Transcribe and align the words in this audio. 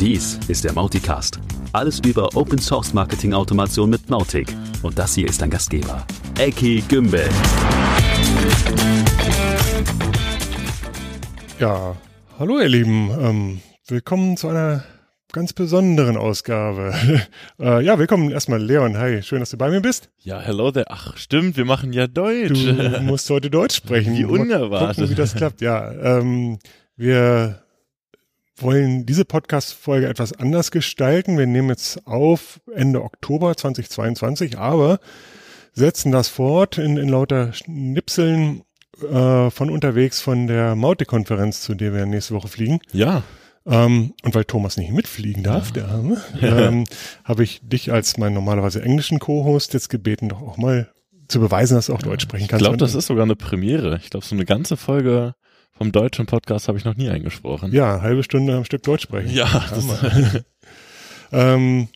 Dies 0.00 0.38
ist 0.46 0.64
der 0.64 0.72
Mauticast. 0.72 1.40
Alles 1.72 2.00
über 2.00 2.34
Open 2.36 2.58
Source 2.58 2.94
Marketing 2.94 3.34
Automation 3.34 3.90
mit 3.90 4.08
Mautic. 4.08 4.48
Und 4.82 4.98
das 4.98 5.14
hier 5.14 5.28
ist 5.28 5.42
dein 5.42 5.50
Gastgeber, 5.50 6.06
Eki 6.38 6.84
Gümbel. 6.88 7.28
Ja, 11.58 11.96
hallo 12.38 12.60
ihr 12.60 12.68
Lieben. 12.68 13.10
Ähm, 13.20 13.60
willkommen 13.88 14.36
zu 14.36 14.48
einer 14.48 14.84
ganz 15.32 15.52
besonderen 15.52 16.16
Ausgabe. 16.16 16.94
äh, 17.60 17.84
ja, 17.84 17.98
willkommen 17.98 18.30
erstmal 18.30 18.62
Leon. 18.62 18.96
Hi, 18.96 19.22
schön, 19.22 19.40
dass 19.40 19.50
du 19.50 19.58
bei 19.58 19.68
mir 19.68 19.82
bist. 19.82 20.08
Ja, 20.20 20.40
hello 20.40 20.70
there. 20.70 20.86
Ach, 20.88 21.16
stimmt, 21.18 21.58
wir 21.58 21.66
machen 21.66 21.92
ja 21.92 22.06
Deutsch. 22.06 22.64
Du 22.64 23.00
musst 23.02 23.28
heute 23.28 23.50
Deutsch 23.50 23.76
sprechen. 23.76 24.16
Wie 24.16 24.24
unerwartet. 24.24 24.96
Gucken, 24.96 25.10
wie 25.10 25.14
das 25.14 25.34
klappt. 25.34 25.60
Ja, 25.60 25.92
ähm, 25.92 26.58
wir 26.96 27.62
wollen 28.56 29.04
diese 29.04 29.26
Podcast-Folge 29.26 30.08
etwas 30.08 30.32
anders 30.32 30.70
gestalten. 30.70 31.36
Wir 31.36 31.46
nehmen 31.46 31.68
jetzt 31.68 32.06
auf 32.06 32.60
Ende 32.74 33.02
Oktober 33.02 33.54
2022, 33.54 34.58
aber 34.58 34.98
setzen 35.74 36.10
das 36.10 36.28
fort 36.28 36.78
in, 36.78 36.96
in 36.96 37.10
lauter 37.10 37.52
Schnipseln 37.52 38.62
äh, 39.02 39.50
von 39.50 39.68
unterwegs 39.68 40.22
von 40.22 40.46
der 40.46 40.74
Maute-Konferenz, 40.74 41.60
zu 41.60 41.74
der 41.74 41.92
wir 41.92 42.06
nächste 42.06 42.34
Woche 42.34 42.48
fliegen. 42.48 42.80
Ja. 42.92 43.22
Ähm, 43.68 44.14
und 44.22 44.34
weil 44.34 44.44
Thomas 44.44 44.76
nicht 44.78 44.92
mitfliegen 44.92 45.42
darf, 45.42 45.72
der 45.72 45.88
Arme, 45.88 46.20
ähm, 46.42 46.84
habe 47.24 47.44
ich 47.44 47.60
dich 47.62 47.92
als 47.92 48.16
meinen 48.16 48.34
normalerweise 48.34 48.82
englischen 48.82 49.18
Co-Host 49.18 49.74
jetzt 49.74 49.90
gebeten, 49.90 50.28
doch 50.30 50.40
auch 50.40 50.56
mal 50.56 50.90
zu 51.28 51.40
beweisen, 51.40 51.74
dass 51.74 51.86
du 51.86 51.94
auch 51.94 52.00
Deutsch 52.02 52.22
sprechen 52.22 52.44
Ich 52.44 52.48
kannst. 52.48 52.62
glaube, 52.62 52.78
das 52.78 52.94
ist 52.94 53.06
sogar 53.06 53.24
eine 53.24 53.36
Premiere. 53.36 54.00
Ich 54.02 54.08
glaube, 54.08 54.24
so 54.24 54.34
eine 54.34 54.46
ganze 54.46 54.78
Folge 54.78 55.34
vom 55.72 55.92
deutschen 55.92 56.24
Podcast 56.26 56.68
habe 56.68 56.78
ich 56.78 56.84
noch 56.84 56.96
nie 56.96 57.10
eingesprochen. 57.10 57.72
Ja, 57.72 58.00
halbe 58.00 58.22
Stunde 58.22 58.56
am 58.56 58.64
Stück 58.64 58.82
Deutsch 58.82 59.02
sprechen. 59.02 59.30
Ja, 59.32 59.64
das, 59.70 59.84
Ähm, 61.32 61.88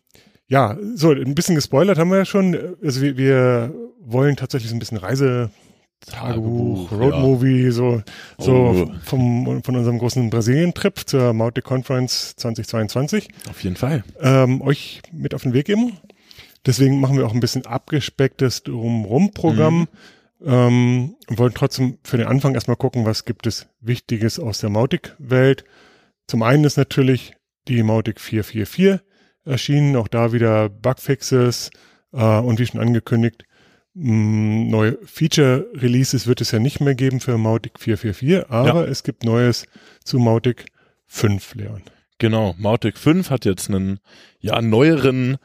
ja, 0.48 0.76
so, 0.94 1.10
ein 1.12 1.34
bisschen 1.34 1.54
gespoilert 1.54 1.98
haben 1.98 2.10
wir 2.10 2.18
ja 2.18 2.24
schon. 2.26 2.76
Also 2.82 3.00
wir, 3.00 3.16
wir 3.16 3.74
wollen 4.00 4.36
tatsächlich 4.36 4.68
so 4.70 4.76
ein 4.76 4.78
bisschen 4.78 4.98
Reise, 4.98 5.50
Tagebuch, 6.06 6.88
Tagebuch, 6.88 6.92
Roadmovie, 6.92 7.70
so, 7.70 8.02
so 8.38 8.52
Oh. 8.52 8.90
vom, 9.04 9.62
von 9.62 9.76
unserem 9.76 9.98
großen 9.98 10.28
Brasilien-Trip 10.30 11.00
zur 11.06 11.32
Mautic 11.32 11.64
Conference 11.64 12.34
2022 12.36 13.28
auf 13.50 13.62
jeden 13.62 13.76
Fall. 13.76 14.04
ähm, 14.20 14.60
euch 14.62 15.00
mit 15.12 15.34
auf 15.34 15.42
den 15.42 15.52
Weg 15.54 15.66
geben. 15.66 15.98
Deswegen 16.66 17.00
machen 17.00 17.16
wir 17.16 17.26
auch 17.26 17.34
ein 17.34 17.40
bisschen 17.40 17.66
abgespecktes 17.66 18.62
Drumrum-Programm. 18.62 19.88
Ähm, 20.44 21.14
und 21.28 21.38
wollen 21.38 21.54
trotzdem 21.54 21.98
für 22.02 22.16
den 22.16 22.26
Anfang 22.26 22.54
erstmal 22.54 22.76
gucken, 22.76 23.04
was 23.04 23.24
gibt 23.24 23.46
es 23.46 23.68
Wichtiges 23.80 24.40
aus 24.40 24.58
der 24.58 24.70
Mautic-Welt. 24.70 25.64
Zum 26.26 26.42
einen 26.42 26.64
ist 26.64 26.76
natürlich 26.76 27.34
die 27.68 27.82
Mautic 27.84 28.20
444 28.20 29.00
erschienen, 29.44 29.94
auch 29.96 30.08
da 30.08 30.32
wieder 30.32 30.68
Bugfixes 30.68 31.70
äh, 32.12 32.38
und 32.38 32.58
wie 32.58 32.66
schon 32.66 32.80
angekündigt, 32.80 33.44
neue 33.94 34.98
Feature-Releases 35.04 36.26
wird 36.26 36.40
es 36.40 36.50
ja 36.50 36.58
nicht 36.58 36.80
mehr 36.80 36.94
geben 36.94 37.20
für 37.20 37.36
Mautic 37.36 37.78
444, 37.78 38.50
aber 38.50 38.88
es 38.88 39.02
gibt 39.02 39.24
Neues 39.24 39.66
zu 40.04 40.18
Mautic 40.18 40.66
5, 41.06 41.54
Leon. 41.56 41.82
Genau, 42.18 42.54
Mautic 42.56 42.98
5 42.98 43.30
hat 43.30 43.44
jetzt 43.44 43.68
einen 43.68 43.98
ja 44.40 44.62
neueren 44.62 45.38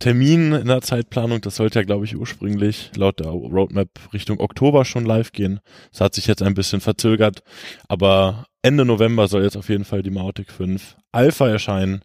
Termin 0.00 0.52
in 0.52 0.66
der 0.66 0.82
Zeitplanung. 0.82 1.40
Das 1.40 1.56
sollte 1.56 1.78
ja, 1.78 1.84
glaube 1.84 2.04
ich, 2.04 2.16
ursprünglich 2.16 2.90
laut 2.96 3.20
der 3.20 3.28
Roadmap 3.28 3.88
Richtung 4.12 4.40
Oktober 4.40 4.84
schon 4.84 5.06
live 5.06 5.32
gehen. 5.32 5.60
Das 5.92 6.00
hat 6.00 6.14
sich 6.14 6.26
jetzt 6.26 6.42
ein 6.42 6.54
bisschen 6.54 6.80
verzögert, 6.80 7.42
aber 7.88 8.46
Ende 8.62 8.84
November 8.84 9.28
soll 9.28 9.44
jetzt 9.44 9.56
auf 9.56 9.68
jeden 9.68 9.84
Fall 9.84 10.02
die 10.02 10.10
Mautic 10.10 10.50
5 10.50 10.96
Alpha 11.12 11.48
erscheinen 11.48 12.02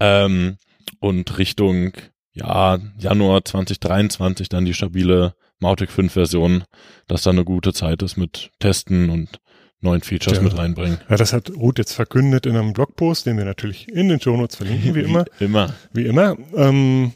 ähm, 0.00 0.56
und 1.00 1.36
Richtung 1.38 1.92
ja 2.34 2.78
Januar 2.98 3.44
2023 3.44 4.48
dann 4.48 4.64
die 4.64 4.74
stabile 4.74 5.34
Mautic 5.60 5.90
5 5.90 6.12
Version, 6.12 6.64
dass 7.06 7.22
da 7.22 7.30
eine 7.30 7.44
gute 7.44 7.72
Zeit 7.72 8.02
ist 8.02 8.16
mit 8.16 8.50
Testen 8.58 9.08
und 9.10 9.38
neuen 9.80 10.02
Features 10.02 10.38
Ja. 10.38 10.42
mit 10.42 10.56
reinbringen. 10.56 10.98
Ja, 11.08 11.16
das 11.16 11.32
hat 11.32 11.50
Ruth 11.50 11.78
jetzt 11.78 11.92
verkündet 11.92 12.46
in 12.46 12.56
einem 12.56 12.72
Blogpost, 12.72 13.26
den 13.26 13.36
wir 13.36 13.44
natürlich 13.44 13.88
in 13.88 14.08
den 14.08 14.20
Shownotes 14.20 14.56
verlinken, 14.56 14.94
wie 14.94 15.00
immer. 15.00 15.24
Immer. 15.40 15.74
Wie 15.92 16.06
immer. 16.06 16.36
Ähm, 16.56 17.12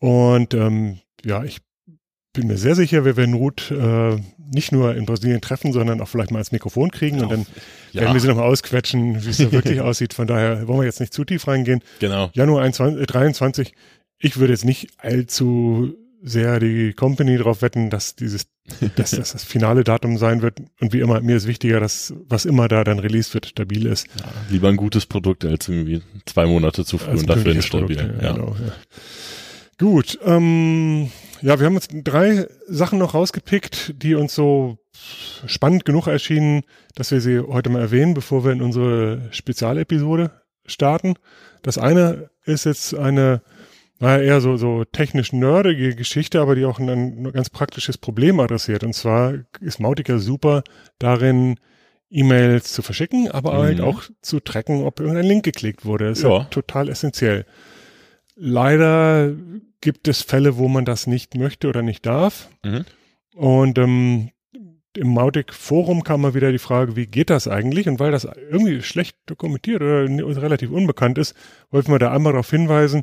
und 0.00 0.54
ähm, 0.54 0.98
ja, 1.24 1.44
ich 1.44 1.58
bin 2.32 2.46
mir 2.48 2.58
sehr 2.58 2.74
sicher, 2.74 3.04
wir 3.04 3.16
werden 3.16 3.34
Ruth 3.34 3.70
äh, 3.70 4.16
nicht 4.52 4.70
nur 4.72 4.94
in 4.94 5.06
Brasilien 5.06 5.40
treffen, 5.40 5.72
sondern 5.72 6.00
auch 6.00 6.08
vielleicht 6.08 6.30
mal 6.30 6.38
ins 6.38 6.52
Mikrofon 6.52 6.90
kriegen 6.90 7.20
und 7.20 7.30
dann 7.30 7.46
Ja. 7.92 8.02
werden 8.02 8.14
wir 8.14 8.20
sie 8.20 8.28
nochmal 8.28 8.44
ausquetschen, 8.48 9.24
wie 9.24 9.30
es 9.30 9.38
so 9.38 9.50
wirklich 9.52 9.80
aussieht. 9.80 10.14
Von 10.14 10.26
daher 10.26 10.66
wollen 10.68 10.80
wir 10.80 10.86
jetzt 10.86 11.00
nicht 11.00 11.12
zu 11.14 11.24
tief 11.24 11.46
reingehen. 11.48 11.82
Genau. 12.00 12.30
Januar 12.34 12.62
21, 12.62 13.02
äh, 13.02 13.06
23, 13.06 13.72
ich 14.18 14.38
würde 14.38 14.52
jetzt 14.52 14.64
nicht 14.64 14.88
allzu 14.98 15.94
sehr 16.22 16.58
die 16.58 16.92
Company 16.94 17.38
darauf 17.38 17.62
wetten, 17.62 17.90
dass 17.90 18.16
dieses, 18.16 18.48
dass 18.96 19.12
das 19.12 19.32
das 19.32 19.44
finale 19.44 19.84
Datum 19.84 20.18
sein 20.18 20.42
wird. 20.42 20.60
Und 20.80 20.92
wie 20.92 21.00
immer, 21.00 21.20
mir 21.20 21.36
ist 21.36 21.46
wichtiger, 21.46 21.78
dass 21.78 22.12
was 22.26 22.44
immer 22.44 22.66
da 22.66 22.82
dann 22.82 22.98
released 22.98 23.34
wird, 23.34 23.46
stabil 23.46 23.86
ist. 23.86 24.08
Lieber 24.50 24.68
ein 24.68 24.76
gutes 24.76 25.06
Produkt 25.06 25.44
als 25.44 25.68
irgendwie 25.68 26.02
zwei 26.26 26.46
Monate 26.46 26.84
zu 26.84 26.98
früh 26.98 27.12
als 27.12 27.20
und 27.20 27.30
dafür 27.30 27.52
instabil. 27.54 27.96
Produkt, 27.96 28.22
ja. 28.22 28.32
Genau, 28.32 28.56
ja. 28.58 28.72
Gut, 29.78 30.18
ähm, 30.24 31.08
ja, 31.40 31.60
wir 31.60 31.66
haben 31.66 31.76
uns 31.76 31.86
drei 31.88 32.48
Sachen 32.66 32.98
noch 32.98 33.14
rausgepickt, 33.14 33.94
die 34.02 34.16
uns 34.16 34.34
so 34.34 34.78
spannend 35.46 35.84
genug 35.84 36.08
erschienen, 36.08 36.62
dass 36.96 37.12
wir 37.12 37.20
sie 37.20 37.38
heute 37.38 37.70
mal 37.70 37.80
erwähnen, 37.80 38.14
bevor 38.14 38.44
wir 38.44 38.50
in 38.50 38.60
unsere 38.60 39.28
Spezialepisode 39.30 40.32
starten. 40.66 41.14
Das 41.62 41.78
eine 41.78 42.30
ist 42.44 42.64
jetzt 42.64 42.92
eine, 42.94 43.40
naja, 44.00 44.22
eher 44.22 44.40
so, 44.40 44.56
so 44.56 44.84
technisch 44.84 45.32
nerdige 45.32 45.94
Geschichte, 45.96 46.40
aber 46.40 46.54
die 46.54 46.64
auch 46.64 46.78
ein, 46.78 46.88
ein 46.88 47.32
ganz 47.32 47.50
praktisches 47.50 47.98
Problem 47.98 48.38
adressiert. 48.40 48.84
Und 48.84 48.92
zwar 48.94 49.34
ist 49.60 49.80
Mautica 49.80 50.18
super 50.18 50.62
darin, 50.98 51.56
E-Mails 52.10 52.72
zu 52.72 52.80
verschicken, 52.82 53.30
aber 53.30 53.52
halt 53.58 53.78
Mhm. 53.78 53.84
auch 53.84 54.02
zu 54.22 54.40
tracken, 54.40 54.82
ob 54.84 54.98
irgendein 55.00 55.26
Link 55.26 55.44
geklickt 55.44 55.84
wurde. 55.84 56.08
Das 56.08 56.18
ist 56.18 56.24
Ja. 56.24 56.38
ja 56.38 56.44
total 56.44 56.88
essentiell. 56.88 57.44
Leider 58.36 59.32
gibt 59.80 60.08
es 60.08 60.22
Fälle, 60.22 60.56
wo 60.56 60.68
man 60.68 60.84
das 60.84 61.06
nicht 61.06 61.34
möchte 61.36 61.68
oder 61.68 61.82
nicht 61.82 62.06
darf. 62.06 62.48
Mhm. 62.64 62.84
Und 63.34 63.78
ähm, 63.78 64.30
im 64.96 65.08
Mautic 65.14 65.52
Forum 65.54 66.02
kam 66.02 66.22
mal 66.22 66.34
wieder 66.34 66.50
die 66.50 66.58
Frage, 66.58 66.96
wie 66.96 67.06
geht 67.06 67.30
das 67.30 67.46
eigentlich? 67.46 67.88
Und 67.88 68.00
weil 68.00 68.10
das 68.10 68.24
irgendwie 68.50 68.82
schlecht 68.82 69.16
dokumentiert 69.26 69.80
oder 69.82 70.06
relativ 70.42 70.70
unbekannt 70.70 71.18
ist, 71.18 71.34
wollten 71.70 71.92
wir 71.92 71.98
da 71.98 72.10
einmal 72.12 72.32
darauf 72.32 72.50
hinweisen. 72.50 73.02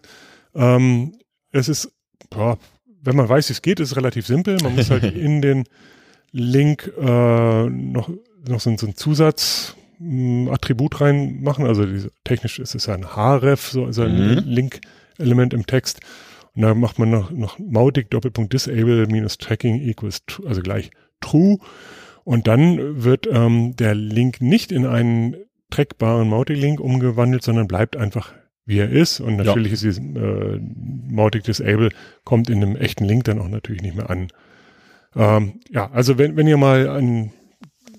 Ähm, 0.55 1.13
es 1.51 1.69
ist, 1.69 1.91
boah, 2.29 2.57
wenn 3.01 3.15
man 3.15 3.29
weiß, 3.29 3.49
wie 3.49 3.53
es 3.53 3.61
geht, 3.61 3.79
ist 3.79 3.91
es 3.91 3.97
relativ 3.97 4.25
simpel. 4.25 4.57
Man 4.63 4.75
muss 4.75 4.89
halt 4.89 5.03
in 5.15 5.41
den 5.41 5.65
Link 6.31 6.91
äh, 6.99 7.69
noch, 7.69 8.09
noch 8.47 8.59
so, 8.59 8.69
ein- 8.69 8.77
so 8.77 8.87
ein 8.87 8.95
Zusatzattribut 8.95 11.01
reinmachen. 11.01 11.65
Also 11.65 11.85
diese, 11.85 12.11
technisch 12.23 12.59
ist 12.59 12.75
es 12.75 12.85
ja 12.87 12.93
ein 12.95 13.15
href, 13.15 13.67
so, 13.69 13.91
so 13.91 14.03
ein 14.03 14.15
Mhm. 14.35 14.43
Link-Element 14.45 15.53
im 15.53 15.65
Text. 15.65 15.99
Und 16.55 16.61
da 16.63 16.73
macht 16.73 16.99
man 16.99 17.09
noch, 17.09 17.31
noch 17.31 17.59
Mautic 17.59 18.09
Doppelpunkt 18.11 18.53
Disable 18.53 19.07
minus 19.07 19.37
Tracking 19.37 19.81
equals, 19.81 20.21
also 20.45 20.61
gleich 20.61 20.89
true. 21.21 21.57
Und 22.23 22.47
dann 22.47 23.03
wird 23.03 23.27
ähm, 23.31 23.75
der 23.75 23.93
Link 23.93 24.41
nicht 24.41 24.71
in 24.71 24.85
einen 24.85 25.35
trackbaren 25.69 26.29
Mautic-Link 26.29 26.79
umgewandelt, 26.79 27.43
sondern 27.43 27.67
bleibt 27.67 27.97
einfach 27.97 28.33
wie 28.65 28.79
er 28.79 28.89
ist. 28.89 29.19
Und 29.19 29.37
natürlich 29.37 29.71
ist 29.73 29.83
dieses 29.83 29.99
äh, 29.99 30.59
Mautic 31.09 31.43
Disable 31.43 31.89
kommt 32.23 32.49
in 32.49 32.63
einem 32.63 32.75
echten 32.75 33.05
Link 33.05 33.25
dann 33.25 33.39
auch 33.39 33.47
natürlich 33.49 33.81
nicht 33.81 33.95
mehr 33.95 34.09
an. 34.09 34.27
Ähm, 35.15 35.59
ja, 35.69 35.89
also 35.91 36.17
wenn, 36.17 36.35
wenn 36.35 36.47
ihr 36.47 36.57
mal 36.57 36.89
ein 36.89 37.31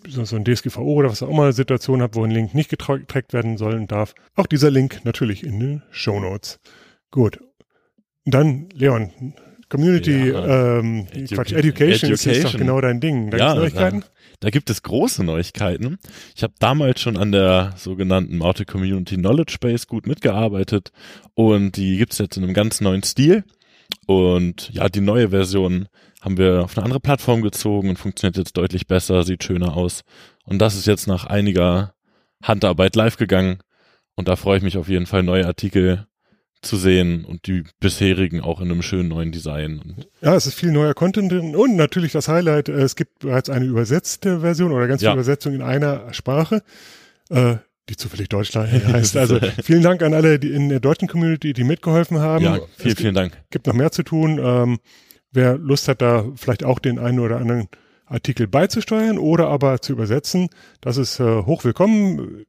so, 0.09 0.25
so 0.25 0.37
ein 0.37 0.45
DSGVO 0.45 0.83
oder 0.83 1.11
was 1.11 1.23
auch 1.23 1.31
immer 1.31 1.53
Situation 1.53 2.01
habt, 2.01 2.15
wo 2.15 2.25
ein 2.25 2.31
Link 2.31 2.55
nicht 2.55 2.71
getra- 2.73 2.99
getrackt 3.01 3.33
werden 3.33 3.57
soll 3.57 3.75
und 3.75 3.91
darf, 3.91 4.15
auch 4.37 4.47
dieser 4.47 4.71
Link 4.71 5.01
natürlich 5.05 5.43
in 5.45 5.59
den 5.59 5.83
Show 5.91 6.21
Notes. 6.21 6.61
Gut. 7.11 7.41
Dann, 8.25 8.69
Leon, 8.73 9.11
Community, 9.69 10.29
Ja. 10.31 10.79
ähm, 10.79 11.07
Edu- 11.13 11.35
Quatsch, 11.35 11.53
Education, 11.53 12.13
ist, 12.13 12.21
ist 12.21 12.27
doch 12.27 12.33
Education. 12.33 12.61
genau 12.61 12.81
dein 12.81 13.01
Ding. 13.01 13.31
Da 13.31 13.39
Ja, 13.39 13.45
gibt's 13.55 13.75
Neuigkeiten? 13.75 14.05
Da, 14.41 14.51
gibt 14.51 14.71
es 14.71 14.83
große 14.83 15.25
Neuigkeiten. 15.25 15.99
Ich 16.35 16.43
habe 16.43 16.55
damals 16.59 17.01
schon 17.01 17.17
an 17.17 17.33
der 17.33 17.75
sogenannten 17.77 18.37
Mautic 18.39 18.69
Community 18.69 19.17
Knowledge 19.17 19.57
Base 19.61 19.87
gut 19.87 20.07
mitgearbeitet 20.07 20.93
und 21.35 21.77
die 21.77 21.99
gibt's 21.99 22.19
jetzt 22.19 22.37
in 22.37 22.45
einem 22.45 22.55
ganz 22.55 22.81
neuen 22.81 23.03
Stil. 23.03 23.45
Und 24.07 24.71
ja, 24.73 24.89
die 24.89 25.01
neue 25.01 25.31
Version 25.31 25.89
haben 26.21 26.39
wir 26.39 26.65
auf 26.65 26.77
eine 26.77 26.85
andere 26.85 27.01
Plattform 27.01 27.43
gezogen 27.43 27.89
und 27.89 27.99
funktioniert 27.99 28.37
jetzt 28.37 28.57
deutlich 28.57 28.87
besser, 28.87 29.23
sieht 29.23 29.45
schöner 29.45 29.77
aus. 29.77 30.03
Und 30.45 30.59
das 30.59 30.77
ist 30.77 30.87
jetzt 30.87 31.07
nach 31.07 31.25
einiger 31.25 31.95
Handarbeit 32.43 32.97
live 32.97 33.17
gegangen. 33.17 33.59
Und 34.15 34.29
da 34.29 34.37
freue 34.37 34.59
ich 34.59 34.63
mich 34.63 34.79
auf 34.79 34.89
jeden 34.89 35.07
Fall, 35.07 35.23
neue 35.23 35.47
Artikel 35.47 36.07
zu 36.67 36.77
sehen 36.77 37.25
und 37.25 37.47
die 37.47 37.65
bisherigen 37.81 38.41
auch 38.41 38.61
in 38.61 38.71
einem 38.71 38.83
schönen 38.83 39.09
neuen 39.09 39.33
Design. 39.33 40.05
Ja, 40.21 40.35
es 40.35 40.47
ist 40.47 40.55
viel 40.55 40.73
neuer 40.73 40.95
Content 40.95 41.31
drin 41.33 41.55
und 41.57 41.77
natürlich 41.77 42.13
das 42.13 42.29
Highlight, 42.29 42.69
äh, 42.69 42.73
es 42.73 42.97
gibt 42.97 43.21
bereits 43.21 43.49
eine 43.51 43.65
übersetzte 43.65 44.41
Version 44.41 44.73
oder 44.73 44.87
ganz 44.89 45.01
viele 45.01 45.11
Ja. 45.11 45.15
Übersetzungen 45.15 45.57
in 45.57 45.63
einer 45.63 46.13
Sprache, 46.13 46.63
äh, 47.31 47.57
die 47.89 47.97
zufällig 47.97 48.29
Deutsch 48.29 48.55
heißt. 48.55 49.17
Also 49.17 49.39
vielen 49.63 49.83
Dank 49.83 50.03
an 50.03 50.13
alle 50.15 50.39
die 50.39 50.51
in 50.53 50.69
der 50.69 50.81
deutschen 50.81 51.09
Community, 51.09 51.53
die 51.53 51.65
mitgeholfen 51.65 52.19
haben. 52.19 52.45
ja, 52.45 52.57
es 52.57 52.83
vielen, 52.83 52.97
vielen 52.97 53.15
Dank. 53.15 53.33
gibt 53.51 53.67
noch 53.67 53.75
mehr 53.75 53.93
zu 53.93 54.03
tun. 54.03 54.39
Ähm, 54.43 54.79
wer 55.33 55.57
Lust 55.59 55.89
hat, 55.89 56.03
da 56.03 56.25
vielleicht 56.37 56.65
auch 56.65 56.79
den 56.79 56.99
einen 56.99 57.21
oder 57.21 57.37
anderen 57.39 57.69
Artikel 58.07 58.47
beizusteuern 58.47 59.19
oder 59.19 59.49
aber 59.49 59.81
zu 59.81 59.93
übersetzen, 59.93 60.49
das 60.81 60.97
ist 60.97 61.19
äh, 61.21 61.43
hoch 61.43 61.65
willkommen. 61.65 62.45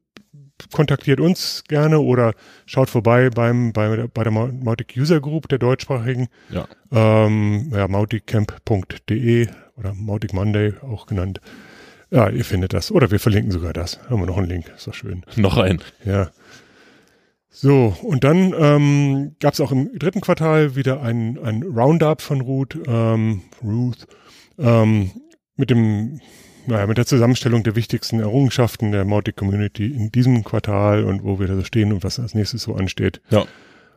Kontaktiert 0.72 1.20
uns 1.20 1.64
gerne 1.68 2.00
oder 2.00 2.34
schaut 2.66 2.90
vorbei 2.90 3.30
beim 3.30 3.72
bei, 3.72 3.94
der- 3.96 4.08
bei 4.08 4.22
der 4.24 4.32
Mau- 4.32 4.48
Mautic 4.52 4.94
User 4.96 5.20
Group 5.20 5.48
der 5.48 5.58
deutschsprachigen 5.58 6.28
Ja. 6.50 6.66
ähm, 6.92 7.70
ja, 7.72 7.86
mauticamp.de 7.88 9.48
oder 9.76 9.94
Mautic 9.94 10.32
Monday 10.32 10.74
auch 10.82 11.06
genannt. 11.06 11.40
Ja, 12.10 12.28
ihr 12.28 12.44
findet 12.44 12.72
das. 12.72 12.90
Oder 12.90 13.10
wir 13.10 13.20
verlinken 13.20 13.52
sogar 13.52 13.72
das. 13.72 14.00
Haben 14.08 14.20
wir 14.20 14.26
noch 14.26 14.38
einen 14.38 14.48
Link. 14.48 14.72
Ist 14.74 14.86
doch 14.86 14.94
schön. 14.94 15.24
Noch 15.36 15.58
ein. 15.58 15.80
Ja. 16.04 16.30
So, 17.50 17.96
und 18.02 18.24
dann 18.24 18.54
ähm, 18.58 19.36
gab 19.40 19.54
es 19.54 19.60
auch 19.60 19.72
im 19.72 19.90
dritten 19.98 20.20
Quartal 20.20 20.76
wieder 20.76 21.02
ein, 21.02 21.38
ein 21.42 21.62
Roundup 21.62 22.20
von 22.22 22.40
Ruth, 22.40 22.78
ähm, 22.86 23.42
Ruth 23.62 24.06
ähm, 24.58 25.10
mit 25.56 25.70
dem 25.70 26.20
naja, 26.68 26.86
mit 26.86 26.98
der 26.98 27.06
Zusammenstellung 27.06 27.62
der 27.64 27.74
wichtigsten 27.76 28.20
Errungenschaften 28.20 28.92
der 28.92 29.04
Mautic 29.04 29.36
Community 29.36 29.86
in 29.90 30.12
diesem 30.12 30.44
Quartal 30.44 31.04
und 31.04 31.24
wo 31.24 31.40
wir 31.40 31.46
da 31.48 31.56
so 31.56 31.64
stehen 31.64 31.92
und 31.92 32.04
was 32.04 32.18
als 32.20 32.34
nächstes 32.34 32.62
so 32.62 32.74
ansteht. 32.74 33.20
Ja. 33.30 33.44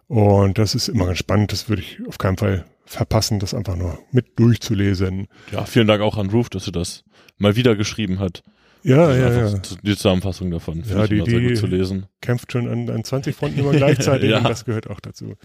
Und 0.07 0.57
das 0.57 0.75
ist 0.75 0.88
immer 0.89 1.06
ganz 1.06 1.19
spannend. 1.19 1.51
Das 1.51 1.69
würde 1.69 1.81
ich 1.81 2.00
auf 2.07 2.18
keinen 2.18 2.38
Fall 2.38 2.65
verpassen, 2.85 3.39
das 3.39 3.53
einfach 3.53 3.75
nur 3.75 4.00
mit 4.12 4.38
durchzulesen. 4.39 5.27
Ja, 5.51 5.63
vielen 5.65 5.88
Dank 5.88 6.01
auch 6.01 6.18
an 6.18 6.29
Roof, 6.29 6.50
dass 6.50 6.65
er 6.68 6.73
das 6.73 7.03
mal 7.38 7.56
wieder 7.56 7.75
geschrieben 7.75 8.19
hat. 8.19 8.44
Ja, 8.83 9.06
Also 9.06 9.21
ja, 9.21 9.47
ja. 9.47 9.62
Die 9.83 9.95
Zusammenfassung 9.95 10.50
davon. 10.51 10.83
Finde 10.83 10.95
Ja, 10.97 11.03
ich 11.03 11.09
die- 11.23 11.29
sehr 11.31 11.39
die- 11.39 11.47
gut 11.50 11.57
zu 11.57 11.68
lesen. 11.68 12.07
kämpft 12.19 12.51
schon 12.51 12.68
an, 12.68 12.89
an 12.89 13.03
20 13.03 13.35
Fronten 13.35 13.59
immer 13.59 13.71
gleichzeitig 13.71 14.29
Ja. 14.31 14.39
und 14.39 14.50
das 14.50 14.65
gehört 14.65 14.89
auch 14.89 15.00
dazu. 15.00 15.35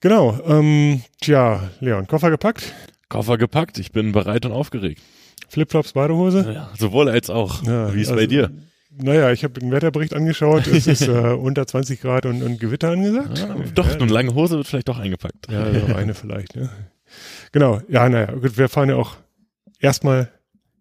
Genau, 0.00 0.38
ähm, 0.46 1.02
tja, 1.20 1.70
Leon, 1.80 2.06
Koffer 2.06 2.30
gepackt, 2.30 2.72
Koffer 3.08 3.38
gepackt, 3.38 3.78
ich 3.78 3.92
bin 3.92 4.12
bereit 4.12 4.46
und 4.46 4.52
aufgeregt. 4.52 5.00
Flipflops, 5.48 5.92
Badehose. 5.92 6.52
Ja, 6.52 6.70
sowohl 6.78 7.08
als 7.08 7.30
auch. 7.30 7.62
Ja, 7.64 7.94
Wie 7.94 8.00
ist 8.00 8.08
also, 8.08 8.20
bei 8.20 8.26
dir? 8.26 8.50
Naja, 8.96 9.30
ich 9.30 9.44
habe 9.44 9.58
den 9.60 9.70
Wetterbericht 9.70 10.14
angeschaut, 10.14 10.66
es 10.66 10.86
ist 10.86 11.06
äh, 11.06 11.10
unter 11.10 11.66
20 11.66 12.00
Grad 12.00 12.26
und, 12.26 12.42
und 12.42 12.58
Gewitter 12.60 12.90
angesagt. 12.90 13.38
Ja, 13.38 13.56
doch, 13.74 13.88
ja, 13.88 13.94
eine 13.94 14.12
lange 14.12 14.34
Hose 14.34 14.56
wird 14.56 14.66
vielleicht 14.66 14.88
doch 14.88 14.98
eingepackt. 14.98 15.50
ja, 15.50 15.62
also 15.62 15.94
eine 15.94 16.14
vielleicht, 16.14 16.56
ja. 16.56 16.68
Genau, 17.52 17.80
ja, 17.88 18.08
naja, 18.08 18.32
gut, 18.32 18.58
wir 18.58 18.68
fahren 18.68 18.88
ja 18.88 18.96
auch 18.96 19.16
erstmal 19.80 20.28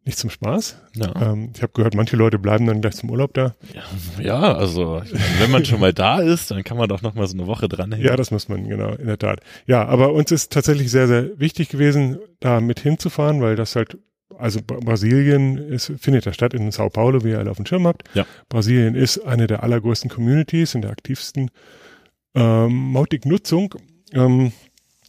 nicht 0.05 0.17
zum 0.17 0.29
Spaß. 0.31 0.77
Ja, 0.95 1.13
Ähm, 1.21 1.51
ich 1.55 1.61
habe 1.61 1.71
gehört, 1.73 1.93
manche 1.93 2.15
Leute 2.15 2.39
bleiben 2.39 2.65
dann 2.65 2.81
gleich 2.81 2.95
zum 2.95 3.11
Urlaub 3.11 3.33
da. 3.33 3.55
ja, 3.73 4.23
ja 4.23 4.53
also 4.55 5.01
wenn 5.39 5.51
man 5.51 5.65
schon 5.65 5.79
mal 5.79 5.93
da 5.93 6.19
ist, 6.19 6.49
dann 6.49 6.63
kann 6.63 6.77
man 6.77 6.89
doch 6.89 7.01
noch 7.01 7.13
mal 7.13 7.27
so 7.27 7.37
eine 7.37 7.45
Woche 7.47 7.67
dranhängen. 7.69 8.05
Ja, 8.05 8.15
das 8.15 8.31
muss 8.31 8.49
man, 8.49 8.67
genau, 8.67 8.93
in 8.93 9.05
der 9.05 9.19
Tat. 9.19 9.41
Ja, 9.67 9.85
aber 9.85 10.13
uns 10.13 10.31
ist 10.31 10.51
tatsächlich 10.51 10.89
sehr, 10.89 11.07
sehr 11.07 11.39
wichtig 11.39 11.69
gewesen, 11.69 12.17
da 12.39 12.59
mit 12.59 12.79
hinzufahren, 12.79 13.41
weil 13.41 13.55
das 13.55 13.75
halt, 13.75 13.97
also 14.37 14.59
Bra- 14.65 14.79
Brasilien 14.79 15.57
ist, 15.57 15.91
findet 15.99 16.25
ja 16.25 16.33
statt 16.33 16.53
in 16.53 16.71
Sao 16.71 16.89
Paulo, 16.89 17.23
wie 17.23 17.29
ihr 17.31 17.39
alle 17.39 17.51
auf 17.51 17.57
dem 17.57 17.65
Schirm 17.65 17.87
habt. 17.87 18.03
Ja. 18.13 18.25
Brasilien 18.47 18.95
ist 18.95 19.19
eine 19.19 19.47
der 19.47 19.63
allergrößten 19.63 20.09
Communities 20.09 20.75
und 20.75 20.81
der 20.83 20.91
aktivsten 20.91 21.49
ähm, 22.35 22.91
Mautic-Nutzung, 22.91 23.75
ähm, 24.13 24.51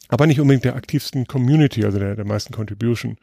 aber 0.09 0.27
nicht 0.27 0.41
unbedingt 0.41 0.65
der 0.65 0.75
aktivsten 0.77 1.27
Community, 1.27 1.85
also 1.85 1.99
der, 1.99 2.17
der 2.17 2.25
meisten 2.25 2.53
Contribution. 2.55 3.17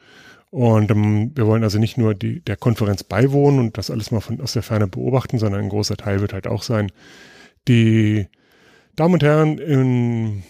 Und 0.50 0.90
ähm, 0.92 1.32
wir 1.36 1.46
wollen 1.46 1.64
also 1.64 1.78
nicht 1.80 1.98
nur 1.98 2.14
die, 2.16 2.40
der 2.42 2.56
Konferenz 2.56 3.04
beiwohnen 3.04 3.60
und 3.60 3.78
das 3.78 3.92
alles 3.92 4.12
mal 4.12 4.22
von 4.22 4.40
aus 4.40 4.54
der 4.54 4.64
Ferne 4.64 4.88
beobachten, 4.88 5.40
sondern 5.40 5.62
ein 5.62 5.70
großer 5.70 5.98
Teil 5.98 6.22
wird 6.22 6.32
halt 6.34 6.48
auch 6.48 6.64
sein, 6.64 6.92
die 7.68 8.28
Damen 8.96 9.16
und 9.16 9.24
Herren 9.24 9.58
in 9.58 10.44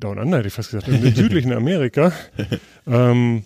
Down 0.00 0.18
Under, 0.18 0.38
hätte 0.38 0.48
ich 0.48 0.54
fast 0.54 0.70
gesagt, 0.70 0.88
im 0.88 1.02
südlichen 1.14 1.52
Amerika, 1.52 2.12
ähm, 2.86 3.44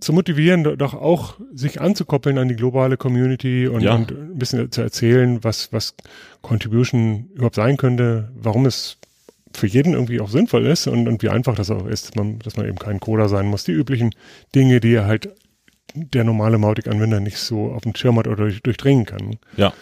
zu 0.00 0.12
motivieren, 0.12 0.64
do- 0.64 0.76
doch 0.76 0.94
auch 0.94 1.34
sich 1.54 1.80
anzukoppeln 1.80 2.38
an 2.38 2.48
die 2.48 2.56
globale 2.56 2.96
Community 2.96 3.66
und, 3.68 3.80
Ja. 3.82 3.94
und 3.94 4.10
ein 4.10 4.38
bisschen 4.38 4.70
zu 4.70 4.82
erzählen, 4.82 5.42
was, 5.42 5.72
was 5.72 5.94
Contribution 6.42 7.30
überhaupt 7.34 7.54
sein 7.56 7.76
könnte, 7.76 8.30
warum 8.34 8.66
es 8.66 8.98
für 9.54 9.66
jeden 9.66 9.94
irgendwie 9.94 10.20
auch 10.20 10.28
sinnvoll 10.28 10.66
ist 10.66 10.86
und, 10.86 11.08
und 11.08 11.22
wie 11.22 11.30
einfach 11.30 11.54
das 11.54 11.70
auch 11.70 11.86
ist, 11.86 12.08
dass 12.08 12.14
man, 12.14 12.38
dass 12.40 12.56
man 12.56 12.66
eben 12.66 12.78
kein 12.78 13.00
Coder 13.00 13.28
sein 13.28 13.46
muss. 13.46 13.64
Die 13.64 13.72
üblichen 13.72 14.14
Dinge, 14.54 14.80
die 14.80 15.00
halt 15.00 15.30
der 15.94 16.24
normale 16.24 16.58
Mautic-Anwender 16.58 17.20
nicht 17.20 17.38
so 17.38 17.72
auf 17.72 17.82
dem 17.82 17.94
Schirm 17.94 18.18
hat 18.18 18.26
oder 18.26 18.36
durch, 18.36 18.62
durchdringen 18.62 19.06
kann. 19.06 19.36
Ja. 19.56 19.72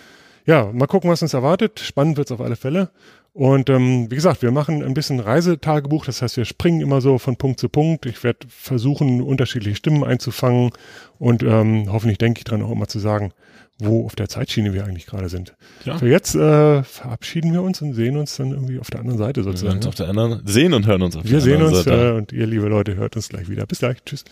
Ja, 0.46 0.70
mal 0.72 0.86
gucken, 0.86 1.10
was 1.10 1.22
uns 1.22 1.34
erwartet. 1.34 1.80
Spannend 1.80 2.16
wird's 2.18 2.30
auf 2.30 2.40
alle 2.40 2.54
Fälle. 2.56 2.90
Und 3.36 3.68
ähm, 3.68 4.08
wie 4.12 4.14
gesagt, 4.14 4.42
wir 4.42 4.52
machen 4.52 4.84
ein 4.84 4.94
bisschen 4.94 5.18
Reisetagebuch, 5.18 6.06
das 6.06 6.22
heißt, 6.22 6.36
wir 6.36 6.44
springen 6.44 6.80
immer 6.80 7.00
so 7.00 7.18
von 7.18 7.34
Punkt 7.34 7.58
zu 7.58 7.68
Punkt. 7.68 8.06
Ich 8.06 8.22
werde 8.22 8.46
versuchen, 8.48 9.20
unterschiedliche 9.20 9.74
Stimmen 9.74 10.04
einzufangen 10.04 10.70
und 11.18 11.42
ähm, 11.42 11.88
hoffentlich 11.90 12.18
denke 12.18 12.38
ich 12.38 12.44
dran 12.44 12.62
auch 12.62 12.70
immer 12.70 12.86
zu 12.86 13.00
sagen, 13.00 13.32
wo 13.80 14.06
auf 14.06 14.14
der 14.14 14.28
Zeitschiene 14.28 14.72
wir 14.72 14.84
eigentlich 14.84 15.06
gerade 15.06 15.28
sind. 15.28 15.52
Ja. 15.84 15.98
Für 15.98 16.08
jetzt 16.08 16.36
äh, 16.36 16.84
verabschieden 16.84 17.52
wir 17.52 17.62
uns 17.62 17.82
und 17.82 17.94
sehen 17.94 18.16
uns 18.16 18.36
dann 18.36 18.52
irgendwie 18.52 18.78
auf 18.78 18.88
der 18.90 19.00
anderen 19.00 19.18
Seite 19.18 19.40
Wir, 19.40 19.50
sozusagen. 19.50 19.76
uns 19.78 19.86
auf 19.88 19.96
der 19.96 20.08
anderen, 20.10 20.46
sehen 20.46 20.72
und 20.72 20.86
hören 20.86 21.02
uns 21.02 21.16
auf 21.16 21.24
Wir 21.24 21.32
der 21.32 21.40
sehen 21.40 21.54
anderen 21.56 21.74
uns 21.74 21.84
Seite. 21.84 22.08
äh, 22.10 22.12
und 22.12 22.32
ihr, 22.32 22.46
liebe 22.46 22.68
Leute, 22.68 22.94
hört 22.94 23.16
uns 23.16 23.28
gleich 23.30 23.48
wieder. 23.48 23.66
Bis 23.66 23.80
gleich. 23.80 23.96
Tschüss. 24.04 24.24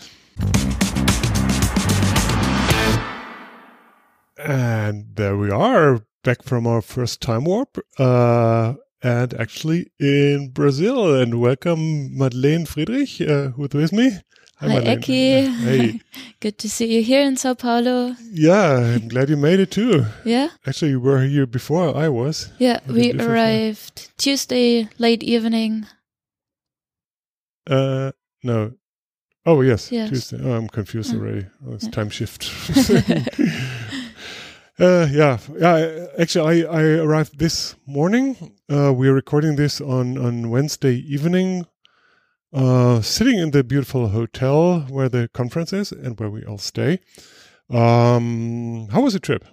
And 4.37 5.13
there 5.17 5.35
we 5.37 5.51
are, 5.53 6.01
back 6.23 6.41
from 6.43 6.65
our 6.65 6.81
first 6.81 7.19
time 7.21 7.45
warp, 7.45 7.77
uh, 7.99 8.75
and 9.03 9.33
actually 9.39 9.91
in 9.99 10.49
Brazil. 10.51 11.13
And 11.19 11.39
welcome, 11.39 12.17
Madlen 12.17 12.65
Friedrich, 12.65 13.21
uh, 13.21 13.49
who's 13.49 13.69
with 13.73 13.93
me. 13.93 14.11
Hi, 14.57 14.67
Madeleine. 14.67 15.01
Eki. 15.01 15.47
Hey. 15.57 15.99
Good 16.39 16.57
to 16.59 16.69
see 16.69 16.93
you 16.95 17.03
here 17.03 17.21
in 17.21 17.35
Sao 17.37 17.53
Paulo. 17.53 18.15
Yeah, 18.31 18.77
I'm 18.95 19.07
glad 19.09 19.29
you 19.29 19.37
made 19.37 19.59
it 19.59 19.71
too. 19.71 20.05
Yeah, 20.25 20.49
Actually, 20.65 20.91
you 20.91 20.99
were 21.01 21.21
here 21.23 21.45
before 21.45 21.95
I 21.95 22.09
was. 22.09 22.51
yeah. 22.59 22.79
We 22.87 22.93
did 22.93 23.05
you 23.05 23.11
do 23.13 23.17
for 23.19 23.23
fun? 23.25 23.31
arrived 23.33 24.11
Tuesday 24.17 24.87
late 24.97 25.23
evening. 25.23 25.85
Uh, 27.69 28.11
no. 28.43 28.73
Oh, 29.45 29.61
yes. 29.61 29.91
Yes. 29.91 30.09
Tuesday. 30.09 30.39
Oh, 30.41 30.53
I'm 30.53 30.69
confused 30.69 31.11
Yeah. 31.13 31.19
already. 31.19 31.45
Oh, 31.67 31.73
it's 31.73 31.85
Yeah. 31.85 31.91
time 31.91 32.09
shift. 32.09 32.43
uh, 34.83 35.07
yeah. 35.11 35.37
Yeah. 35.57 36.07
Actually, 36.19 36.65
I, 36.65 36.79
I 36.79 36.83
arrived 36.97 37.39
this 37.39 37.75
morning. 37.85 38.55
Uh, 38.69 38.93
we're 38.93 39.13
recording 39.13 39.55
this 39.55 39.79
on, 39.79 40.17
on 40.17 40.49
Wednesday 40.49 40.95
evening, 40.95 41.65
uh, 42.53 43.01
sitting 43.01 43.39
in 43.39 43.51
the 43.51 43.63
beautiful 43.63 44.09
hotel 44.09 44.81
where 44.89 45.09
the 45.09 45.29
conference 45.33 45.71
is 45.73 45.91
and 45.91 46.19
where 46.19 46.29
we 46.29 46.43
all 46.43 46.57
stay. 46.57 46.99
Um, 47.69 48.89
how 48.91 49.01
was 49.01 49.13
the 49.13 49.19
trip? 49.19 49.45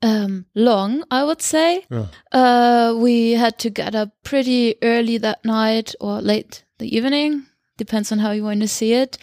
Um, 0.00 0.46
long, 0.54 1.04
I 1.10 1.24
would 1.24 1.42
say. 1.42 1.84
Yeah. 1.90 2.06
Uh, 2.32 2.94
we 2.96 3.32
had 3.32 3.58
to 3.58 3.70
get 3.70 3.94
up 3.94 4.10
pretty 4.22 4.76
early 4.82 5.18
that 5.18 5.44
night 5.44 5.94
or 6.00 6.22
late 6.22 6.64
the 6.78 6.96
evening. 6.96 7.46
Depends 7.76 8.10
on 8.12 8.18
how 8.18 8.30
you 8.30 8.44
want 8.44 8.60
to 8.62 8.68
see 8.68 8.94
it. 8.94 9.18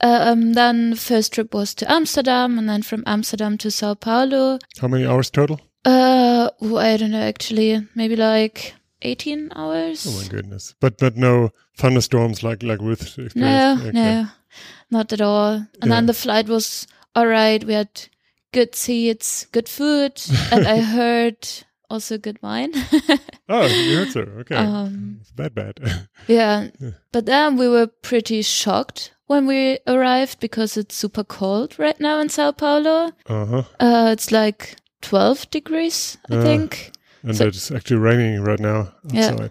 Um, 0.00 0.52
then 0.54 0.94
first 0.94 1.32
trip 1.32 1.52
was 1.54 1.74
to 1.74 1.90
Amsterdam 1.90 2.58
and 2.58 2.68
then 2.68 2.82
from 2.82 3.02
Amsterdam 3.06 3.58
to 3.58 3.70
Sao 3.70 3.94
Paulo. 3.94 4.58
How 4.80 4.88
many 4.88 5.06
hours 5.06 5.30
total? 5.30 5.60
Uh, 5.84 6.50
oh, 6.60 6.76
I 6.76 6.96
don't 6.96 7.10
know 7.12 7.20
actually, 7.22 7.86
maybe 7.94 8.14
like 8.16 8.74
18 9.02 9.50
hours. 9.56 10.06
Oh 10.08 10.22
my 10.22 10.28
goodness. 10.28 10.74
But, 10.80 10.98
but 10.98 11.16
no 11.16 11.50
thunderstorms 11.76 12.42
like, 12.42 12.62
like 12.62 12.80
Ruth 12.80 13.18
experienced. 13.18 13.34
No, 13.36 13.76
Okay. 13.80 13.92
no, 13.92 14.26
not 14.90 15.12
at 15.12 15.20
all. 15.20 15.52
And 15.54 15.68
Yeah. 15.84 15.88
then 15.96 16.06
the 16.06 16.14
flight 16.14 16.48
was 16.48 16.86
all 17.14 17.26
right. 17.26 17.62
We 17.64 17.74
had 17.74 17.88
good 18.52 18.74
seats, 18.74 19.46
good 19.52 19.68
food, 19.68 20.20
and 20.52 20.66
I 20.66 20.80
heard 20.96 21.46
also 21.90 22.18
good 22.18 22.38
wine. 22.42 22.72
Oh, 23.50 23.64
you 23.64 23.96
heard 23.96 24.10
so. 24.10 24.20
Okay. 24.40 24.56
um, 24.56 25.18
it's 25.22 25.30
bad, 25.32 25.54
bad. 25.54 25.80
yeah, 26.28 26.68
Yeah. 26.78 26.90
but 27.12 27.24
then 27.24 27.56
we 27.56 27.66
were 27.66 27.86
pretty 27.86 28.42
shocked 28.42 29.14
when 29.26 29.46
we 29.46 29.78
arrived 29.86 30.38
because 30.38 30.76
it's 30.76 30.94
super 30.94 31.24
cold 31.24 31.78
right 31.78 31.98
now 31.98 32.20
in 32.20 32.28
Sao 32.28 32.52
Paulo. 32.52 33.12
uh 33.26 33.46
huh. 33.46 33.62
Uh, 33.80 34.10
it's 34.12 34.30
like 34.30 34.76
12 35.00 35.48
degrees, 35.50 36.18
I 36.30 36.34
Uh. 36.36 36.42
think. 36.42 36.92
And 37.22 37.34
So- 37.36 37.46
it's 37.48 37.70
actually 37.70 38.00
raining 38.00 38.42
right 38.44 38.60
now 38.60 38.92
Yeah. 39.12 39.48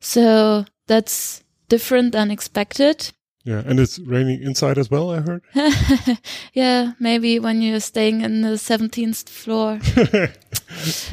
So 0.00 0.64
that's 0.86 1.42
different 1.70 2.12
than 2.12 2.30
expected. 2.30 3.10
Yeah. 3.44 3.62
And 3.64 3.78
it's 3.78 3.98
raining 3.98 4.42
inside 4.42 4.78
as 4.78 4.90
well, 4.90 5.10
I 5.10 5.20
heard. 5.20 5.42
yeah, 6.54 6.92
maybe 6.98 7.38
when 7.38 7.60
you're 7.60 7.80
staying 7.80 8.22
in 8.22 8.40
the 8.40 8.56
17th 8.56 9.28
floor, 9.28 9.80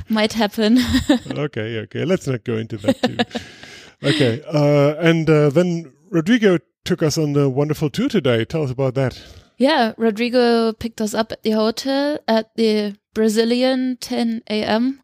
might 0.10 0.34
happen. 0.34 0.80
okay. 1.32 1.80
Okay. 1.80 2.06
Let's 2.06 2.28
not 2.28 2.46
go 2.46 2.56
into 2.56 2.78
that 2.78 3.02
too. 3.02 4.08
okay. 4.08 4.42
Uh, 4.48 4.96
and 5.02 5.30
uh, 5.30 5.50
then 5.50 5.92
Rodrigo 6.10 6.58
took 6.86 7.04
us 7.04 7.18
on 7.18 7.36
a 7.36 7.50
wonderful 7.50 7.90
tour 7.90 8.08
today. 8.08 8.46
Tell 8.46 8.64
us 8.64 8.72
about 8.72 8.96
that. 8.96 9.22
Yeah, 9.58 9.94
Rodrigo 9.98 10.74
picked 10.74 11.02
us 11.02 11.14
up 11.14 11.32
at 11.32 11.44
the 11.44 11.52
hotel 11.52 12.18
at 12.28 12.56
the 12.56 12.96
Brazilian 13.14 13.98
10 14.00 14.44
a.m., 14.50 15.04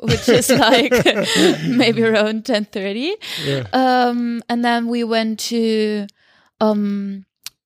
which 0.00 0.28
is 0.28 0.48
like 0.50 0.92
maybe 1.66 2.04
around 2.04 2.44
10:30. 2.44 3.14
Yeah. 3.44 3.66
Um, 3.72 4.42
and 4.48 4.64
then 4.64 4.86
we 4.86 5.02
went 5.02 5.40
to 5.50 6.06
um 6.70 7.24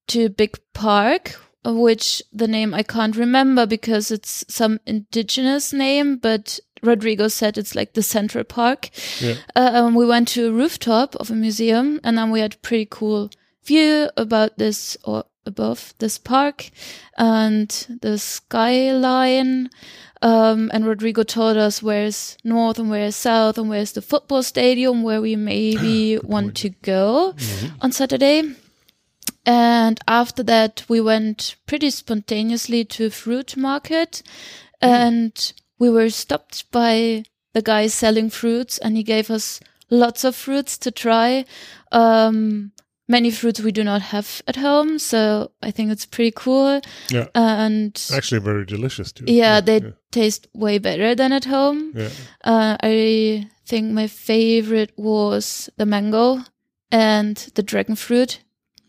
to 0.08 0.24
a 0.24 0.30
big 0.30 0.58
park, 0.72 1.38
which 1.64 2.22
the 2.32 2.48
name 2.48 2.74
I 2.74 2.82
can't 2.82 3.16
remember 3.16 3.66
because 3.66 4.10
it's 4.10 4.44
some 4.48 4.80
indigenous 4.86 5.72
name, 5.72 6.16
but 6.16 6.58
Rodrigo 6.82 7.28
said 7.28 7.58
it's 7.58 7.74
like 7.74 7.94
the 7.94 8.02
Central 8.02 8.44
Park. 8.44 8.90
Yeah. 9.20 9.34
Uh, 9.54 9.70
um, 9.74 9.94
we 9.94 10.06
went 10.06 10.28
to 10.28 10.48
a 10.48 10.52
rooftop 10.52 11.14
of 11.16 11.30
a 11.30 11.34
museum, 11.34 12.00
and 12.04 12.16
then 12.16 12.30
we 12.30 12.40
had 12.40 12.54
a 12.54 12.58
pretty 12.58 12.86
cool 12.90 13.30
view 13.64 14.08
about 14.16 14.56
this 14.58 14.96
or 15.04 15.24
above 15.44 15.94
this 15.98 16.18
park 16.18 16.70
and 17.16 17.98
the 18.02 18.18
skyline. 18.18 19.70
Um, 20.20 20.70
and 20.74 20.84
Rodrigo 20.84 21.22
told 21.22 21.56
us 21.56 21.82
where's 21.82 22.36
north 22.44 22.78
and 22.78 22.90
where's 22.90 23.16
south 23.16 23.56
and 23.56 23.68
where's 23.68 23.92
the 23.92 24.02
football 24.02 24.42
stadium 24.42 25.02
where 25.02 25.20
we 25.20 25.36
maybe 25.36 26.18
want 26.22 26.56
to 26.56 26.70
go 26.82 27.34
on 27.80 27.92
Saturday. 27.92 28.54
And 29.48 29.98
after 30.06 30.42
that, 30.42 30.84
we 30.90 31.00
went 31.00 31.56
pretty 31.66 31.88
spontaneously 31.88 32.84
to 32.84 33.06
a 33.06 33.10
fruit 33.10 33.56
market 33.56 34.22
and 34.82 35.52
we 35.78 35.88
were 35.88 36.10
stopped 36.10 36.70
by 36.70 37.24
the 37.54 37.62
guy 37.62 37.86
selling 37.86 38.28
fruits 38.28 38.76
and 38.76 38.94
he 38.94 39.02
gave 39.02 39.30
us 39.30 39.58
lots 39.88 40.22
of 40.24 40.36
fruits 40.36 40.76
to 40.78 40.90
try. 40.90 41.46
Um, 41.92 42.72
many 43.08 43.30
fruits 43.30 43.60
we 43.60 43.72
do 43.72 43.82
not 43.82 44.02
have 44.02 44.42
at 44.46 44.56
home. 44.56 44.98
So 44.98 45.52
I 45.62 45.70
think 45.70 45.92
it's 45.92 46.04
pretty 46.04 46.32
cool. 46.36 46.82
Yeah. 47.08 47.28
And 47.34 47.98
Actually, 48.12 48.42
very 48.42 48.66
delicious 48.66 49.12
too. 49.12 49.24
yeah, 49.26 49.62
they 49.62 49.80
yeah. 49.80 49.90
taste 50.10 50.46
way 50.52 50.76
better 50.76 51.14
than 51.14 51.32
at 51.32 51.46
home. 51.46 51.94
yeah. 51.96 52.10
Uh, 52.44 52.76
I 52.82 53.48
think 53.64 53.92
my 53.92 54.08
favorite 54.08 54.92
was 54.98 55.70
the 55.78 55.86
mango 55.86 56.44
and 56.92 57.36
the 57.54 57.62
dragon 57.62 57.96
fruit. 57.96 58.40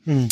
Hmm. 0.03 0.25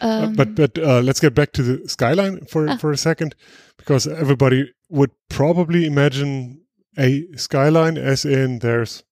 Uh, 0.00 0.24
Um, 0.26 0.34
but 0.34 0.54
but 0.54 0.78
uh, 0.78 1.00
let's 1.00 1.20
get 1.20 1.34
back 1.34 1.52
to 1.52 1.62
the 1.62 1.88
skyline 1.88 2.44
for 2.46 2.68
Ah. 2.68 2.76
for 2.76 2.90
a 2.92 2.96
second, 2.96 3.34
because 3.76 4.06
everybody 4.10 4.72
would 4.88 5.10
probably 5.28 5.84
imagine 5.86 6.60
a 6.98 7.26
skyline 7.36 7.96
as 7.98 8.24
in 8.24 8.58
there's 8.60 9.04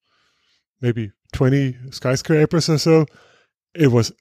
maybe 0.81 1.11
twenty 1.33 1.77
skyscrapers 1.91 2.69
or 2.69 2.79
so. 2.79 3.07
It 3.75 3.89
was 3.93 4.13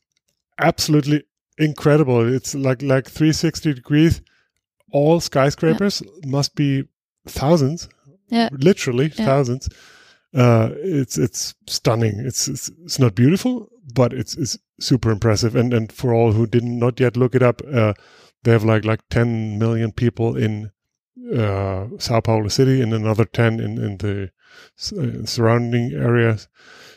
absolutely 0.60 1.24
incredible. 1.58 2.34
It's 2.36 2.54
like 2.56 2.82
like 2.82 3.10
three 3.10 3.34
sixty 3.34 3.74
degrees. 3.74 4.22
All 4.92 5.20
skyscrapers 5.20 6.04
must 6.26 6.56
be 6.56 6.84
thousands, 7.28 7.90
Yeah. 8.30 8.50
literally 8.52 9.12
Yeah. 9.16 9.26
thousands. 9.26 9.70
Uh, 10.34 10.70
it's 10.84 11.18
it's 11.18 11.56
stunning. 11.68 12.20
It's, 12.20 12.48
it's 12.48 12.70
it's 12.86 13.00
not 13.00 13.16
beautiful, 13.16 13.70
but 13.94 14.14
it's 14.14 14.36
it's 14.38 14.58
super 14.80 15.12
impressive. 15.12 15.56
And 15.56 15.74
and 15.74 15.92
for 15.92 16.14
all 16.14 16.32
who 16.34 16.46
did 16.48 16.64
not 16.64 17.00
yet 17.00 17.18
look 17.18 17.36
it 17.36 17.44
up, 17.44 17.62
uh, 17.74 17.94
they 18.44 18.52
have 18.52 18.64
like 18.64 18.86
like 18.86 19.02
10 19.10 19.58
million 19.60 19.92
people 19.92 20.36
in 20.38 20.72
uh, 21.36 21.88
Sao 21.98 22.22
Paulo 22.22 22.48
city 22.50 22.82
and 22.82 22.94
another 22.94 23.26
10 23.26 23.60
in 23.60 23.78
in 23.78 23.98
the 23.98 24.30
uh, 24.98 25.26
surrounding 25.26 25.92
areas. 25.94 26.48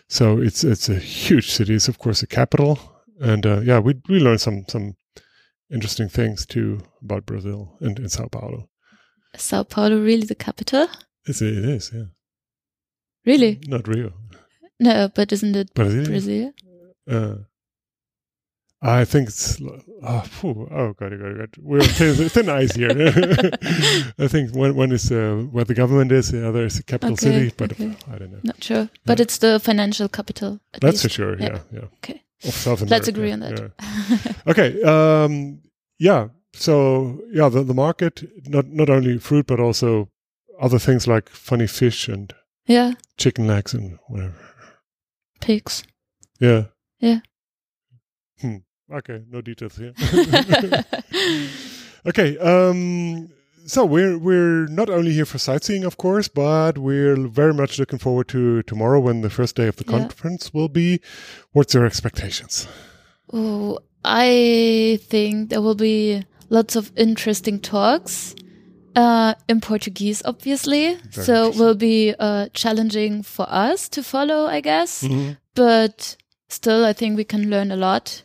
So 0.09 0.39
it's 0.39 0.65
it's 0.65 0.89
a 0.89 0.99
huge 0.99 1.51
city. 1.51 1.75
It's 1.75 1.89
of 1.89 1.99
course 1.99 2.23
a 2.23 2.27
capital, 2.27 2.79
and 3.21 3.47
uh, 3.47 3.61
yeah, 3.61 3.79
we 3.79 3.95
we 4.09 4.19
learned 4.19 4.41
some 4.41 4.65
some 4.69 4.95
interesting 5.73 6.09
things 6.09 6.45
too 6.47 6.81
about 7.03 7.27
Brazil 7.27 7.77
and, 7.81 7.99
and 7.99 8.11
Sao 8.11 8.27
Paulo. 8.27 8.69
Sao 9.37 9.63
Paulo 9.63 10.03
really 10.03 10.27
the 10.27 10.35
capital? 10.35 10.89
It's, 11.27 11.41
it 11.41 11.65
is, 11.65 11.93
yeah, 11.95 12.07
Really? 13.25 13.61
not 13.69 13.87
Rio, 13.87 14.13
No, 14.81 15.09
but 15.15 15.31
isn't 15.33 15.55
it 15.55 15.73
Brazil. 15.75 16.05
Brazil? 16.07 16.53
Uh, 17.11 17.35
I 18.83 19.05
think 19.05 19.29
it's 19.29 19.61
oh, 20.03 20.21
phew, 20.21 20.67
oh 20.71 20.95
god, 20.95 21.13
god, 21.21 21.37
god. 21.39 21.51
We're 21.61 21.83
thin, 21.83 22.29
thin 22.31 22.49
ice 22.49 22.75
here. 22.75 22.89
I 24.19 24.27
think 24.27 24.55
one 24.55 24.75
one 24.75 24.91
is 24.93 25.13
uh, 25.13 25.45
where 25.53 25.65
the 25.67 25.75
government 25.75 26.13
is, 26.13 26.31
the 26.31 26.49
other 26.49 26.65
is 26.65 26.77
the 26.79 26.83
capital 26.85 27.13
Okay, 27.13 27.27
city, 27.27 27.55
but 27.59 27.73
okay. 27.73 27.95
I 28.11 28.17
don't 28.19 28.33
know. 28.33 28.41
Not 28.43 28.65
sure. 28.65 28.89
But 29.05 29.19
Yeah. 29.19 29.23
it's 29.25 29.39
the 29.39 29.61
financial 29.61 30.09
capital. 30.09 30.61
At 30.73 30.81
That's 30.81 31.03
for 31.03 31.11
sure. 31.11 31.37
Yeah. 31.39 31.47
Yeah, 31.47 31.61
yeah. 31.73 31.89
Okay. 31.99 32.23
Of 32.45 32.55
South 32.55 32.81
America. 32.81 32.95
Let's 32.95 33.09
agree 33.09 33.33
on 33.33 33.41
that. 33.41 33.59
yeah. 33.61 34.33
Okay. 34.47 34.83
Um, 34.83 35.61
yeah. 35.99 36.29
So 36.55 37.21
yeah, 37.33 37.51
the, 37.51 37.63
the 37.63 37.75
market 37.75 38.23
not 38.49 38.67
not 38.69 38.89
only 38.89 39.19
fruit 39.19 39.47
but 39.47 39.61
also 39.61 40.09
other 40.59 40.79
things 40.79 41.07
like 41.07 41.29
funny 41.29 41.67
fish 41.67 42.09
and 42.09 42.33
yeah. 42.67 42.95
chicken 43.19 43.47
legs 43.47 43.75
and 43.75 43.99
whatever. 44.09 44.35
Pigs. 45.41 45.83
Yeah. 46.41 46.65
Yeah. 47.01 47.21
Hmm. 48.41 48.57
Okay. 48.93 49.23
No 49.31 49.41
details 49.41 49.77
here. 49.77 49.93
okay. 52.07 52.39
Um. 52.39 53.31
So 53.67 53.85
we're 53.85 54.19
we're 54.19 54.67
not 54.67 54.89
only 54.91 55.13
here 55.13 55.27
for 55.27 55.39
sightseeing, 55.39 55.85
of 55.85 55.97
course, 55.97 56.29
but 56.29 56.79
we're 56.79 57.29
very 57.29 57.55
much 57.55 57.79
looking 57.79 57.99
forward 57.99 58.27
to 58.29 58.63
tomorrow 58.65 58.99
when 59.01 59.21
the 59.21 59.31
first 59.31 59.55
day 59.57 59.69
of 59.69 59.77
the 59.77 59.85
Yeah. 59.85 59.99
conference 59.99 60.53
will 60.53 60.69
be. 60.69 61.01
What's 61.53 61.75
your 61.75 61.85
expectations? 61.87 62.67
Oh, 63.33 63.79
I 64.05 64.99
think 65.03 65.51
there 65.51 65.61
will 65.61 65.77
be 65.77 66.25
lots 66.49 66.75
of 66.75 66.91
interesting 66.97 67.61
talks 67.61 68.35
uh, 68.97 69.35
in 69.49 69.61
Portuguese, 69.61 70.23
obviously. 70.25 70.95
Very 71.11 71.27
so 71.27 71.49
it 71.51 71.57
will 71.57 71.77
be 71.77 72.15
uh, 72.19 72.49
challenging 72.55 73.23
for 73.23 73.47
us 73.49 73.89
to 73.91 74.03
follow, 74.03 74.47
I 74.47 74.61
guess. 74.63 75.05
Mm-hmm. 75.05 75.33
But 75.55 76.17
still, 76.53 76.85
I 76.85 76.93
think 76.93 77.17
we 77.17 77.25
can 77.25 77.51
learn 77.51 77.71
a 77.73 77.77
lot. 77.77 78.23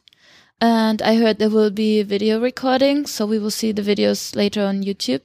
And 0.62 1.02
I 1.02 1.16
heard 1.16 1.38
there 1.38 1.50
will 1.50 1.70
be 1.72 2.02
video 2.04 2.40
recording, 2.42 3.06
so 3.06 3.26
we 3.26 3.40
will 3.40 3.52
see 3.52 3.72
the 3.74 3.82
videos 3.82 4.36
later 4.36 4.64
on 4.66 4.84
YouTube. 4.84 5.22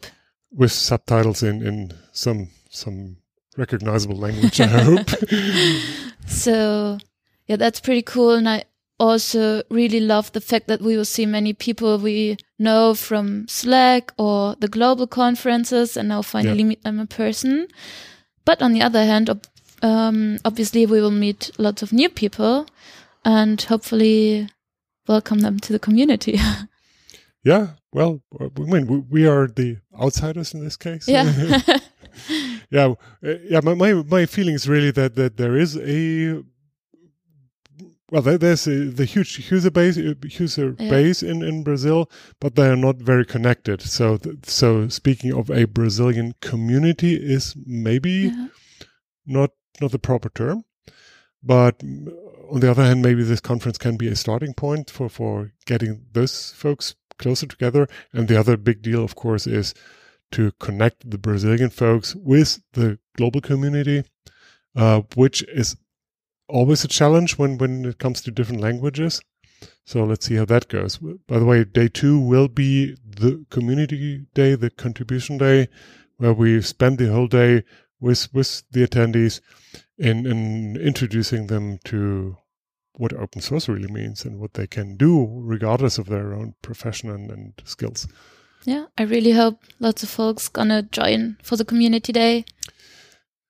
with 0.53 0.73
subtitles 0.73 1.43
in 1.43 1.63
in 1.67 1.93
some 2.13 2.49
some 2.71 3.17
recognizable 3.57 4.17
language. 4.17 4.61
I 4.61 4.67
hope. 4.67 5.09
So 6.27 6.99
yeah, 7.47 7.57
that's 7.57 7.81
pretty 7.81 8.03
cool. 8.03 8.35
And 8.35 8.49
I 8.49 8.65
also 8.99 9.63
really 9.71 10.01
love 10.01 10.31
the 10.33 10.41
fact 10.41 10.67
that 10.69 10.81
we 10.81 10.97
will 10.97 11.05
see 11.05 11.27
many 11.27 11.53
people 11.53 11.99
we 11.99 12.37
know 12.59 12.95
from 12.95 13.47
Slack 13.49 14.13
or 14.19 14.57
the 14.61 14.69
global 14.69 15.07
conferences 15.07 15.97
and 15.97 16.09
now 16.09 16.23
finally 16.23 16.59
Yeah. 16.59 16.67
meet 16.69 16.83
them 16.83 17.01
in 17.01 17.07
person. 17.07 17.67
But 18.45 18.63
on 18.63 18.73
the 18.73 18.83
other 18.83 19.05
hand, 19.05 19.31
ob- 19.31 19.47
um, 19.83 20.39
obviously 20.45 20.87
we 20.87 21.01
will 21.01 21.11
meet 21.11 21.51
lots 21.59 21.83
of 21.83 21.93
new 21.93 22.09
people 22.11 22.67
and 23.25 23.61
hopefully 23.61 24.49
welcome 25.07 25.41
them 25.41 25.59
to 25.61 25.73
the 25.73 25.79
community. 25.79 26.39
yeah. 27.45 27.69
Well, 27.93 28.23
I 28.41 28.49
mean, 28.57 29.07
we, 29.11 29.27
are 29.27 29.49
the 29.49 29.79
outsiders 30.01 30.55
in 30.55 30.63
this 30.63 30.77
case. 30.77 31.09
yeah. 31.09 31.25
yeah. 32.71 32.95
Yeah. 33.23 33.61
My, 33.63 33.75
my 33.75 33.93
my 33.95 34.27
feeling 34.27 34.55
is 34.55 34.69
really 34.69 34.91
that 34.93 35.17
that 35.17 35.37
there 35.37 35.57
is 35.57 35.77
a 35.77 36.43
well, 38.11 38.23
there's 38.23 38.67
a, 38.67 38.91
the 38.91 39.05
huge 39.05 39.51
user 39.51 39.71
base, 39.71 39.97
user 39.97 40.75
Yeah. 40.79 40.91
base 40.91 41.23
in, 41.23 41.43
in 41.43 41.63
Brazil, 41.63 42.11
but 42.41 42.57
they 42.57 42.69
are 42.69 42.77
not 42.77 42.97
very 42.97 43.25
connected. 43.25 43.81
So, 43.83 44.17
th- 44.17 44.47
so 44.47 44.89
speaking 44.89 45.33
of 45.33 45.49
a 45.49 45.65
Brazilian 45.67 46.35
community 46.41 47.15
is 47.15 47.55
maybe 47.67 48.33
Yeah. 48.33 48.49
not 49.27 49.51
not 49.81 49.93
the 49.93 49.99
proper 49.99 50.29
term. 50.29 50.65
But 51.43 51.83
on 52.51 52.61
the 52.61 52.71
other 52.71 52.85
hand, 52.85 53.03
maybe 53.03 53.23
this 53.23 53.41
conference 53.41 53.79
can 53.79 53.97
be 53.97 54.09
a 54.09 54.17
starting 54.17 54.55
point 54.55 54.91
for 54.91 55.09
for 55.09 55.53
getting 55.67 56.07
those 56.13 56.53
folks 56.53 56.95
closer 57.19 57.47
together. 57.47 57.87
And 58.13 58.29
the 58.29 58.39
other 58.39 58.57
big 58.57 58.83
deal, 58.83 59.05
of 59.05 59.15
course, 59.15 59.47
is 59.47 59.75
to 60.33 60.53
connect 60.53 61.11
the 61.11 61.19
Brazilian 61.19 61.71
folks 61.71 62.15
with 62.15 62.61
the 62.73 62.99
global 63.17 63.41
community, 63.41 64.05
uh, 64.77 65.03
which 65.15 65.43
is 65.45 65.77
always 66.49 66.85
a 66.85 66.89
challenge 66.89 67.39
when 67.39 67.59
when 67.59 67.85
it 67.85 67.99
comes 67.99 68.21
to 68.23 68.31
different 68.31 68.61
languages. 68.61 69.21
So 69.85 70.05
let's 70.05 70.27
see 70.27 70.37
how 70.37 70.45
that 70.47 70.69
goes. 70.69 70.99
By 70.99 71.39
the 71.39 71.45
way, 71.45 71.65
day 71.65 71.89
two 71.89 72.19
will 72.19 72.49
be 72.49 72.97
the 73.05 73.45
community 73.51 74.27
day, 74.35 74.55
the 74.55 74.71
contribution 74.71 75.39
day, 75.39 75.69
where 76.17 76.33
we 76.33 76.63
spend 76.63 76.99
the 76.99 77.13
whole 77.13 77.27
day 77.27 77.65
with 78.01 78.33
with 78.33 78.63
the 78.71 78.87
attendees 78.87 79.41
in 79.99 80.27
in 80.27 80.77
introducing 80.77 81.47
them 81.47 81.79
to 81.85 82.37
what 82.93 83.13
open 83.15 83.41
source 83.41 83.69
really 83.69 83.91
means 83.91 84.25
and 84.25 84.39
what 84.39 84.55
they 84.55 84.67
can 84.67 84.97
do 84.97 85.27
regardless 85.43 85.97
of 85.99 86.07
their 86.07 86.35
own 86.35 86.55
profession 86.61 87.11
and, 87.11 87.31
and 87.31 87.53
skills. 87.65 88.07
yeah. 88.65 88.87
I 88.99 89.05
really 89.05 89.33
hope 89.33 89.63
lots 89.79 90.03
of 90.03 90.11
folks 90.11 90.49
gonna 90.49 90.83
join 90.83 91.37
for 91.43 91.57
the 91.57 91.65
community 91.65 92.13
day. 92.13 92.45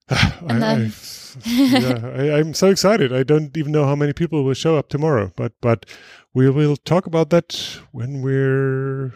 And 0.48 0.64
I, 0.64 0.90
yeah, 1.44 2.10
I, 2.14 2.38
I'm 2.38 2.54
so 2.54 2.68
excited. 2.70 3.12
I 3.12 3.22
don't 3.22 3.56
even 3.56 3.72
know 3.72 3.84
how 3.84 3.94
many 3.94 4.12
people 4.12 4.42
will 4.44 4.54
show 4.54 4.76
up 4.76 4.88
tomorrow, 4.88 5.32
but 5.36 5.52
but 5.60 5.86
we 6.34 6.50
will 6.50 6.76
talk 6.76 7.06
about 7.06 7.30
that 7.30 7.78
when 7.92 8.22
we're 8.22 9.12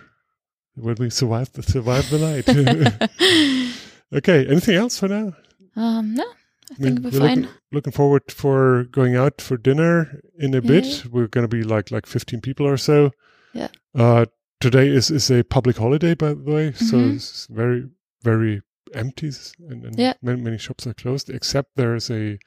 when 0.76 0.96
we 0.98 1.10
survive 1.10 1.52
the 1.52 1.62
survive 1.62 2.10
the 2.10 2.18
night. 2.18 2.46
okay. 4.12 4.46
Anything 4.46 4.76
else 4.76 4.98
for 4.98 5.08
now? 5.08 5.34
um, 5.76 6.14
no, 6.14 6.24
I 6.70 6.74
think 6.74 7.00
we're 7.00 7.10
we're 7.10 7.18
fine. 7.18 7.40
looking, 7.42 7.48
looking 7.72 7.92
forward 7.92 8.22
for 8.30 8.84
going 8.84 9.16
out 9.16 9.40
for 9.40 9.56
dinner 9.56 10.20
in 10.38 10.54
a 10.54 10.60
bit. 10.62 11.04
We're 11.10 11.28
going 11.28 11.44
to 11.48 11.56
be 11.56 11.62
like 11.62 11.90
like 11.90 12.06
15 12.06 12.40
people 12.40 12.66
or 12.66 12.76
so. 12.76 13.10
Yeah. 13.52 13.68
Uh, 13.94 14.26
today 14.60 14.88
is 14.88 15.10
is 15.10 15.30
a 15.30 15.42
public 15.44 15.76
holiday, 15.76 16.14
by 16.14 16.34
the 16.34 16.42
way, 16.42 16.72
so 16.72 16.96
Mhm. 16.96 17.16
it's 17.16 17.46
very 17.50 17.88
very 18.22 18.62
empty, 18.94 19.30
and, 19.68 19.84
and 19.84 19.98
Yeah. 19.98 20.14
many, 20.22 20.40
many 20.40 20.58
shops 20.58 20.86
are 20.86 20.94
closed. 20.94 21.28
Except 21.30 21.70
there 21.76 21.94
is 21.96 22.10
a 22.10 22.38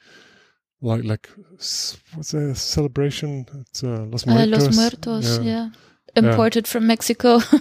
like 0.81 1.03
like 1.03 1.29
what's 2.15 2.33
a 2.33 2.55
celebration? 2.55 3.45
It's 3.61 3.83
uh, 3.83 4.05
Los 4.11 4.25
Uh, 4.27 4.31
Muertos. 4.31 4.65
Los 4.65 4.75
Muertos, 4.77 5.37
Yeah. 5.37 5.43
yeah. 5.43 5.69
Imported 6.15 6.67
from 6.67 6.87
Mexico. 6.87 7.39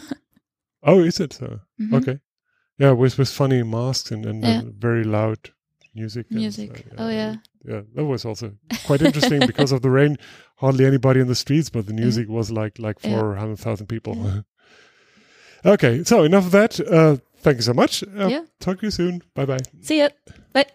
Oh, 0.82 1.00
is 1.02 1.18
it? 1.20 1.32
So? 1.32 1.60
Mhm. 1.80 1.94
Okay. 1.94 2.18
Yeah, 2.78 2.92
with 2.92 3.18
with 3.18 3.28
funny 3.30 3.62
masks 3.62 4.10
and 4.10 4.26
and, 4.26 4.42
Yeah. 4.44 4.58
and 4.60 4.74
very 4.74 5.04
loud 5.04 5.38
music. 5.94 6.26
and 6.30 6.38
Music. 6.40 6.76
so, 6.76 6.94
Oh, 6.98 7.08
yeah. 7.10 7.36
yeah, 7.64 7.82
that 7.94 8.04
was 8.04 8.24
also 8.24 8.52
quite 8.84 9.00
interesting 9.02 9.40
because 9.46 9.72
of 9.72 9.80
the 9.82 9.90
rain. 9.90 10.16
Hardly 10.56 10.84
anybody 10.86 11.20
in 11.20 11.26
the 11.26 11.34
streets, 11.34 11.70
but 11.70 11.86
the 11.86 11.92
music 11.94 12.28
was 12.28 12.50
like 12.50 12.78
like 12.78 12.96
Yeah. 13.02 13.18
four 13.20 13.36
hundred 13.36 13.58
thousand 13.58 13.86
people. 13.86 14.14
okay, 15.64 16.04
so 16.04 16.24
enough 16.24 16.46
of 16.46 16.52
that. 16.52 16.80
Uh, 16.80 17.16
thank 17.42 17.56
you 17.56 17.62
so 17.62 17.74
much. 17.74 18.02
Uh, 18.02 18.28
Yeah. 18.28 18.44
Talk 18.60 18.80
to 18.80 18.86
you 18.86 18.90
soon. 18.90 19.22
Bye 19.34 19.46
bye. 19.46 19.60
See 19.82 19.98
you 20.00 20.08
Bye. 20.52 20.66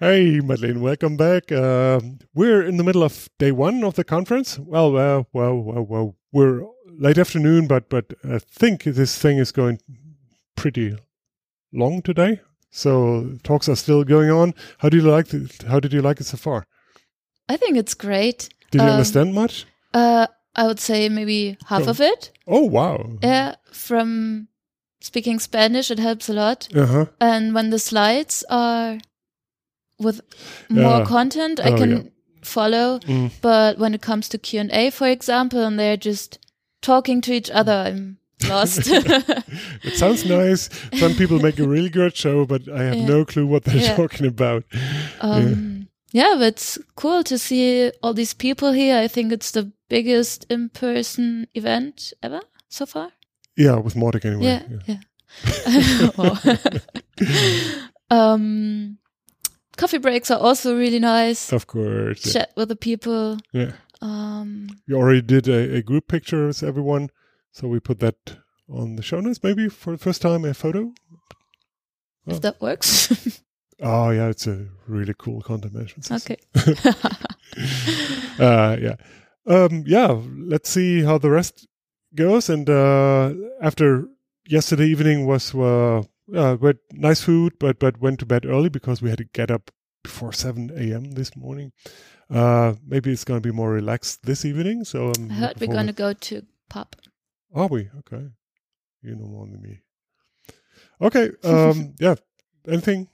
Hey, 0.00 0.40
Madlen, 0.40 0.80
welcome 0.80 1.16
back. 1.16 1.52
Um 1.52 2.18
we're 2.34 2.62
in 2.68 2.76
the 2.76 2.84
middle 2.84 3.02
of 3.04 3.28
day 3.38 3.52
one 3.52 3.84
of 3.84 3.94
the 3.94 4.04
conference. 4.04 4.58
Well, 4.58 4.92
well, 4.92 5.26
well, 5.32 5.56
well, 5.62 5.86
well. 5.88 6.14
We're 6.34 6.62
late 6.98 7.18
afternoon, 7.20 7.66
but 7.68 7.88
but 7.90 8.04
I 8.24 8.38
think 8.60 8.84
this 8.84 9.18
thing 9.18 9.38
is 9.38 9.52
going 9.52 9.78
pretty 10.56 10.96
long 11.72 12.02
today. 12.02 12.40
So 12.70 13.38
talks 13.42 13.68
are 13.68 13.76
still 13.76 14.04
going 14.04 14.30
on. 14.30 14.54
How 14.78 14.88
do 14.88 14.96
you 14.96 15.02
like 15.02 15.32
it? 15.34 15.62
How 15.68 15.78
did 15.80 15.92
you 15.92 16.00
like 16.02 16.20
it 16.20 16.24
so 16.24 16.36
far? 16.36 16.64
I 17.48 17.56
think 17.56 17.76
it's 17.76 17.94
great. 17.94 18.48
Did 18.70 18.80
you 18.80 18.86
Um, 18.86 18.92
understand 18.94 19.34
much? 19.34 19.66
Uh, 19.92 20.26
I 20.54 20.66
would 20.66 20.80
say 20.80 21.08
maybe 21.08 21.58
half 21.66 21.86
Oh. 21.86 21.90
of 21.90 22.00
it. 22.00 22.30
Oh 22.46 22.62
wow! 22.62 23.18
Yeah, 23.22 23.56
from 23.72 24.48
speaking 25.00 25.38
Spanish, 25.40 25.90
it 25.90 25.98
helps 25.98 26.28
a 26.28 26.32
lot. 26.32 26.68
Uh 26.74 26.86
huh. 26.86 27.06
And 27.20 27.54
when 27.54 27.70
the 27.70 27.78
slides 27.78 28.44
are 28.48 28.98
with 29.98 30.20
more 30.70 30.98
Yeah. 31.00 31.04
content, 31.04 31.60
I 31.60 31.72
Oh, 31.72 31.76
can 31.76 31.90
yeah. 31.90 32.02
follow. 32.42 32.98
Mm. 33.00 33.30
But 33.40 33.78
when 33.78 33.94
it 33.94 34.00
comes 34.02 34.28
to 34.30 34.38
Q 34.38 34.60
and 34.60 34.70
A, 34.72 34.90
for 34.90 35.08
example, 35.08 35.60
and 35.64 35.78
they're 35.78 35.96
just 35.98 36.38
talking 36.80 37.20
to 37.22 37.32
each 37.32 37.50
other, 37.50 37.72
I'm 37.86 38.18
lost. 38.48 38.86
It 39.84 39.94
sounds 39.96 40.24
nice. 40.24 40.68
Some 40.98 41.14
people 41.14 41.38
make 41.40 41.58
a 41.58 41.66
really 41.68 41.90
good 41.90 42.16
show, 42.16 42.46
but 42.46 42.62
I 42.68 42.82
have 42.84 42.96
Yeah. 42.96 43.06
no 43.06 43.24
clue 43.24 43.46
what 43.46 43.64
they're 43.64 43.76
Yeah. 43.76 43.96
talking 43.96 44.26
about. 44.26 44.64
um, 45.20 45.88
yeah, 46.12 46.34
but 46.38 46.46
it's 46.48 46.78
cool 46.94 47.22
to 47.24 47.38
see 47.38 47.90
all 48.02 48.14
these 48.14 48.34
people 48.34 48.72
here. 48.72 48.96
I 49.04 49.08
think 49.08 49.32
it's 49.32 49.50
the 49.50 49.72
biggest 49.88 50.46
in-person 50.50 51.46
event 51.54 52.12
ever 52.22 52.40
so 52.68 52.86
far. 52.86 53.10
Yeah, 53.56 53.76
with 53.78 53.94
Mautic 53.94 54.24
anyway. 54.24 54.44
Yeah, 54.44 54.62
yeah. 54.86 55.00
Wow. 56.16 56.36
um, 58.10 58.98
coffee 59.76 59.98
breaks 59.98 60.30
are 60.30 60.38
also 60.38 60.76
really 60.76 60.98
nice. 60.98 61.52
Of 61.52 61.66
course. 61.66 62.26
Yeah. 62.26 62.32
Chat 62.32 62.52
with 62.56 62.68
the 62.68 62.76
people. 62.76 63.38
yeah. 63.52 63.72
Um, 64.00 64.68
We 64.88 64.94
already 64.94 65.22
did 65.22 65.48
a, 65.48 65.76
a 65.76 65.82
group 65.82 66.08
picture 66.08 66.46
with 66.48 66.62
everyone, 66.62 67.10
so 67.52 67.68
we 67.68 67.78
put 67.78 68.00
that 68.00 68.38
on 68.68 68.96
the 68.96 69.02
show 69.02 69.20
notes 69.20 69.42
maybe 69.42 69.68
for 69.68 69.92
the 69.92 69.98
first 69.98 70.22
time 70.22 70.44
a 70.44 70.54
photo. 70.54 70.92
If 72.26 72.40
that 72.40 72.60
works. 72.60 73.40
Oh 73.84 74.10
yeah, 74.10 74.28
it's 74.28 74.46
a 74.46 74.68
really 74.86 75.14
cool 75.18 75.42
content 75.42 75.74
management 75.74 76.04
system. 76.04 76.36
okay. 76.56 76.82
uh, 78.38 78.76
yeah, 78.80 78.94
um, 79.46 79.82
yeah. 79.84 80.20
Let's 80.38 80.70
see 80.70 81.02
how 81.02 81.18
the 81.18 81.30
rest 81.30 81.66
goes. 82.14 82.48
And 82.48 82.70
uh, 82.70 83.32
after 83.60 84.06
yesterday 84.46 84.86
evening 84.86 85.26
was 85.26 85.52
uh, 85.52 86.02
uh, 86.32 86.56
we 86.60 86.66
had 86.68 86.78
nice 86.92 87.22
food, 87.22 87.54
but 87.58 87.80
but 87.80 88.00
went 88.00 88.20
to 88.20 88.26
bed 88.26 88.46
early 88.46 88.68
because 88.68 89.02
we 89.02 89.10
had 89.10 89.18
to 89.18 89.24
get 89.32 89.50
up 89.50 89.72
before 90.04 90.32
seven 90.32 90.70
a.m. 90.76 91.12
this 91.12 91.34
morning. 91.36 91.72
Uh, 92.30 92.74
maybe 92.86 93.10
it's 93.10 93.24
going 93.24 93.42
to 93.42 93.46
be 93.46 93.54
more 93.54 93.72
relaxed 93.72 94.22
this 94.22 94.44
evening. 94.44 94.84
So 94.84 95.10
I'm 95.10 95.30
I 95.30 95.34
heard 95.34 95.60
we're 95.60 95.66
going 95.66 95.88
to 95.88 95.92
go 95.92 96.12
to 96.12 96.42
pub. 96.68 96.94
Are 97.54 97.66
we 97.68 97.88
okay? 97.98 98.28
You 99.02 99.16
know 99.16 99.26
more 99.26 99.46
than 99.46 99.60
me. 99.62 99.80
Okay. 101.00 101.30
Um, 101.44 101.94
yeah. 102.00 102.14
Anything 102.66 103.08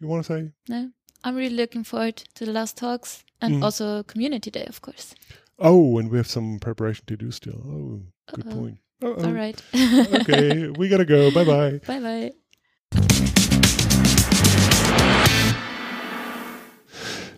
you 0.00 0.08
want 0.08 0.26
to 0.26 0.32
say? 0.32 0.50
No, 0.68 0.90
I'm 1.24 1.36
really 1.36 1.54
looking 1.54 1.84
forward 1.84 2.16
to 2.34 2.44
the 2.44 2.52
last 2.52 2.76
talks 2.76 3.24
and 3.40 3.54
Mm. 3.56 3.62
also 3.64 4.02
community 4.02 4.50
day, 4.50 4.66
of 4.66 4.80
course. 4.82 5.14
Oh, 5.58 5.98
and 5.98 6.10
we 6.10 6.16
have 6.18 6.26
some 6.28 6.58
preparation 6.58 7.04
to 7.06 7.16
do 7.16 7.30
still. 7.30 7.60
Oh, 7.64 8.02
good 8.34 8.46
Uh-oh. 8.46 8.54
point. 8.56 8.78
Uh-oh. 9.02 9.24
All 9.24 9.32
right. 9.32 9.60
okay, 9.74 10.68
we 10.70 10.88
gotta 10.88 11.04
go. 11.04 11.30
Bye 11.34 11.44
bye. 11.44 11.80
bye 11.86 12.00
bye. 12.00 12.32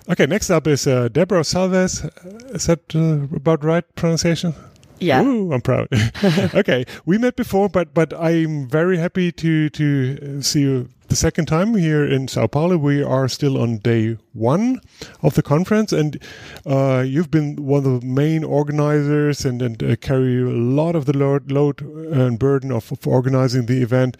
Okay, 0.07 0.27
next 0.27 0.51
up 0.51 0.67
is 0.67 0.87
uh, 0.87 1.09
Deborah 1.09 1.45
Salves. 1.45 2.05
Uh, 2.05 2.11
Is 2.55 2.67
that 2.67 2.95
uh, 2.95 3.35
about 3.37 3.65
right 3.65 3.85
pronunciation? 3.97 4.55
Yeah. 5.01 5.23
Ooh, 5.23 5.53
I'm 5.53 5.61
proud. 5.61 5.89
okay, 6.55 6.85
we 7.05 7.19
met 7.19 7.37
before, 7.37 7.69
but 7.69 7.93
but 7.95 8.13
I'm 8.15 8.69
very 8.69 8.99
happy 8.99 9.33
to 9.33 9.69
to 9.71 10.39
uh, 10.39 10.43
see 10.43 10.61
you 10.61 10.89
the 11.09 11.17
second 11.17 11.47
time 11.47 11.75
here 11.75 12.05
in 12.05 12.29
Sao 12.29 12.47
Paulo. 12.47 12.77
We 12.79 13.03
are 13.03 13.29
still 13.29 13.59
on 13.59 13.79
day 13.79 14.17
one 14.33 14.81
of 15.23 15.35
the 15.35 15.43
conference, 15.43 15.93
and 15.93 16.17
uh, 16.65 17.05
you've 17.07 17.31
been 17.31 17.57
one 17.57 17.85
of 17.87 18.01
the 18.01 18.07
main 18.07 18.45
organizers 18.45 19.45
and 19.45 19.63
and 19.63 19.83
uh, 19.83 19.97
carry 19.97 20.41
a 20.41 20.47
lot 20.47 20.95
of 20.97 21.05
the 21.05 21.13
load, 21.17 21.51
load 21.51 21.81
and 21.83 22.39
burden 22.39 22.73
of, 22.73 22.91
of 22.93 23.07
organizing 23.07 23.67
the 23.67 23.83
event. 23.83 24.17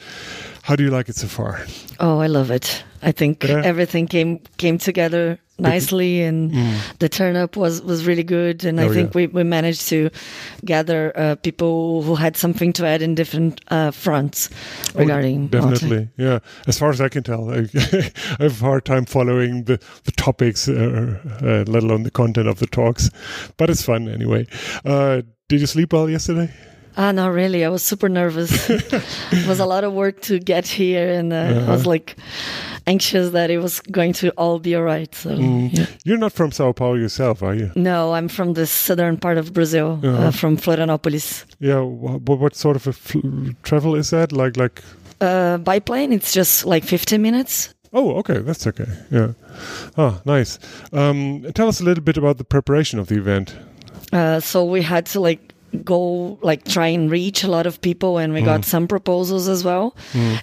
How 0.63 0.77
do 0.77 0.83
you 0.83 0.91
like 0.91 1.09
it 1.09 1.17
so 1.17 1.27
far? 1.29 1.65
Oh, 2.01 2.19
I 2.23 2.27
love 2.27 2.51
it. 2.55 2.85
I 3.03 3.13
think 3.13 3.45
Yeah. 3.45 3.63
everything 3.65 4.07
came 4.09 4.39
came 4.57 4.79
together 4.79 5.39
nicely, 5.59 6.23
and 6.23 6.53
the 6.99 7.09
turn 7.09 7.37
up 7.37 7.57
was 7.57 7.81
was 7.83 8.07
really 8.07 8.25
good. 8.25 8.65
And 8.65 8.81
Oh, 8.81 8.85
I 8.85 8.89
think 8.89 9.15
yeah. 9.15 9.17
we 9.17 9.27
we 9.29 9.43
managed 9.45 9.89
to 9.89 10.11
gather 10.65 11.13
uh, 11.17 11.35
people 11.37 12.03
who 12.03 12.15
had 12.15 12.37
something 12.37 12.73
to 12.75 12.87
add 12.87 13.03
in 13.03 13.15
different 13.15 13.61
uh, 13.69 13.91
fronts 13.91 14.51
regarding 14.95 15.45
Oh, 15.45 15.49
Definitely, 15.49 16.09
yeah. 16.17 16.39
As 16.67 16.79
far 16.79 16.91
as 16.91 17.01
I 17.01 17.09
can 17.09 17.23
tell, 17.23 17.51
I, 17.51 17.67
I 17.75 18.43
have 18.43 18.61
a 18.63 18.65
hard 18.65 18.85
time 18.85 19.05
following 19.07 19.65
the, 19.65 19.79
the 20.05 20.13
topics, 20.13 20.69
uh, 20.69 21.19
uh, 21.43 21.65
let 21.71 21.83
alone 21.83 22.03
the 22.03 22.11
content 22.11 22.49
of 22.49 22.59
the 22.59 22.67
talks. 22.67 23.11
But 23.57 23.71
it's 23.71 23.83
fun 23.85 24.09
anyway. 24.09 24.47
Uh, 24.85 25.23
did 25.49 25.61
you 25.61 25.67
sleep 25.67 25.93
well 25.93 26.09
yesterday? 26.11 26.51
Ah, 26.97 27.11
no, 27.13 27.29
really. 27.29 27.65
I 27.65 27.69
was 27.69 27.83
super 27.83 28.09
nervous. 28.09 28.71
it 28.71 29.47
was 29.49 29.59
a 29.61 29.67
lot 29.67 29.83
of 29.85 29.93
work 29.93 30.21
to 30.23 30.39
get 30.39 30.67
here, 30.67 31.11
and 31.19 31.33
uh, 31.33 31.37
I 31.37 31.53
Uh-huh. 31.57 31.73
was 31.73 31.87
like 31.87 32.17
anxious 32.87 33.31
that 33.33 33.51
it 33.51 33.59
was 33.59 33.81
going 33.91 34.13
to 34.15 34.31
all 34.37 34.59
be 34.61 34.77
all 34.77 34.85
right. 34.85 35.13
So, 35.15 35.31
yeah. 35.31 35.87
You're 36.05 36.19
not 36.19 36.33
from 36.33 36.53
Sao 36.53 36.73
Paulo 36.73 36.95
yourself, 36.95 37.43
are 37.43 37.55
you? 37.55 37.71
no, 37.75 38.15
I'm 38.15 38.29
from 38.29 38.53
the 38.55 38.67
southern 38.67 39.17
part 39.17 39.39
of 39.39 39.53
Brazil, 39.53 39.99
Uh-huh. 40.03 40.29
uh, 40.29 40.31
from 40.31 40.57
Florianopolis. 40.57 41.45
Yeah. 41.61 41.81
What, 41.81 42.39
what 42.39 42.55
sort 42.55 42.77
of 42.77 42.87
a 42.87 42.93
fl- 42.93 43.51
travel 43.63 43.97
is 43.97 44.11
that? 44.11 44.31
Like, 44.33 44.57
like. 44.57 44.83
Uh, 45.21 45.59
by 45.59 45.81
plane, 45.81 46.13
it's 46.13 46.33
just 46.33 46.65
like 46.67 46.85
15 46.85 47.21
minutes. 47.23 47.75
Oh, 47.93 48.17
okay, 48.19 48.39
that's 48.41 48.67
okay. 48.67 48.87
Yeah. 49.11 49.33
Ah, 49.97 50.21
nice. 50.27 50.59
Um, 50.93 51.45
tell 51.55 51.69
us 51.69 51.81
a 51.81 51.85
little 51.85 52.03
bit 52.05 52.17
about 52.17 52.37
the 52.39 52.45
preparation 52.45 52.99
of 53.01 53.07
the 53.07 53.17
event. 53.17 53.55
Uh, 54.13 54.41
so 54.41 54.65
we 54.65 54.83
had 54.83 55.07
to 55.07 55.21
like 55.21 55.54
go 55.83 56.39
like 56.43 56.65
try 56.65 56.87
and 56.87 57.11
reach 57.11 57.43
a 57.45 57.49
lot 57.49 57.67
of 57.67 57.81
people 57.81 58.19
and 58.19 58.33
we 58.33 58.41
got 58.43 58.65
some 58.65 58.87
proposals 58.87 59.49
as 59.49 59.65
well. 59.65 59.95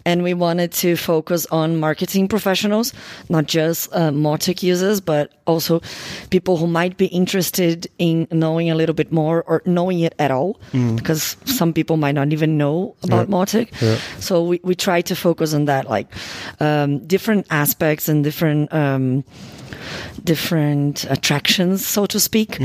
And 0.06 0.24
we 0.24 0.34
wanted 0.34 0.72
to 0.84 0.96
focus 0.96 1.46
on 1.52 1.80
marketing 1.80 2.28
professionals 2.28 2.94
not 3.30 3.46
just 3.48 3.90
uh, 3.94 4.12
Mautic 4.12 4.62
users 4.64 5.00
but 5.02 5.32
also 5.46 5.82
people 6.30 6.58
who 6.58 6.68
might 6.68 6.98
be 6.98 7.06
interested 7.08 7.88
in 7.98 8.28
knowing 8.32 8.70
a 8.72 8.76
little 8.76 8.96
bit 8.96 9.12
more 9.12 9.44
or 9.48 9.62
knowing 9.66 10.00
it 10.02 10.14
at 10.20 10.32
all 10.32 10.60
because 10.96 11.38
some 11.46 11.74
people 11.74 11.98
might 11.98 12.16
not 12.16 12.32
even 12.34 12.58
know 12.58 12.96
about 13.04 13.28
Yeah. 13.30 13.36
Mautic 13.36 13.82
Yeah. 13.82 13.98
so 14.20 14.44
we, 14.44 14.60
we 14.64 14.76
try 14.76 15.02
to 15.02 15.16
focus 15.16 15.54
on 15.54 15.66
that 15.66 15.90
like 15.90 16.08
um, 16.60 17.00
different 17.08 17.46
aspects 17.50 18.10
and 18.10 18.24
different 18.24 18.72
um, 18.74 19.24
different 20.24 21.06
attractions, 21.10 21.86
so 21.86 22.06
to 22.06 22.20
speak, 22.20 22.60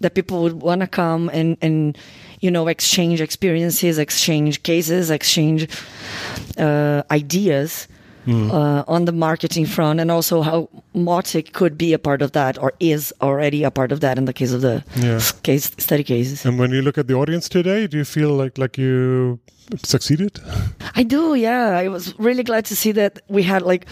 that 0.00 0.14
people 0.14 0.42
would 0.42 0.62
want 0.62 0.80
to 0.80 0.86
come 0.86 1.28
and, 1.32 1.56
and, 1.60 1.98
you 2.44 2.50
know, 2.50 2.68
exchange 2.68 3.20
experiences, 3.28 3.98
exchange 3.98 4.62
cases, 4.62 5.10
exchange 5.10 5.60
uh, 6.58 7.02
ideas 7.10 7.88
uh, 8.26 8.82
on 8.96 9.04
the 9.04 9.12
marketing 9.12 9.66
front, 9.66 10.00
and 10.00 10.10
also 10.10 10.42
how 10.42 10.68
Mautic 10.94 11.52
could 11.52 11.74
be 11.76 11.92
a 11.94 11.98
part 11.98 12.22
of 12.22 12.30
that, 12.32 12.58
or 12.62 12.72
is 12.80 13.12
already 13.20 13.64
a 13.64 13.70
part 13.70 13.92
of 13.92 13.98
that 14.00 14.18
in 14.18 14.24
the 14.24 14.32
case 14.32 14.52
of 14.56 14.60
the 14.60 14.82
Yeah. 14.96 15.20
case 15.42 15.70
study 15.78 16.04
cases. 16.04 16.44
And 16.46 16.58
when 16.58 16.70
you 16.70 16.82
look 16.82 16.98
at 16.98 17.06
the 17.06 17.14
audience 17.14 17.48
today, 17.48 17.86
do 17.86 17.96
you 17.96 18.04
feel 18.04 18.30
like 18.42 18.58
like 18.62 18.80
you 18.82 19.38
succeeded? 19.84 20.30
I 21.00 21.02
do, 21.04 21.34
yeah. 21.34 21.84
I 21.84 21.88
was 21.88 22.14
really 22.18 22.42
glad 22.42 22.64
to 22.66 22.74
see 22.74 22.92
that 22.92 23.12
we 23.28 23.42
had 23.42 23.62
like 23.62 23.86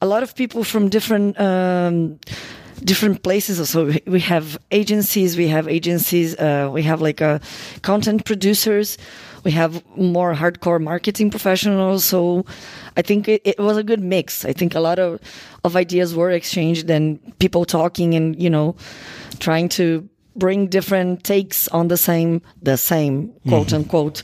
a 0.00 0.06
lot 0.06 0.22
of 0.22 0.34
people 0.34 0.64
from 0.64 0.88
different 0.88 1.36
um, 1.40 2.18
different 2.82 3.22
places. 3.22 3.68
So 3.70 3.92
we- 4.06 4.20
have 4.20 4.58
agencies, 4.70 5.36
we 5.36 5.48
have 5.48 5.68
agencies, 5.68 6.34
uh, 6.36 6.70
we 6.72 6.82
have 6.82 7.00
like 7.02 7.20
uh, 7.22 7.38
content 7.82 8.24
producers, 8.24 8.96
we 9.44 9.50
have 9.52 9.82
more 9.96 10.34
hardcore 10.34 10.80
marketing 10.80 11.30
professionals. 11.30 12.04
So 12.04 12.44
I 12.96 13.02
think 13.02 13.28
it, 13.28 13.42
it 13.44 13.58
was 13.58 13.76
a 13.76 13.82
good 13.82 14.00
mix. 14.00 14.44
I 14.44 14.52
think 14.52 14.74
a 14.74 14.80
lot 14.80 14.98
of 14.98 15.20
of 15.64 15.76
ideas 15.76 16.14
were 16.14 16.30
exchanged 16.30 16.90
and 16.90 17.18
people 17.38 17.64
talking 17.64 18.14
and 18.14 18.40
you 18.42 18.50
know 18.50 18.74
trying 19.38 19.68
to 19.68 20.08
bring 20.36 20.66
different 20.68 21.22
takes 21.22 21.68
on 21.68 21.88
the 21.88 21.96
same 21.96 22.40
the 22.62 22.76
same 22.76 23.30
quote 23.48 23.72
unquote 23.72 24.22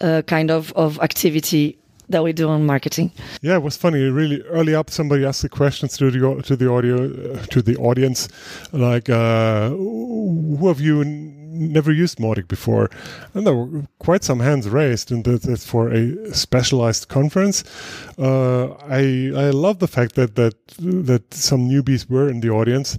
uh, 0.00 0.22
kind 0.26 0.50
of 0.50 0.72
of 0.74 0.98
activity 1.00 1.76
that 2.10 2.22
we 2.22 2.32
do 2.32 2.48
on 2.48 2.66
marketing 2.66 3.10
Yeah, 3.42 3.56
it 3.56 3.62
was 3.62 3.76
funny. 3.76 4.02
Really 4.10 4.42
early 4.42 4.74
up, 4.74 4.90
somebody 4.90 5.24
asked 5.24 5.42
the 5.42 5.48
questions 5.48 5.96
to 5.98 6.10
the 6.10 6.42
to 6.42 6.56
the 6.56 6.70
audio 6.70 6.96
uh, 7.04 7.46
to 7.46 7.62
the 7.62 7.76
audience, 7.76 8.28
like, 8.72 9.08
uh, 9.08 9.70
"Who 9.70 10.68
of 10.68 10.80
you 10.80 11.04
never 11.04 11.92
used 11.92 12.18
Mautic 12.18 12.48
before?" 12.48 12.90
And 13.34 13.46
there 13.46 13.54
were 13.54 13.82
quite 13.98 14.24
some 14.24 14.40
hands 14.40 14.68
raised, 14.68 15.12
and 15.12 15.24
that, 15.24 15.42
that's 15.42 15.64
for 15.64 15.90
a 15.90 16.34
specialized 16.34 17.08
conference. 17.08 17.64
Uh, 18.18 18.64
I 19.00 19.02
I 19.46 19.50
love 19.50 19.78
the 19.78 19.88
fact 19.88 20.14
that 20.14 20.34
that 20.34 20.54
that 20.78 21.34
some 21.34 21.68
newbies 21.68 22.08
were 22.10 22.28
in 22.30 22.40
the 22.40 22.50
audience. 22.50 22.98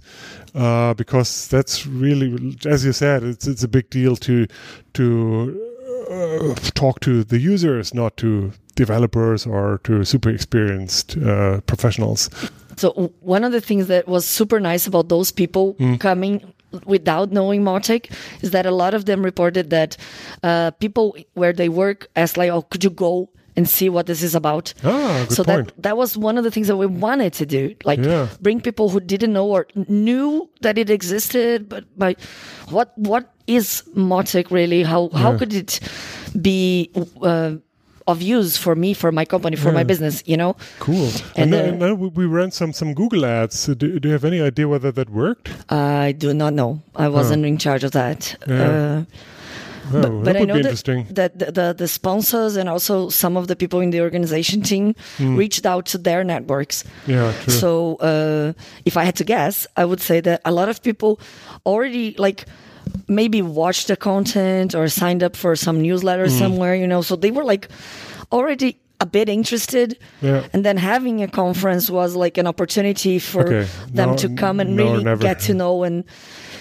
Uh, 0.53 0.93
because 0.93 1.47
that's 1.47 1.87
really, 1.87 2.57
as 2.65 2.83
you 2.83 2.91
said, 2.93 3.23
it's 3.23 3.47
it's 3.47 3.63
a 3.63 3.67
big 3.69 3.89
deal 3.89 4.15
to 4.17 4.45
to 4.93 5.70
uh, 6.11 6.53
talk 6.75 6.99
to 7.01 7.23
the 7.23 7.39
users, 7.39 7.93
not 7.93 8.17
to 8.17 8.51
developers 8.75 9.45
or 9.45 9.79
to 9.83 10.03
super 10.05 10.29
experienced 10.29 11.17
uh, 11.17 11.61
professionals. 11.61 12.29
so 12.77 13.11
one 13.19 13.43
of 13.43 13.51
the 13.51 13.61
things 13.61 13.87
that 13.87 14.07
was 14.07 14.25
super 14.25 14.59
nice 14.59 14.87
about 14.87 15.09
those 15.09 15.31
people 15.31 15.75
coming 15.99 16.41
without 16.85 17.31
knowing 17.31 17.61
Mautic 17.63 18.11
is 18.41 18.51
that 18.51 18.65
a 18.65 18.71
lot 18.71 18.93
of 18.93 19.03
them 19.05 19.23
reported 19.23 19.69
that 19.71 19.97
uh, 20.41 20.71
people 20.79 21.15
where 21.33 21.51
they 21.53 21.67
work 21.69 22.07
asked 22.15 22.37
like 22.37 22.49
oh 22.49 22.61
could 22.61 22.83
you 22.83 22.89
go 22.89 23.29
and 23.57 23.67
see 23.67 23.89
what 23.89 24.05
this 24.05 24.23
is 24.23 24.33
about 24.33 24.73
Ah, 24.85 25.25
good 25.27 25.35
so 25.35 25.43
point. 25.43 25.67
that 25.67 25.83
that 25.83 25.97
was 25.97 26.15
one 26.17 26.37
of 26.37 26.45
the 26.45 26.51
things 26.51 26.67
that 26.67 26.77
we 26.77 26.85
wanted 26.85 27.33
to 27.33 27.45
do 27.45 27.75
like 27.83 27.99
Yeah. 27.99 28.29
bring 28.39 28.61
people 28.61 28.87
who 28.87 29.01
didn't 29.01 29.33
know 29.33 29.47
or 29.49 29.67
knew 29.89 30.49
that 30.61 30.77
it 30.77 30.89
existed 30.89 31.67
but 31.67 31.83
by 31.97 32.15
what 32.69 32.97
what 32.97 33.27
is 33.55 33.83
Mautic 33.95 34.51
really 34.51 34.83
how 34.83 35.09
how 35.13 35.37
could 35.37 35.53
it 35.53 35.79
be 36.41 36.89
uh, 37.21 37.55
of 38.07 38.21
use 38.21 38.57
for 38.57 38.75
me 38.75 38.93
for 38.93 39.11
my 39.11 39.25
company 39.25 39.55
for 39.55 39.71
my 39.71 39.83
business 39.83 40.23
you 40.25 40.35
know 40.37 40.55
Cool. 40.79 41.09
And, 41.35 41.53
And, 41.53 41.53
uh, 41.53 41.57
then, 41.57 41.79
then 41.79 42.13
we 42.13 42.25
ran 42.25 42.51
some 42.51 42.73
some 42.73 42.93
Google 42.93 43.25
ads. 43.25 43.65
Do, 43.67 43.99
do 43.99 44.07
you 44.07 44.13
have 44.13 44.25
any 44.25 44.41
idea 44.41 44.67
whether 44.67 44.91
that 44.91 45.09
worked? 45.09 45.49
I 45.69 46.13
do 46.17 46.33
not 46.33 46.53
know 46.53 46.81
I 46.95 47.07
wasn't 47.09 47.45
in 47.45 47.57
charge 47.57 47.83
of 47.85 47.91
that 47.91 48.35
Yeah. 48.47 48.69
uh, 48.69 49.03
Oh, 49.93 50.01
but, 50.01 50.01
that 50.01 50.23
but 50.23 50.35
I 50.37 50.43
know 50.45 50.61
that, 50.61 51.05
that 51.15 51.39
the, 51.39 51.51
the 51.51 51.73
the 51.77 51.87
sponsors 51.87 52.55
and 52.55 52.69
also 52.69 53.09
some 53.09 53.35
of 53.39 53.47
the 53.47 53.55
people 53.55 53.81
in 53.83 53.89
the 53.91 53.99
organization 54.01 54.61
team 54.61 54.93
reached 55.19 55.65
out 55.65 55.85
to 55.91 55.97
their 55.97 56.23
networks 56.23 56.85
Yeah, 57.07 57.33
true. 57.43 57.53
So 57.53 57.69
uh, 57.99 58.53
if 58.85 58.95
I 58.95 59.03
had 59.03 59.15
to 59.15 59.23
guess, 59.25 59.67
I 59.75 59.83
would 59.83 59.99
say 59.99 60.21
that 60.21 60.39
a 60.45 60.51
lot 60.51 60.69
of 60.69 60.81
people 60.81 61.19
already 61.65 62.15
like 62.17 62.45
maybe 63.07 63.41
watched 63.41 63.87
the 63.87 63.95
content 63.95 64.75
or 64.75 64.87
signed 64.87 65.23
up 65.23 65.35
for 65.35 65.55
some 65.55 65.81
newsletter 65.81 66.25
Mm. 66.27 66.39
somewhere, 66.39 66.75
you 66.75 66.87
know. 66.87 67.01
So 67.01 67.15
they 67.15 67.31
were 67.31 67.43
like 67.43 67.67
already 68.31 68.77
a 68.99 69.05
bit 69.05 69.29
interested. 69.29 69.97
Yeah. 70.21 70.43
And 70.53 70.63
then 70.63 70.77
having 70.77 71.23
a 71.23 71.27
conference 71.27 71.89
was 71.89 72.15
like 72.15 72.37
an 72.37 72.45
opportunity 72.47 73.17
for 73.19 73.41
Okay. 73.47 73.67
them 73.91 74.11
No- 74.11 74.17
to 74.17 74.29
come 74.35 74.59
and 74.59 74.75
no, 74.75 74.83
really 75.01 75.17
get 75.17 75.39
to 75.41 75.53
know 75.53 75.83
and 75.83 76.03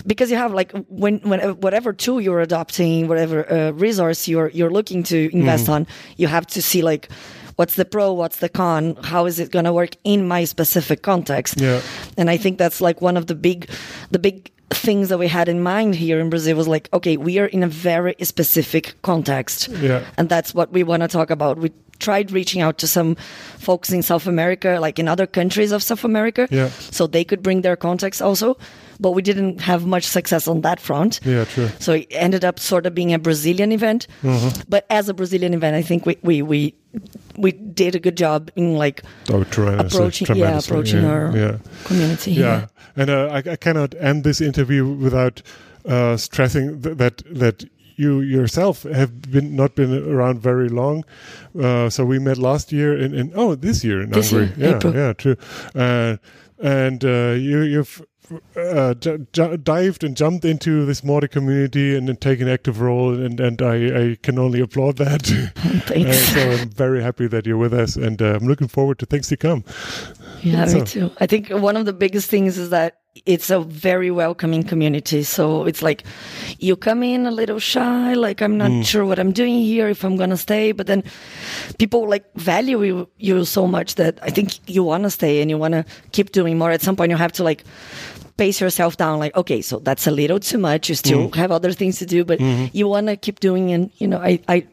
because 0.07 0.31
you 0.31 0.39
have 0.39 0.55
like 0.55 0.73
when 0.89 1.19
when 1.19 1.41
whatever 1.61 1.93
tool 1.93 2.19
you're 2.21 2.41
adopting, 2.41 3.07
whatever 3.09 3.45
uh, 3.53 3.71
resource 3.73 4.27
you're 4.27 4.49
you're 4.55 4.71
looking 4.71 5.03
to 5.05 5.29
invest 5.35 5.65
Mm-hmm. 5.65 5.73
on, 5.73 5.87
you 6.17 6.27
have 6.29 6.47
to 6.47 6.63
see 6.63 6.81
like 6.81 7.09
what's 7.57 7.75
the 7.75 7.85
pro, 7.85 8.15
what's 8.15 8.39
the 8.39 8.49
con, 8.49 8.97
how 9.03 9.27
is 9.27 9.39
it 9.39 9.51
going 9.51 9.67
to 9.67 9.73
work 9.75 9.91
in 10.03 10.27
my 10.27 10.45
specific 10.45 11.03
context. 11.03 11.61
Yeah. 11.61 11.83
And 12.17 12.31
I 12.31 12.39
think 12.39 12.57
that's 12.57 12.81
like 12.81 13.03
one 13.03 13.19
of 13.19 13.27
the 13.27 13.35
big 13.35 13.69
the 14.11 14.19
big 14.19 14.51
things 14.73 15.09
that 15.09 15.19
we 15.19 15.29
had 15.29 15.49
in 15.49 15.61
mind 15.63 15.95
here 15.97 16.21
in 16.21 16.31
Brazil 16.31 16.57
was 16.57 16.69
like, 16.69 16.89
okay, 16.93 17.17
we 17.17 17.39
are 17.39 17.47
in 17.47 17.63
a 17.63 17.69
very 17.69 18.15
specific 18.23 18.95
context. 19.03 19.69
Yeah. 19.69 20.05
And 20.17 20.29
that's 20.29 20.55
what 20.55 20.73
we 20.73 20.83
want 20.85 21.03
to 21.03 21.09
talk 21.09 21.31
about. 21.31 21.59
We 21.59 21.73
tried 21.99 22.31
reaching 22.31 22.63
out 22.63 22.79
to 22.79 22.87
some 22.87 23.17
folks 23.59 23.91
in 23.93 24.03
South 24.03 24.27
America, 24.27 24.79
like 24.81 24.99
in 24.99 25.09
other 25.09 25.27
countries 25.27 25.73
of 25.73 25.83
South 25.83 26.05
America, 26.05 26.49
Yeah. 26.51 26.69
so 26.91 27.07
they 27.07 27.25
could 27.25 27.43
bring 27.43 27.63
their 27.63 27.77
context 27.77 28.23
also. 28.23 28.57
But 29.01 29.13
we 29.13 29.23
didn't 29.23 29.61
have 29.63 29.87
much 29.87 30.05
success 30.05 30.47
on 30.47 30.61
that 30.61 30.79
front. 30.79 31.21
Yeah, 31.25 31.45
true. 31.47 31.69
So 31.79 31.93
it 31.95 32.07
ended 32.11 32.45
up 32.45 32.59
sort 32.61 32.85
of 32.87 32.95
being 32.95 33.15
a 33.15 33.19
Brazilian 33.19 33.73
event. 33.73 34.07
Mm-hmm. 34.23 34.61
But 34.69 34.85
as 34.91 35.09
a 35.09 35.15
Brazilian 35.15 35.55
event, 35.55 35.75
I 35.75 35.83
think 35.83 36.05
we, 36.05 36.19
we, 36.23 36.43
we, 36.43 36.75
we 37.37 37.53
did 37.53 37.95
a 37.95 37.99
good 37.99 38.17
job 38.17 38.51
in 38.57 38.75
like 38.77 39.03
Oh, 39.31 39.43
tremendous, 39.45 39.95
approaching, 39.95 40.37
yeah, 40.37 40.59
approaching 40.59 41.03
yeah, 41.03 41.09
our 41.11 41.37
yeah. 41.37 41.57
community. 41.85 42.33
Yeah, 42.33 42.67
and 42.95 43.09
uh, 43.09 43.29
I, 43.33 43.53
I 43.53 43.57
cannot 43.57 43.95
end 43.99 44.23
this 44.25 44.41
interview 44.41 44.85
without 44.87 45.41
uh, 45.89 46.17
stressing 46.19 46.83
th- 46.83 46.97
that 46.99 47.23
that 47.35 47.65
you 47.97 48.21
yourself 48.21 48.83
have 48.83 49.23
been 49.31 49.57
not 49.57 49.75
been 49.77 49.93
around 50.13 50.41
very 50.43 50.69
long. 50.69 51.05
Uh, 51.59 51.89
so 51.89 52.05
we 52.05 52.19
met 52.19 52.37
last 52.39 52.71
year 52.73 52.99
in, 52.99 53.15
in 53.15 53.33
oh 53.35 53.55
this 53.55 53.83
year 53.85 54.03
in 54.03 54.11
This 54.11 54.31
Hungary. 54.31 54.53
year, 54.57 54.69
yeah, 54.71 54.77
April. 54.77 54.95
yeah, 54.95 55.13
true. 55.15 55.37
Uh, 55.75 56.17
and 56.63 57.03
uh, 57.05 57.33
you 57.39 57.61
you've. 57.63 58.03
Uh, 58.57 58.95
j- 58.95 59.19
j- 59.33 59.57
dived 59.57 60.05
and 60.05 60.17
jumped 60.17 60.45
into 60.45 60.85
this 60.87 61.01
Mautic 61.01 61.31
community 61.33 61.97
and 61.97 62.09
then 62.09 62.17
take 62.17 62.41
an 62.41 62.49
active 62.49 62.81
role, 62.81 63.13
and, 63.15 63.41
and 63.41 63.61
I, 63.61 64.11
I 64.11 64.17
can 64.23 64.39
only 64.39 64.61
applaud 64.61 64.97
that. 64.99 65.31
Uh, 65.61 65.81
Thanks. 65.95 66.19
so 66.33 66.41
I'm 66.51 66.71
very 66.71 67.03
happy 67.03 67.27
that 67.27 67.47
you're 67.47 67.57
with 67.57 67.75
us, 67.75 67.97
and 67.97 68.21
uh, 68.23 68.35
I'm 68.37 68.47
looking 68.47 68.69
forward 68.69 68.99
to 69.01 69.07
things 69.07 69.27
to 69.29 69.37
come. 69.37 69.65
Yeah, 70.43 70.65
So- 70.67 70.79
me 70.79 70.85
too. 70.85 71.11
I 71.21 71.27
think 71.27 71.49
one 71.49 71.77
of 71.77 71.85
the 71.85 71.93
biggest 71.93 72.31
things 72.31 72.57
is 72.59 72.71
that 72.71 73.00
it's 73.27 73.51
a 73.51 73.61
very 73.61 74.11
welcoming 74.11 74.63
community. 74.63 75.23
So 75.23 75.65
it's 75.65 75.83
like 75.83 76.05
you 76.59 76.77
come 76.77 77.03
in 77.03 77.27
a 77.27 77.31
little 77.31 77.59
shy, 77.59 78.15
like 78.15 78.41
I'm 78.41 78.57
not 78.57 78.71
mm. 78.71 78.87
sure 78.87 79.05
what 79.05 79.19
I'm 79.19 79.33
doing 79.33 79.61
here, 79.61 79.89
if 79.89 80.05
I'm 80.05 80.17
gonna 80.17 80.37
stay. 80.37 80.73
But 80.73 80.87
then 80.87 81.03
people 81.79 82.09
like 82.09 82.33
value 82.35 82.83
you, 82.83 83.09
you 83.19 83.45
so 83.45 83.67
much 83.67 83.97
that 83.97 84.19
I 84.23 84.31
think 84.31 84.59
you 84.69 84.85
want 84.85 85.05
to 85.05 85.11
stay 85.11 85.43
and 85.43 85.51
you 85.51 85.59
want 85.59 85.75
to 85.75 85.85
keep 86.13 86.33
doing 86.33 86.57
more. 86.57 86.71
At 86.71 86.83
some 86.83 86.97
point, 86.97 87.11
you 87.11 87.17
have 87.17 87.33
to 87.33 87.45
like 87.45 87.65
pace 88.37 88.61
yourself 88.61 88.97
down. 88.97 89.19
Like, 89.19 89.37
okay, 89.37 89.61
so 89.61 89.81
that's 89.81 90.07
a 90.07 90.11
little 90.11 90.39
too 90.39 90.59
much. 90.59 90.89
You 90.89 90.95
still 90.95 91.29
mm. 91.29 91.35
have 91.35 91.51
other 91.51 91.73
things 91.73 91.99
to 91.99 92.07
do, 92.07 92.25
but 92.25 92.39
mm-hmm. 92.39 92.67
you 92.73 92.87
want 92.87 93.09
to 93.09 93.17
keep 93.17 93.41
doing. 93.41 93.73
And 93.73 93.91
you 93.99 94.07
know, 94.07 94.19
I, 94.19 94.41
I 94.49 94.67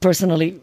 personally 0.00 0.60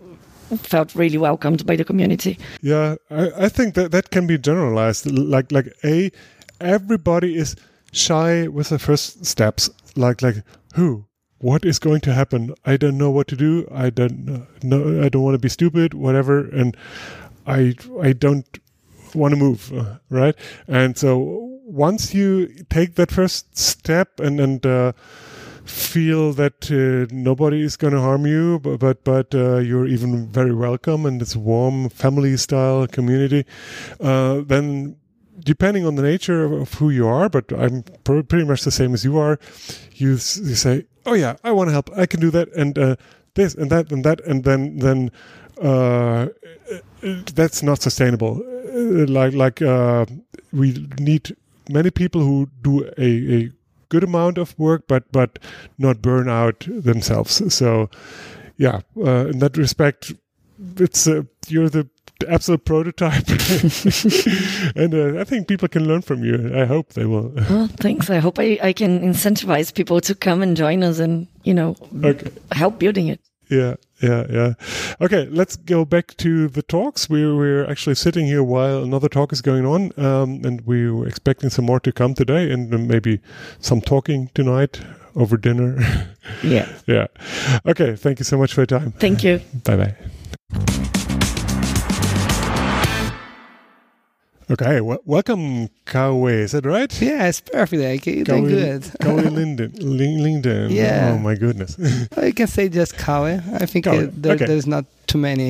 felt 0.58 0.96
really 0.96 1.18
welcomed 1.18 1.66
by 1.66 1.76
the 1.76 1.86
community. 1.86 2.40
Yeah, 2.62 2.96
I, 3.12 3.46
I 3.46 3.50
think 3.50 3.76
that 3.76 3.92
that 3.92 4.10
can 4.10 4.26
be 4.26 4.40
generalized. 4.40 5.06
Like 5.06 5.52
like 5.52 5.72
a 5.84 6.12
everybody 6.60 7.36
is 7.36 7.56
shy 7.92 8.48
with 8.48 8.70
the 8.70 8.80
first 8.80 9.26
steps. 9.26 9.70
Like 9.96 10.22
like 10.22 10.44
who 10.76 11.06
what 11.40 11.66
is 11.66 11.80
going 11.80 12.02
to 12.02 12.14
happen? 12.14 12.54
I 12.66 12.78
don't 12.78 12.98
know 12.98 13.10
what 13.12 13.28
to 13.30 13.36
do. 13.36 13.68
I 13.72 13.90
don't 13.90 14.64
know. 14.64 15.04
I 15.04 15.10
don't 15.10 15.24
want 15.24 15.36
to 15.36 15.40
be 15.40 15.50
stupid. 15.50 15.94
Whatever. 15.94 16.48
And 16.50 16.76
I 17.48 17.76
I 18.02 18.14
don't 18.14 18.60
want 19.16 19.34
to 19.34 19.40
move. 19.40 19.74
uh, 19.74 19.98
Right. 20.10 20.36
And 20.68 20.98
so 20.98 21.18
once 21.66 22.14
you 22.14 22.48
take 22.70 22.96
that 22.96 23.12
first 23.12 23.58
step 23.58 24.20
and 24.20 24.40
and 24.40 24.66
uh, 24.66 24.92
feel 25.66 26.34
that 26.34 26.72
uh, 26.72 27.14
nobody 27.14 27.62
is 27.62 27.78
going 27.78 27.94
to 27.94 28.02
harm 28.02 28.26
you, 28.26 28.60
but 28.60 28.80
but, 28.80 29.04
but 29.04 29.36
uh, 29.36 29.58
you're 29.58 29.88
even 29.88 30.28
very 30.28 30.54
welcome 30.54 31.06
and 31.06 31.22
it's 31.22 31.36
warm 31.36 31.90
family 31.90 32.38
style 32.38 32.88
community, 32.88 33.46
uh, 34.00 34.42
then 34.42 34.96
depending 35.40 35.86
on 35.86 35.96
the 35.96 36.02
nature 36.02 36.44
of, 36.46 36.52
of 36.52 36.74
who 36.76 36.90
you 36.90 37.08
are, 37.08 37.30
but 37.30 37.52
I'm 37.52 37.84
pr- 38.04 38.22
pretty 38.22 38.46
much 38.46 38.64
the 38.64 38.72
same 38.72 38.94
as 38.94 39.04
you 39.04 39.18
are, 39.18 39.40
you, 39.94 40.12
you 40.12 40.18
say, 40.18 40.86
oh 41.06 41.14
yeah, 41.14 41.36
I 41.44 41.52
want 41.52 41.70
to 41.70 41.72
help, 41.74 41.90
I 41.96 42.06
can 42.06 42.20
do 42.20 42.32
that, 42.32 42.50
and 42.56 42.78
uh, 42.78 42.96
this 43.36 43.56
and 43.56 43.70
that 43.72 43.92
and 43.92 44.04
that, 44.04 44.22
and 44.26 44.44
then 44.44 44.80
then 44.80 45.12
uh, 45.62 46.28
that's 47.34 47.64
not 47.64 47.82
sustainable. 47.82 48.42
Uh, 48.68 49.06
Like 49.08 49.34
like 49.34 49.62
uh, 49.62 50.06
we 50.52 50.88
need 51.00 51.36
many 51.70 51.92
people 51.92 52.22
who 52.22 52.50
do 52.62 52.86
a, 52.98 53.36
a 53.36 53.52
good 53.90 54.04
amount 54.04 54.38
of 54.38 54.58
work, 54.58 54.88
but 54.88 55.04
but 55.12 55.40
not 55.78 56.02
burn 56.02 56.30
out 56.30 56.68
themselves. 56.68 57.54
So 57.54 57.90
yeah, 58.58 58.82
uh, 58.98 59.28
in 59.28 59.40
that 59.40 59.58
respect, 59.58 60.14
it's 60.78 61.08
uh, 61.08 61.24
you're 61.48 61.70
the 61.70 61.88
the 62.20 62.32
absolute 62.32 62.66
prototype. 62.66 63.28
and 64.76 64.94
uh, 64.94 65.20
I 65.20 65.24
think 65.24 65.48
people 65.48 65.68
can 65.68 65.88
learn 65.88 66.02
from 66.02 66.24
you. 66.24 66.52
I 66.56 66.66
hope 66.66 66.94
they 66.94 67.06
will. 67.06 67.32
Well, 67.50 67.68
thanks. 67.68 68.10
I 68.10 68.18
hope 68.20 68.40
I, 68.40 68.60
I 68.62 68.74
can 68.74 69.00
incentivize 69.02 69.74
people 69.74 70.02
to 70.02 70.14
come 70.16 70.42
and 70.42 70.56
join 70.58 70.84
us 70.84 71.00
and, 71.00 71.28
you 71.44 71.54
know, 71.54 71.76
Okay. 72.04 72.32
help 72.52 72.80
building 72.80 73.08
it. 73.08 73.20
Yeah, 73.50 73.76
yeah, 74.00 74.28
yeah. 74.30 74.54
Okay, 75.02 75.28
let's 75.32 75.56
go 75.56 75.84
back 75.84 76.16
to 76.18 76.48
the 76.50 76.62
talks. 76.62 77.10
We're 77.10 77.36
we're 77.36 77.66
actually 77.68 77.96
sitting 77.96 78.28
here 78.28 78.44
while 78.44 78.84
another 78.84 79.10
talk 79.10 79.34
is 79.34 79.42
going 79.42 79.66
on, 79.66 79.92
um, 79.98 80.42
and 80.46 80.62
we 80.68 80.92
were 80.92 81.08
expecting 81.08 81.50
some 81.50 81.66
more 81.66 81.80
to 81.80 81.92
come 81.92 82.14
today, 82.14 82.52
and 82.52 82.88
maybe 82.88 83.22
some 83.60 83.82
talking 83.82 84.30
tonight 84.36 84.80
over 85.16 85.36
dinner. 85.38 85.78
Yeah. 86.44 86.68
yeah. 86.86 87.08
Okay. 87.66 87.96
Thank 87.96 88.20
you 88.20 88.24
so 88.26 88.38
much 88.38 88.54
for 88.54 88.62
your 88.62 88.68
time. 88.68 88.92
Thank 89.00 89.24
you. 89.24 89.42
Bye 89.64 89.96
bye. 90.54 90.99
Okay, 94.52 94.78
w- 94.78 94.98
welcome, 95.06 95.70
Kauê. 95.86 96.40
Is 96.42 96.54
that 96.54 96.66
right? 96.66 96.92
Yeah, 97.00 97.28
it's 97.28 97.40
perfect. 97.40 97.84
Like, 97.84 98.06
you're 98.08 98.24
doing 98.24 98.48
good. 98.48 98.82
Kauê 99.00 99.30
Linden. 99.32 99.72
Lin- 99.80 100.24
Linden. 100.24 100.72
Yeah. 100.72 101.12
Oh 101.14 101.20
my 101.20 101.36
goodness. 101.36 101.78
I 102.18 102.32
can 102.32 102.48
say 102.48 102.68
just 102.68 102.96
Kauê. 102.98 103.44
I 103.62 103.68
think 103.68 103.86
Kauê, 103.86 104.08
uh, 104.08 104.12
there, 104.12 104.34
okay. 104.34 104.46
there's 104.48 104.66
not 104.66 104.86
too 105.06 105.20
many. 105.20 105.50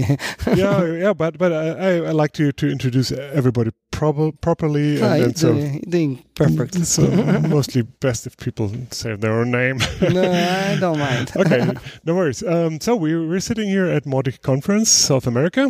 yeah, 0.53 0.83
yeah, 0.85 1.13
but 1.13 1.37
but 1.37 1.53
I, 1.53 1.69
I, 1.69 1.91
I 2.07 2.11
like 2.11 2.33
to 2.33 2.51
to 2.51 2.67
introduce 2.69 3.13
everybody 3.13 3.71
proper, 3.91 4.33
properly, 4.33 5.01
Ah, 5.01 5.13
and, 5.13 5.23
and 5.23 5.37
so 5.37 5.53
doing, 5.53 5.79
doing 5.87 6.23
perfect. 6.35 6.85
so 6.85 7.03
mostly 7.47 7.83
best 8.01 8.27
if 8.27 8.35
people 8.35 8.69
say 8.91 9.15
their 9.15 9.31
own 9.39 9.49
name. 9.51 9.77
no, 10.01 10.29
I 10.29 10.75
don't 10.77 10.99
mind. 10.99 11.31
okay, 11.37 11.71
no 12.03 12.15
worries. 12.15 12.43
Um, 12.43 12.81
so 12.81 12.97
we 12.97 13.15
we're 13.15 13.39
sitting 13.39 13.69
here 13.69 13.85
at 13.85 14.03
Mautic 14.03 14.41
Conference 14.41 14.89
South 14.89 15.25
America 15.25 15.63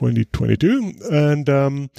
2022, 0.00 0.92
and 1.12 1.48
um, 1.48 1.90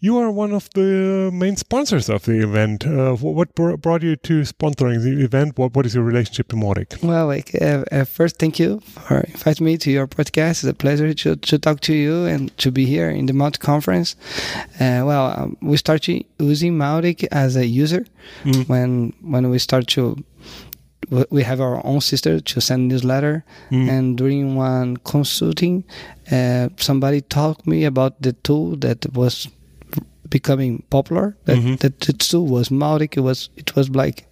you 0.00 0.18
are 0.18 0.30
one 0.30 0.52
of 0.52 0.68
the 0.74 1.30
main 1.32 1.56
sponsors 1.56 2.08
of 2.08 2.24
the 2.24 2.42
event. 2.42 2.84
Uh, 2.86 3.14
what 3.14 3.54
br- 3.54 3.76
brought 3.76 4.02
you 4.02 4.16
to 4.16 4.42
sponsoring 4.42 5.02
the 5.02 5.22
event? 5.24 5.56
What 5.58 5.74
what 5.74 5.86
is 5.86 5.94
your 5.94 6.04
relationship 6.04 6.48
to 6.48 6.56
Mautic? 6.56 7.02
Well, 7.02 7.26
like 7.26 7.54
uh, 7.60 7.84
uh, 7.92 8.04
first, 8.04 8.38
thank 8.38 8.58
you 8.58 8.80
for 8.80 9.20
inviting 9.20 9.64
me 9.66 9.76
to 9.78 9.90
your 9.90 10.06
podcast. 10.06 10.64
It's 10.64 10.64
a 10.64 10.74
pleasure 10.74 11.14
to, 11.14 11.36
to 11.36 11.58
talk 11.58 11.80
to 11.80 11.94
you 11.94 12.26
and 12.26 12.50
to 12.58 12.70
be 12.70 12.84
here 12.86 13.08
in 13.10 13.26
the 13.26 13.32
Mautic 13.32 13.60
Conference. 13.60 14.16
Uh, 14.80 15.02
well, 15.06 15.34
um, 15.38 15.56
we 15.62 15.76
started 15.76 16.24
using 16.38 16.76
Mautic 16.76 17.26
as 17.30 17.56
a 17.56 17.66
user 17.66 18.04
Mm. 18.44 18.66
when 18.70 19.12
when 19.22 19.50
we 19.50 19.58
start 19.58 19.86
to. 19.88 20.16
We- 21.10 21.24
We 21.30 21.42
have 21.42 21.60
our 21.60 21.84
own 21.86 22.00
sister 22.00 22.40
to 22.40 22.60
send 22.60 22.88
newsletter, 22.88 23.44
Mm. 23.70 23.88
and 23.90 24.16
during 24.16 24.56
one 24.56 24.96
consulting, 25.04 25.84
uh, 26.32 26.68
somebody 26.76 27.20
talked 27.20 27.66
me 27.66 27.84
about 27.84 28.22
the 28.22 28.32
tool 28.32 28.76
that 28.80 29.06
was 29.14 29.48
becoming 30.30 30.82
popular. 30.90 31.36
That, 31.44 31.58
Mhm. 31.58 31.78
that 31.80 32.00
the 32.00 32.12
tool 32.12 32.46
was 32.46 32.68
Mautic. 32.70 33.16
It 33.16 33.20
was 33.20 33.50
it 33.56 33.76
was 33.76 33.88
like 33.90 34.24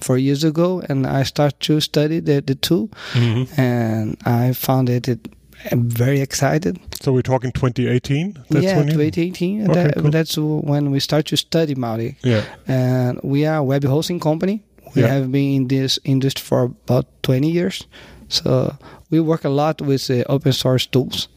four 0.00 0.18
years 0.18 0.44
ago, 0.44 0.82
and 0.88 1.06
I 1.06 1.22
started 1.24 1.58
to 1.60 1.80
study 1.80 2.20
the, 2.20 2.42
the 2.46 2.54
tool, 2.54 2.88
Mhm. 3.14 3.46
and 3.58 4.16
I 4.26 4.52
found 4.52 4.88
it. 4.88 5.08
it 5.08 5.28
I'm 5.72 5.88
very 5.88 6.20
excited. 6.20 6.78
So 7.00 7.12
we're 7.12 7.22
talking 7.22 7.50
2018. 7.52 8.36
yeah, 8.50 8.76
when 8.76 8.88
2018. 8.88 9.62
Okay, 9.70 9.74
that, 9.74 9.94
cool. 9.96 10.10
That's 10.10 10.36
when 10.36 10.90
we 10.90 11.00
start 11.00 11.24
to 11.26 11.36
study 11.36 11.74
Mautic, 11.74 12.16
Yeah. 12.22 12.42
and 12.68 13.18
we 13.22 13.46
are 13.46 13.58
a 13.58 13.64
web 13.64 13.84
hosting 13.84 14.20
company. 14.20 14.62
We 14.96 15.02
Yeah. 15.02 15.12
have 15.14 15.30
been 15.30 15.54
in 15.62 15.68
this 15.68 15.98
industry 16.04 16.42
for 16.44 16.62
about 16.88 17.06
20 17.22 17.50
years, 17.50 17.86
so 18.28 18.74
we 19.10 19.20
work 19.20 19.44
a 19.44 19.48
lot 19.48 19.80
with 19.80 20.10
uh, 20.10 20.24
open 20.28 20.52
source 20.52 20.86
tools, 20.86 21.28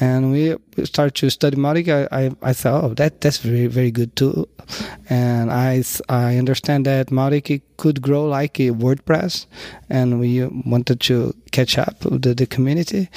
and 0.00 0.30
we 0.32 0.56
start 0.84 1.14
to 1.14 1.30
study 1.30 1.56
Mautic. 1.56 1.88
I, 1.88 2.06
I, 2.24 2.30
I 2.50 2.52
thought, 2.52 2.84
oh, 2.84 2.94
that 2.94 3.20
that's 3.20 3.38
very 3.38 3.66
very 3.68 3.90
good 3.90 4.10
tool, 4.16 4.46
and 5.08 5.50
I 5.50 5.82
I 6.08 6.36
understand 6.38 6.84
that 6.86 7.06
Mautic 7.10 7.62
could 7.76 8.02
grow 8.02 8.24
like 8.40 8.60
a 8.60 8.70
WordPress, 8.72 9.46
and 9.88 10.20
we 10.20 10.44
wanted 10.66 10.98
to 11.08 11.32
catch 11.50 11.78
up 11.78 12.04
with 12.04 12.22
the, 12.22 12.34
the 12.34 12.46
community. 12.46 13.08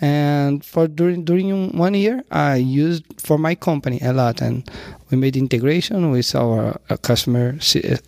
And 0.00 0.64
for 0.64 0.88
during 0.88 1.24
during 1.24 1.76
one 1.78 1.94
year, 1.94 2.22
I 2.30 2.56
used 2.56 3.04
for 3.20 3.38
my 3.38 3.54
company 3.54 3.98
a 4.02 4.12
lot, 4.12 4.42
and 4.42 4.68
we 5.10 5.16
made 5.16 5.36
integration 5.36 6.10
with 6.10 6.34
our 6.34 6.80
uh, 6.90 6.96
customer 6.96 7.54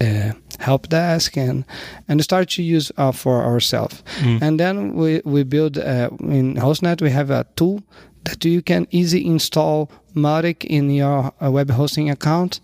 uh, 0.01 0.33
help 0.59 0.89
desk, 0.89 1.37
and 1.37 1.65
and 2.09 2.23
start 2.23 2.51
to 2.51 2.63
use 2.63 2.93
uh, 2.97 3.13
for 3.13 3.43
ourselves. 3.43 4.03
And 4.43 4.59
then 4.59 4.95
we 4.95 5.21
we 5.25 5.45
build 5.45 5.79
uh, 5.79 6.11
in 6.21 6.55
HostNet 6.57 7.01
we 7.01 7.11
have 7.11 7.31
a 7.31 7.45
tool 7.57 7.81
that 8.25 8.45
you 8.45 8.63
can 8.63 8.87
easily 8.91 9.25
install 9.27 9.91
Mautic 10.15 10.65
in 10.65 10.91
your 10.91 11.33
uh, 11.41 11.51
web 11.51 11.71
hosting 11.71 12.11
account. 12.11 12.61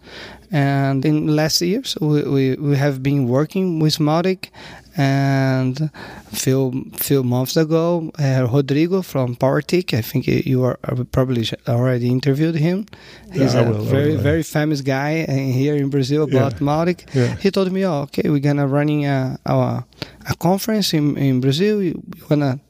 And 0.50 1.04
in 1.04 1.35
last 1.35 1.61
years, 1.61 1.96
we, 2.00 2.22
we, 2.22 2.54
we 2.57 2.76
have 2.76 3.02
been 3.02 3.26
working 3.28 3.80
with 3.80 3.98
Mautic. 3.98 4.50
And 4.96 5.90
few 6.33 6.90
few 6.96 7.22
months 7.24 7.57
ago, 7.57 8.12
uh, 8.18 8.46
Rodrigo 8.52 9.02
from 9.02 9.35
Powertic, 9.37 9.92
I 9.92 10.02
think 10.02 10.26
you 10.28 10.62
are 10.62 10.78
uh, 10.85 11.02
probably 11.11 11.44
already 11.68 12.09
interviewed 12.09 12.54
him. 12.54 12.87
He's 13.33 13.54
Yeah, 13.54 13.62
a 13.62 13.70
will, 13.70 13.83
very 13.85 14.14
very 14.14 14.42
famous 14.44 14.80
guy 14.83 15.26
uh, 15.28 15.33
here 15.33 15.74
in 15.74 15.90
Brazil 15.90 16.22
about 16.22 16.52
Yeah. 16.54 16.66
Mautic. 16.68 17.00
Yeah. 17.14 17.35
He 17.42 17.50
told 17.50 17.72
me, 17.72 17.85
"Oh, 17.85 18.02
okay, 18.07 18.28
we're 18.30 18.38
gonna 18.48 18.66
running 18.68 19.07
a 19.07 19.38
a, 19.46 19.85
a 20.30 20.35
conference 20.38 20.94
in 20.96 21.16
in 21.18 21.40
Brazil. 21.40 21.83
You 21.83 22.00
wanna 22.30 22.61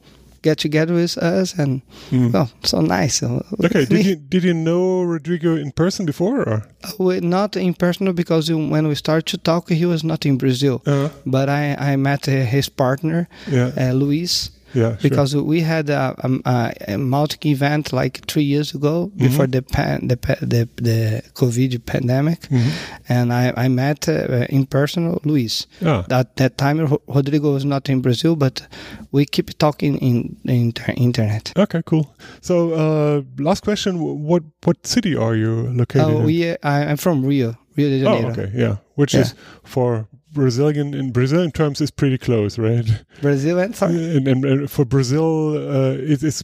get 0.45 0.57
together 0.61 0.93
with 0.93 1.17
us?" 1.17 1.53
And 1.59 1.81
Mm. 2.11 2.31
well, 2.33 2.47
so 2.63 2.81
nice. 2.81 3.25
Okay. 3.65 3.85
Did 3.85 4.05
you 4.05 4.15
did 4.29 4.43
you 4.43 4.53
know 4.53 5.03
Rodrigo 5.13 5.55
in 5.57 5.71
person 5.71 6.05
before? 6.05 6.39
Or? 6.49 6.59
we, 6.99 7.19
not 7.19 7.55
in 7.55 7.73
person 7.73 8.13
because 8.13 8.53
when 8.53 8.87
we 8.87 8.95
started 8.95 9.25
to 9.31 9.37
talk, 9.37 9.69
he 9.69 9.85
was 9.85 10.03
not 10.03 10.25
in 10.25 10.37
Brazil. 10.37 10.81
Uh, 10.85 11.09
But 11.25 11.47
I 11.49 11.93
I 11.93 11.95
met 11.97 12.27
uh, 12.27 12.31
his 12.55 12.69
partner, 12.69 13.27
yeah. 13.51 13.71
uh, 13.77 13.93
Luis. 14.01 14.51
Yeah. 14.75 14.97
Sure. 14.97 15.09
Because 15.09 15.35
we 15.35 15.61
had 15.61 15.89
a, 15.89 16.15
a, 16.23 16.73
a 16.93 16.97
Mautic 16.97 17.45
event 17.45 17.93
like 17.93 18.25
three 18.27 18.43
years 18.43 18.75
ago 18.75 19.11
before 19.15 19.47
the, 19.47 19.61
pan, 19.61 20.07
the 20.07 20.17
the 20.41 20.67
the 20.81 21.21
COVID 21.33 21.85
pandemic, 21.85 22.41
Mhm. 22.49 22.71
and 23.09 23.31
I 23.33 23.53
I 23.65 23.67
met 23.69 24.07
uh, 24.09 24.45
in 24.49 24.65
person 24.65 25.17
Luis. 25.23 25.67
Ah. 25.85 26.03
At 26.11 26.35
that 26.35 26.57
time, 26.57 26.77
Rodrigo 27.07 27.53
was 27.53 27.63
not 27.65 27.89
in 27.89 28.01
Brazil, 28.01 28.35
but 28.35 28.61
we 29.11 29.25
keep 29.25 29.57
talking 29.57 29.97
in 30.01 30.35
the 30.45 30.53
inter- 30.53 30.93
internet. 30.97 31.53
Okay, 31.57 31.81
cool. 31.85 32.05
So, 32.41 32.55
uh, 32.73 33.21
last 33.43 33.63
question: 33.63 33.99
What 33.99 34.43
what 34.65 34.77
city 34.87 35.15
are 35.15 35.35
you 35.35 35.69
located 35.73 36.07
Oh, 36.07 36.19
in? 36.19 36.25
we, 36.25 36.49
I, 36.63 36.91
I'm 36.91 36.97
from 36.97 37.23
Rio, 37.25 37.55
Rio 37.77 37.89
de 37.89 37.99
Janeiro. 38.03 38.29
oh, 38.29 38.33
Janeiro. 38.33 38.43
okay, 38.49 38.51
yeah. 38.61 38.75
Which 38.95 39.13
Yeah. 39.13 39.21
is 39.23 39.33
for 39.63 40.07
Brazilian 40.35 40.93
in 40.93 41.11
Brazilian 41.11 41.51
terms 41.51 41.81
is 41.81 41.91
pretty 41.91 42.17
close, 42.17 42.59
right? 42.59 42.85
Brazil 43.21 43.57
and 43.59 43.75
sorry. 43.75 43.95
And, 44.17 44.27
and, 44.27 44.45
and 44.45 44.69
for 44.69 44.85
Brazil, 44.85 45.55
uh, 45.57 45.93
it 46.13 46.21
is 46.23 46.43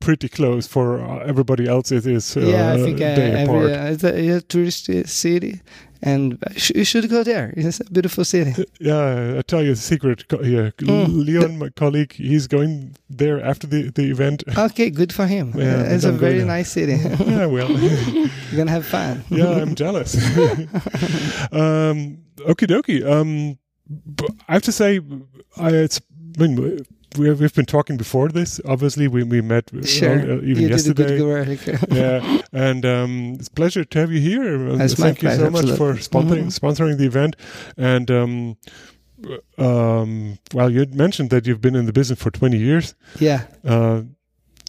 pretty 0.00 0.28
close. 0.28 0.66
For 0.66 1.00
uh, 1.00 1.24
everybody 1.30 1.66
else, 1.68 1.92
it 1.92 2.04
is 2.06 2.36
uh, 2.36 2.40
yeah, 2.40 2.72
I 2.74 2.76
think 2.76 3.00
uh, 3.00 3.04
every, 3.44 3.72
uh, 3.74 3.92
it's, 3.92 4.04
a, 4.04 4.28
a 4.36 4.40
tourist 4.40 4.90
uh, 4.90 5.04
city, 5.06 5.60
and 6.02 6.36
sh- 6.56 6.72
you 6.74 6.84
should 6.84 7.08
go 7.08 7.22
there. 7.24 7.54
It's 7.56 7.80
a 7.80 7.84
beautiful 7.84 8.24
city. 8.24 8.52
Yeah, 8.80 9.36
I 9.38 9.42
tell 9.42 9.62
you 9.64 9.72
a 9.72 9.76
secret 9.76 10.24
here. 10.30 10.72
Mm. 10.78 11.24
Leon, 11.26 11.58
my 11.58 11.70
colleague, 11.70 12.12
he's 12.12 12.46
going 12.48 12.96
there 13.08 13.40
after 13.50 13.66
the, 13.68 13.90
the 13.90 14.10
event. 14.10 14.42
Okay, 14.56 14.90
good 14.90 15.12
for 15.12 15.26
him. 15.26 15.52
Yeah, 15.56 15.80
Uh, 15.82 15.94
it's 15.94 16.04
a 16.04 16.12
very 16.12 16.44
nice 16.44 16.70
city. 16.72 16.96
yeah, 17.24 17.46
well, 17.46 17.70
You're 18.50 18.56
gonna 18.56 18.70
have 18.78 18.86
fun. 18.86 19.22
yeah, 19.30 19.62
I'm 19.62 19.74
jealous. 19.74 20.14
um, 21.52 22.18
okie 22.46 22.66
dokie. 22.66 23.04
Um, 23.04 23.58
I 24.48 24.52
have 24.52 24.62
to 24.62 24.72
say, 24.72 25.00
I, 25.56 25.70
it's, 25.70 26.00
I 26.38 26.42
mean, 26.42 26.84
we, 27.16 27.32
we've 27.32 27.54
been 27.54 27.64
talking 27.66 27.96
before 27.96 28.28
this. 28.28 28.60
Obviously, 28.66 29.08
we, 29.08 29.22
we 29.22 29.40
met 29.40 29.72
uh, 29.74 29.84
Sure, 29.84 30.18
uh, 30.20 30.36
even 30.42 30.62
you 30.64 30.68
yesterday. 30.68 31.06
did 31.06 31.10
a 31.14 31.18
good 31.18 31.26
work. 31.26 31.88
yeah, 31.90 32.42
and 32.52 32.84
um, 32.84 33.34
it's 33.38 33.48
a 33.48 33.52
pleasure 33.52 33.84
to 33.84 33.98
have 33.98 34.12
you 34.12 34.20
here. 34.20 34.68
It's 34.80 34.98
my 34.98 35.06
Thank 35.12 35.22
you 35.22 35.30
so 35.30 35.50
pleasure, 35.50 35.50
much 35.68 35.76
for 35.78 35.94
sponsoring 35.94 36.44
Mhm. 36.46 36.60
sponsoring 36.60 36.98
the 36.98 37.06
event. 37.06 37.36
And 37.76 38.10
um, 38.10 38.56
um, 39.56 40.38
well, 40.54 40.70
you 40.70 40.86
mentioned 40.92 41.30
that 41.30 41.46
you've 41.46 41.60
been 41.60 41.74
in 41.74 41.86
the 41.86 41.92
business 41.92 42.20
for 42.20 42.30
20 42.30 42.56
years. 42.58 42.94
yeah, 43.18 43.44
Uh, 43.64 44.02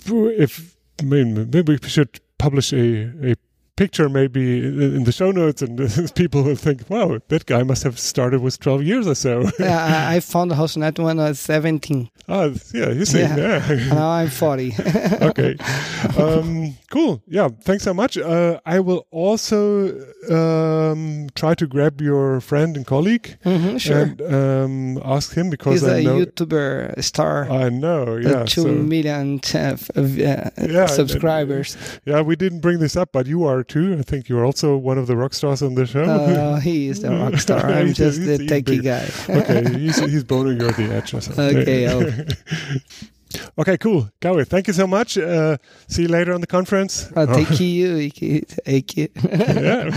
if 0.08 0.75
I 1.01 1.03
mean, 1.03 1.49
maybe 1.51 1.77
we 1.82 1.89
should 1.89 2.19
publish 2.38 2.73
a 2.73 3.12
a 3.32 3.36
picture 3.79 4.09
maybe 4.09 4.43
in 4.97 5.03
the 5.05 5.11
show 5.19 5.31
notes, 5.31 5.61
and 5.61 5.79
people 6.21 6.43
will 6.43 6.55
think, 6.65 6.79
"Wow, 6.89 7.19
that 7.29 7.45
guy 7.45 7.63
must 7.63 7.83
have 7.87 7.97
started 7.97 8.41
with 8.41 8.59
12 8.59 8.83
years 8.83 9.07
or 9.07 9.15
so." 9.15 9.33
yeah, 9.59 10.07
I, 10.11 10.15
I 10.15 10.19
found 10.19 10.51
the 10.51 10.55
HostNet 10.55 10.99
when 10.99 11.17
I 11.19 11.29
was 11.29 11.39
17. 11.39 12.09
oh, 12.27 12.53
yeah, 12.73 12.89
you 12.99 13.05
see, 13.05 13.19
Yeah. 13.19 13.37
yeah. 13.37 13.93
Now 13.99 14.09
I'm 14.19 14.29
40. 14.29 14.75
okay. 15.31 15.55
Um, 16.17 16.75
cool. 16.91 17.21
Yeah. 17.27 17.49
Thanks 17.63 17.83
so 17.83 17.93
much. 17.93 18.17
Uh, 18.17 18.59
I 18.65 18.79
will 18.81 19.03
also 19.11 19.89
um, 20.29 21.29
try 21.35 21.53
to 21.55 21.65
grab 21.67 22.01
your 22.01 22.41
friend 22.41 22.75
and 22.77 22.85
colleague 22.85 23.37
hmm 23.43 23.77
sure. 23.77 24.01
and 24.03 24.21
um, 24.21 25.01
ask 25.05 25.33
him 25.33 25.49
because 25.49 25.81
He's 25.81 25.89
I 25.89 25.97
a 25.99 26.03
know. 26.03 26.19
YouTuber 26.25 27.01
star. 27.03 27.49
I 27.49 27.69
know. 27.69 28.17
Yeah. 28.17 28.43
two 28.45 28.63
so- 28.63 28.67
million 28.93 29.39
uh, 29.55 29.77
uh, 29.95 30.01
Yeah, 30.77 30.85
subscribers. 30.87 31.77
yeah. 32.05 32.21
We 32.21 32.35
didn't 32.35 32.61
bring 32.61 32.79
this 32.79 32.95
up, 32.95 33.09
but 33.11 33.25
you 33.27 33.43
are 33.45 33.63
too. 33.69 33.95
I 33.97 34.01
think 34.01 34.27
you're 34.27 34.45
also 34.45 34.75
one 34.75 34.97
of 34.97 35.08
the 35.08 35.15
rock 35.15 35.34
stars 35.34 35.62
on 35.62 35.75
the 35.75 35.86
show. 35.86 36.03
Uh, 36.03 36.60
he 36.67 36.89
is 36.89 37.01
the 37.01 37.12
rock 37.12 37.38
star. 37.38 37.65
I'm 37.65 37.86
He's- 37.93 37.97
just 37.97 38.19
he's- 38.19 38.38
the 38.39 38.47
techie 38.47 38.84
guy. 38.84 39.08
okay. 39.39 39.79
He's 39.79 39.97
he's 39.99 40.23
boning 40.23 40.60
you 40.60 40.67
at 40.67 40.75
the 40.75 40.91
edge 40.91 41.13
or 41.13 41.21
something. 41.21 41.58
Okay, 41.58 41.88
oh. 41.88 42.01
okay. 43.60 43.77
Cool. 43.77 44.10
Kauê, 44.21 44.45
thank 44.45 44.67
you 44.67 44.73
so 44.73 44.88
much. 44.88 45.17
Uh, 45.17 45.58
see 45.88 46.03
you 46.03 46.08
later 46.08 46.34
on 46.34 46.41
the 46.41 46.47
conference. 46.47 47.12
Uh, 47.15 47.25
thank 47.27 47.60
you. 47.60 48.10
Thank 48.65 48.97
you. 48.97 49.08
yeah. 49.23 49.89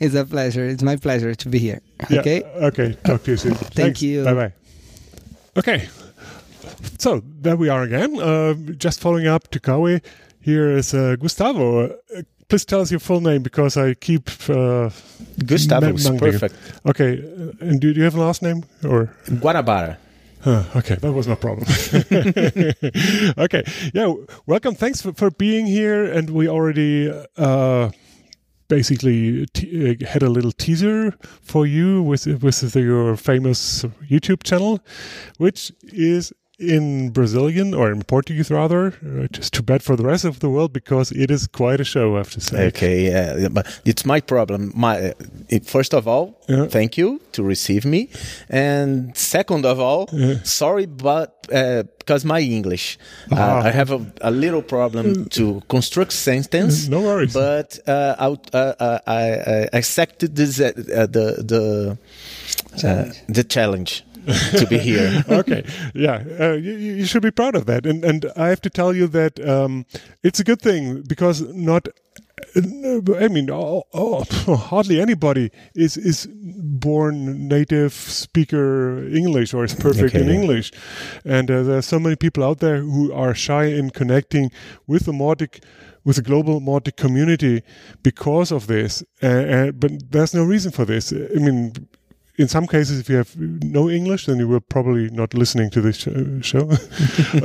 it's 0.00 0.14
a 0.14 0.24
pleasure. 0.24 0.64
It's 0.66 0.82
my 0.82 0.96
pleasure 0.96 1.34
to 1.34 1.48
be 1.48 1.58
here. 1.58 1.80
Yeah, 2.10 2.20
Okay. 2.20 2.42
Okay. 2.42 2.92
Talk 3.04 3.22
to 3.24 3.30
you 3.30 3.36
soon. 3.36 3.54
Thanks. 3.54 4.02
you. 4.02 4.24
Bye 4.24 4.34
bye. 4.34 4.52
Okay. 5.56 5.88
So 6.98 7.22
there 7.40 7.56
we 7.56 7.68
are 7.68 7.82
again. 7.82 8.18
Uh, 8.20 8.54
just 8.76 9.00
following 9.00 9.26
up 9.26 9.48
to 9.50 9.60
Kauê. 9.60 10.00
Here 10.40 10.70
is 10.70 10.92
uh, 10.92 11.16
Gustavo. 11.16 11.96
Please 12.48 12.64
tell 12.64 12.80
us 12.80 12.90
your 12.90 13.00
full 13.00 13.20
name 13.20 13.42
because 13.42 13.76
I 13.76 13.94
keep. 13.94 14.28
Uh, 14.48 14.90
Gustavo 15.46 15.92
Ma- 15.92 16.18
perfect. 16.18 16.54
okay. 16.86 17.18
uh, 17.18 17.52
And 17.66 17.80
do, 17.80 17.92
do 17.92 17.98
you 17.98 18.04
have 18.04 18.14
a 18.16 18.20
last 18.20 18.42
name 18.42 18.64
or? 18.84 19.06
Guanabara. 19.26 19.96
Huh, 20.40 20.62
okay, 20.76 20.96
that 20.96 21.10
was 21.12 21.26
my 21.26 21.36
problem. 21.36 21.66
okay, 23.38 23.64
yeah, 23.94 24.12
welcome. 24.46 24.74
Thanks 24.74 25.00
for, 25.00 25.14
for 25.14 25.30
being 25.30 25.64
here. 25.66 26.04
And 26.04 26.28
we 26.30 26.48
already 26.48 27.10
uh, 27.38 27.90
basically 28.68 29.46
t- 29.54 29.96
uh, 30.02 30.06
had 30.06 30.22
a 30.22 30.28
little 30.28 30.52
teaser 30.52 31.12
for 31.40 31.66
you 31.66 32.02
with 32.02 32.26
with 32.42 32.76
your 32.76 33.16
famous 33.16 33.84
YouTube 34.10 34.42
channel, 34.42 34.80
which 35.38 35.72
is 35.84 36.30
in 36.68 37.10
Brazilian 37.10 37.74
or 37.74 37.90
in 37.92 38.02
Portuguese 38.02 38.50
rather. 38.50 38.92
Uh, 39.04 39.26
just 39.30 39.52
too 39.52 39.62
bad 39.62 39.82
for 39.82 39.96
the 39.96 40.04
rest 40.04 40.24
of 40.24 40.38
the 40.38 40.48
world 40.48 40.72
because 40.72 41.12
it 41.12 41.30
is 41.30 41.46
quite 41.46 41.80
a 41.80 41.84
show, 41.84 42.14
I 42.14 42.18
have 42.18 42.30
to 42.30 42.40
say. 42.40 42.66
Okay, 42.68 43.06
yeah, 43.10 43.48
but 43.50 43.66
it's 43.84 44.04
my 44.04 44.20
problem. 44.20 44.72
My 44.74 44.96
uh, 45.10 45.12
it, 45.48 45.66
first 45.66 45.94
of 45.94 46.06
all, 46.06 46.26
Yeah. 46.48 46.66
thank 46.68 46.96
you 46.98 47.20
to 47.32 47.42
receive 47.42 47.84
me, 47.88 48.08
and 48.50 49.16
second 49.16 49.64
of 49.66 49.78
all, 49.78 50.08
sorry, 50.44 50.86
but 50.86 51.30
uh, 51.52 51.82
because 51.98 52.24
my 52.24 52.40
English, 52.40 52.98
uh, 53.32 53.36
Ah. 53.36 53.68
I 53.68 53.70
have 53.70 53.90
a, 53.94 54.00
a 54.20 54.30
little 54.30 54.62
problem 54.62 55.24
to 55.30 55.60
construct 55.68 56.12
sentence. 56.12 56.88
No 56.88 57.00
worries. 57.00 57.32
But 57.32 57.78
uh, 57.86 58.14
I, 58.18 58.26
uh, 58.56 58.58
uh, 58.80 58.98
I, 59.06 59.22
I 59.22 59.68
accepted 59.72 60.36
this, 60.36 60.60
uh, 60.60 60.66
uh, 60.66 61.06
the 61.06 61.26
the 61.52 61.98
uh, 62.88 63.04
the 63.28 63.44
challenge 63.44 64.04
to 64.58 64.66
be 64.68 64.78
here. 64.78 65.24
okay 65.28 65.64
yeah 65.94 66.22
uh, 66.40 66.52
you, 66.52 66.72
you 66.72 67.04
should 67.04 67.22
be 67.22 67.30
proud 67.30 67.54
of 67.54 67.66
that 67.66 67.86
and 67.86 68.04
and 68.04 68.26
i 68.36 68.48
have 68.48 68.60
to 68.60 68.70
tell 68.70 68.94
you 68.94 69.06
that 69.06 69.38
um, 69.48 69.84
it's 70.22 70.40
a 70.40 70.44
good 70.44 70.60
thing 70.60 71.02
because 71.02 71.42
not 71.54 71.88
I 72.56 73.28
mean, 73.28 73.50
oh, 73.50 73.84
oh, 73.94 74.24
hardly 74.56 75.00
anybody 75.00 75.50
is 75.74 75.96
is 75.96 76.28
born 76.30 77.48
native 77.48 77.92
speaker 77.92 79.06
English 79.08 79.54
or 79.54 79.64
is 79.64 79.74
perfect 79.74 80.14
Okay, 80.14 80.20
in 80.20 80.28
yeah. 80.28 80.34
English, 80.40 80.72
and 81.24 81.50
uh, 81.50 81.62
there 81.62 81.78
are 81.78 81.82
so 81.82 81.98
many 81.98 82.16
people 82.16 82.44
out 82.44 82.58
there 82.58 82.78
who 82.78 83.12
are 83.12 83.34
shy 83.34 83.64
in 83.64 83.90
connecting 83.90 84.50
with 84.86 85.04
the 85.06 85.12
Mautic, 85.12 85.62
with 86.04 86.16
the 86.16 86.22
global 86.22 86.60
Mautic 86.60 86.96
community 86.96 87.62
because 88.02 88.52
of 88.52 88.66
this. 88.66 89.02
Uh, 89.22 89.26
uh, 89.26 89.72
but 89.72 90.10
there's 90.10 90.34
no 90.34 90.44
reason 90.44 90.70
for 90.72 90.84
this. 90.84 91.12
I 91.12 91.38
mean, 91.38 91.72
in 92.36 92.48
some 92.48 92.66
cases, 92.66 92.98
if 92.98 93.08
you 93.08 93.16
have 93.16 93.36
no 93.36 93.88
English, 93.88 94.26
then 94.26 94.38
you 94.38 94.48
will 94.48 94.60
probably 94.60 95.08
not 95.10 95.34
listening 95.34 95.70
to 95.70 95.80
this 95.80 95.98
show. 96.42 96.70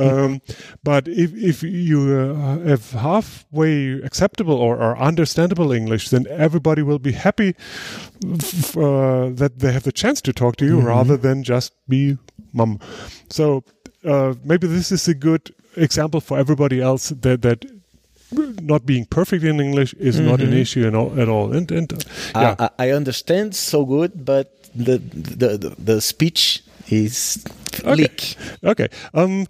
um, 0.00 0.40
but 0.82 1.06
if 1.06 1.32
if 1.34 1.62
you 1.62 2.12
uh, 2.12 2.58
have 2.66 2.90
halfway 2.92 3.92
acceptable 4.02 4.54
or, 4.54 4.76
or 4.76 4.98
understandable 4.98 5.70
English, 5.72 6.08
then 6.08 6.26
everybody 6.28 6.82
will 6.82 6.98
be 6.98 7.12
happy 7.12 7.54
f- 8.24 8.76
uh, 8.76 9.30
that 9.30 9.58
they 9.58 9.72
have 9.72 9.84
the 9.84 9.92
chance 9.92 10.20
to 10.22 10.32
talk 10.32 10.56
to 10.56 10.64
you 10.64 10.80
rather 10.80 11.16
than 11.16 11.44
just 11.44 11.72
be 11.88 12.18
mum. 12.52 12.80
So 13.28 13.62
uh, 14.04 14.34
maybe 14.44 14.66
this 14.66 14.90
is 14.90 15.06
a 15.06 15.14
good 15.14 15.54
example 15.76 16.20
for 16.20 16.36
everybody 16.36 16.80
else 16.80 17.10
that 17.10 17.42
that 17.42 17.64
not 18.32 18.86
being 18.86 19.04
perfect 19.06 19.44
in 19.44 19.60
English 19.60 19.94
is 19.94 20.20
not 20.20 20.40
an 20.40 20.52
issue 20.52 20.86
at 20.86 20.94
all. 20.94 21.18
At 21.18 21.28
all. 21.28 21.52
And 21.52 21.70
and 21.70 21.92
uh, 21.92 21.96
yeah. 22.34 22.54
I 22.58 22.86
I 22.86 22.90
understand 22.90 23.54
so 23.54 23.84
good, 23.84 24.24
but 24.24 24.59
the 24.74 24.98
the 24.98 25.58
the, 25.58 25.74
the 25.78 26.00
speech 26.00 26.62
is 26.88 27.44
leak. 27.84 28.36
Okay. 28.64 28.88
Um, 29.14 29.46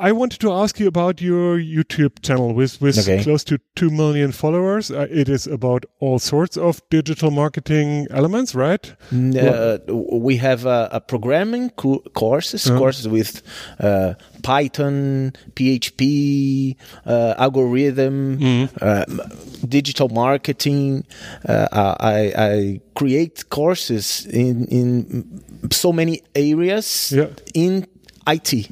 I 0.00 0.12
wanted 0.12 0.40
to 0.40 0.52
ask 0.52 0.78
you 0.80 0.86
about 0.86 1.20
your 1.20 1.58
YouTube 1.58 2.20
channel 2.22 2.54
with 2.54 2.80
with 2.80 2.98
Okay. 2.98 3.22
close 3.24 3.42
to 3.44 3.58
two 3.74 3.90
million 3.90 4.32
followers. 4.32 4.90
Uh, 4.90 5.06
it 5.10 5.28
is 5.28 5.46
about 5.46 5.84
all 6.00 6.18
sorts 6.18 6.56
of 6.56 6.80
digital 6.90 7.30
marketing 7.30 8.06
elements, 8.10 8.54
right? 8.54 8.94
Uh, 9.12 9.78
we 10.22 10.36
have 10.36 10.66
a, 10.66 10.88
a 10.92 11.00
programming 11.00 11.70
co- 11.70 12.02
courses, 12.14 12.70
courses 12.70 13.08
with 13.08 13.42
uh, 13.80 14.14
Python, 14.42 15.32
PHP, 15.54 16.76
uh, 17.06 17.34
algorithm, 17.38 18.38
uh, 18.80 19.04
m- 19.08 19.20
digital 19.68 20.08
marketing. 20.08 21.04
Uh, 21.48 21.66
I, 22.00 22.32
I 22.36 22.80
create 22.94 23.48
courses 23.50 24.26
in 24.26 24.64
in 24.66 25.42
so 25.72 25.92
many 25.92 26.20
areas 26.34 27.12
Yeah. 27.12 27.28
in 27.54 27.86
IT. 28.28 28.68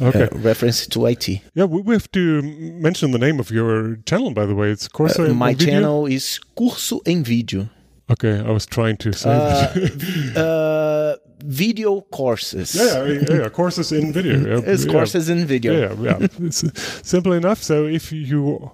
Okay. 0.00 0.28
Uh, 0.32 0.38
reference 0.38 0.86
to 0.86 1.06
IT. 1.06 1.28
Yeah, 1.54 1.64
we, 1.64 1.80
we 1.82 1.94
have 1.94 2.10
to 2.12 2.42
mention 2.42 3.10
the 3.10 3.18
name 3.18 3.40
of 3.40 3.50
your 3.50 3.96
channel, 4.06 4.30
by 4.32 4.46
the 4.46 4.54
way. 4.54 4.70
It's 4.70 4.88
Corso 4.88 5.28
Uh, 5.28 5.34
my 5.34 5.54
video? 5.54 5.66
channel 5.74 6.06
is 6.06 6.38
Curso 6.56 7.00
em 7.06 7.24
Vídeo. 7.24 7.68
Okay, 8.10 8.38
I 8.38 8.50
was 8.50 8.64
trying 8.64 8.96
to 8.98 9.12
say 9.12 9.28
Uh, 9.30 9.68
that. 9.74 10.36
uh, 10.36 11.16
video 11.44 12.00
courses. 12.10 12.74
yeah, 12.74 13.04
yeah, 13.04 13.42
yeah, 13.42 13.48
courses 13.50 13.92
in 13.92 14.12
video. 14.12 14.36
Yeah, 14.38 14.72
It's 14.72 14.84
yeah. 14.86 14.92
courses 14.92 15.28
in 15.28 15.44
video. 15.46 15.72
Yeah, 15.72 15.94
yeah, 16.00 16.16
yeah. 16.20 16.28
It's 16.46 16.64
uh, 16.64 16.70
simple 17.02 17.32
enough. 17.32 17.62
So 17.62 17.86
if 17.86 18.10
you 18.12 18.70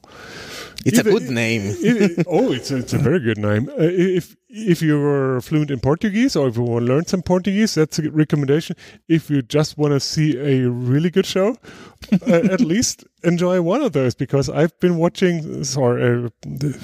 It's 0.85 0.99
Either- 0.99 1.11
a 1.11 1.13
good 1.15 1.31
name. 1.31 1.63
it, 1.65 2.27
oh, 2.29 2.53
it's 2.53 2.71
a, 2.71 2.77
it's 2.79 2.93
a 2.93 2.99
very 2.99 3.21
good 3.21 3.39
name. 3.39 3.69
Uh, 3.71 3.75
if 3.79 4.37
if 4.49 4.83
you're 4.83 5.41
fluent 5.41 5.71
in 5.71 5.81
Portuguese 5.81 6.37
or 6.37 6.47
if 6.49 6.57
you 6.57 6.63
want 6.63 6.87
to 6.87 6.93
learn 6.93 7.07
some 7.07 7.23
Portuguese, 7.23 7.75
that's 7.75 7.99
a 7.99 8.03
good 8.03 8.15
recommendation. 8.15 8.77
If 9.09 9.29
you 9.31 9.43
just 9.43 9.77
want 9.79 9.95
to 9.95 10.01
see 10.01 10.37
a 10.39 10.69
really 10.69 11.11
good 11.11 11.27
show, 11.27 11.57
uh, 12.13 12.53
at 12.53 12.61
least 12.73 13.05
enjoy 13.25 13.63
one 13.63 13.83
of 13.83 13.93
those 13.93 14.15
because 14.15 14.49
I've 14.51 14.79
been 14.79 14.97
watching 14.99 15.65
or 15.77 15.99
uh, 15.99 16.29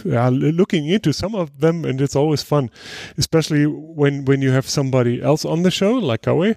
uh, 0.07 0.31
looking 0.31 0.89
into 0.89 1.13
some 1.13 1.35
of 1.35 1.61
them, 1.61 1.85
and 1.85 2.01
it's 2.01 2.17
always 2.17 2.43
fun, 2.43 2.71
especially 3.19 3.67
when 3.67 4.25
when 4.25 4.43
you 4.43 4.51
have 4.51 4.69
somebody 4.69 5.23
else 5.23 5.45
on 5.45 5.63
the 5.63 5.71
show 5.71 5.93
like 5.93 6.23
Kauê. 6.23 6.57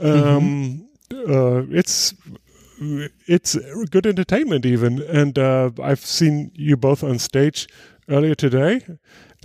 Um, 0.00 0.88
uh, 1.12 1.62
it's 1.70 2.14
it's 3.26 3.56
good 3.90 4.06
entertainment 4.06 4.64
even 4.66 5.00
and 5.02 5.38
uh, 5.38 5.70
i've 5.82 6.00
seen 6.04 6.50
you 6.54 6.76
both 6.76 7.02
on 7.04 7.18
stage 7.18 7.68
earlier 8.08 8.34
today 8.34 8.80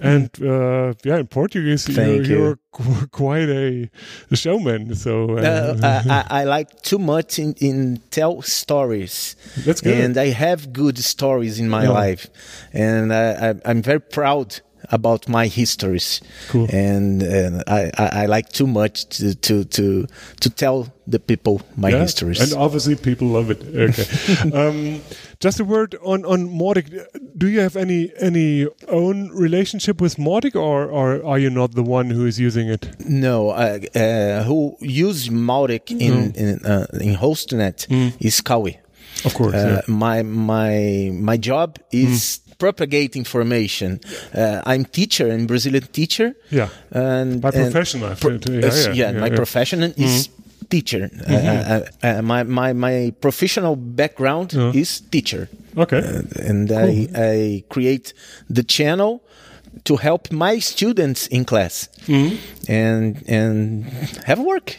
and 0.02 0.30
uh, 0.44 0.94
yeah 1.04 1.18
in 1.18 1.28
portuguese 1.28 1.88
you're, 1.88 2.24
you're 2.24 2.60
qu- 2.72 3.08
quite 3.08 3.50
a, 3.50 3.90
showman 4.34 4.96
so 4.96 5.38
uh, 5.38 6.04
I, 6.10 6.42
I, 6.42 6.44
like 6.44 6.82
too 6.82 7.00
much 7.00 7.40
in, 7.40 7.54
in 7.60 8.02
tell 8.12 8.42
stories. 8.42 9.36
That's 9.66 9.82
good. 9.82 10.00
And 10.00 10.18
I 10.18 10.28
have 10.30 10.74
good 10.74 10.98
stories 11.00 11.60
in 11.60 11.70
my 11.70 11.84
Yeah. 11.84 11.90
life. 11.92 12.28
And 12.74 13.14
I, 13.14 13.50
I, 13.50 13.56
I'm 13.66 13.82
very 13.82 14.02
proud 14.02 14.62
about 14.92 15.28
my 15.28 15.48
histories. 15.48 16.22
Cool. 16.50 16.68
And, 16.72 17.22
and 17.24 17.64
I, 17.68 17.92
I, 17.98 18.24
I 18.24 18.26
like 18.26 18.50
too 18.50 18.68
much 18.68 19.06
to, 19.18 19.36
to, 19.36 19.64
to, 19.66 20.08
to 20.40 20.50
tell 20.50 20.88
the 21.10 21.20
people 21.20 21.62
my 21.78 21.90
yeah, 21.90 22.00
histories. 22.02 22.42
and 22.42 22.54
obviously 22.62 22.94
people 22.96 23.28
love 23.30 23.50
it 23.50 23.62
okay 23.76 24.52
um, 24.52 25.02
just 25.40 25.58
a 25.58 25.64
word 25.64 25.96
on 26.04 26.26
on 26.26 26.50
Mautic. 26.50 26.86
do 27.38 27.48
you 27.48 27.62
have 27.62 27.78
any 27.78 28.12
any 28.20 28.68
own 28.90 29.30
relationship 29.30 30.02
with 30.02 30.18
Mautic 30.18 30.54
or 30.56 30.90
or 30.92 31.26
are 31.26 31.40
you 31.40 31.50
not 31.50 31.76
the 31.76 31.84
one 31.84 32.10
who 32.10 32.26
is 32.26 32.38
using 32.38 32.68
it 32.68 32.90
No, 33.08 33.52
uh, 33.52 33.80
uh, 33.96 34.44
who 34.44 34.76
use 34.82 35.30
Mautic 35.30 35.92
in 35.92 36.34
in, 36.36 36.66
uh, 36.66 36.88
in 37.00 37.16
HostNet 37.16 37.88
is 38.20 38.42
Kauê. 38.42 38.76
of 39.26 39.34
course 39.34 39.56
Uh, 39.56 39.68
yeah. 39.68 39.82
My 39.88 40.24
my 40.24 41.10
my 41.14 41.38
job 41.38 41.78
is 41.92 42.42
propagate 42.58 43.16
information. 43.16 44.00
Uh, 44.34 44.62
I'm 44.66 44.86
teacher 44.86 45.28
and 45.30 45.48
Brazilian 45.48 45.88
teacher. 45.92 46.34
Yeah. 46.50 46.70
And 46.92 47.44
and- 47.44 47.72
profession, 47.72 48.04
I 48.04 48.16
pro- 48.16 48.36
uh, 48.36 48.40
Yeah, 48.50 48.60
yeah, 48.60 48.94
yeah, 48.94 48.94
yeah, 48.94 49.12
my. 49.20 49.28
Mm-hmm. 49.28 49.36
profession 49.36 49.84
is 49.98 50.30
teacher. 50.70 51.10
Uh, 51.30 51.34
uh, 51.34 51.82
uh, 52.04 52.22
my 52.22 52.44
my 52.44 52.74
my 52.74 53.14
professional 53.22 53.76
background 53.76 54.54
is 54.74 55.02
teacher. 55.12 55.48
Okay. 55.78 56.00
Uh, 56.00 56.50
and 56.50 56.72
I, 56.72 57.08
I 57.16 57.64
create 57.70 58.14
the 58.50 58.64
channel 58.64 59.22
to 59.88 59.96
help 59.98 60.32
my 60.32 60.60
students 60.60 61.28
in 61.28 61.44
class 61.46 61.90
Mm-hmm. 62.08 62.36
and 62.72 63.24
and 63.28 63.84
have 64.26 64.40
work. 64.40 64.78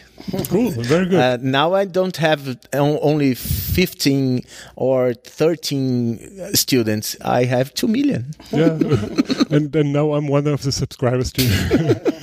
cool. 0.49 0.71
Very 0.71 1.05
good. 1.09 1.19
Uh, 1.19 1.37
now 1.41 1.73
I 1.81 1.85
don't 1.85 2.17
have 2.17 2.41
only 2.73 3.35
15 3.35 4.41
or 4.75 5.13
13 5.13 6.53
students. 6.55 7.15
I 7.21 7.45
have 7.45 7.73
2 7.73 7.87
million. 7.87 8.25
yeah. 8.51 8.73
and 9.55 9.75
and 9.75 9.93
now 9.93 10.13
I'm 10.15 10.27
one 10.27 10.47
of 10.53 10.61
the 10.63 10.71
subscribers 10.71 11.31
too. 11.31 11.47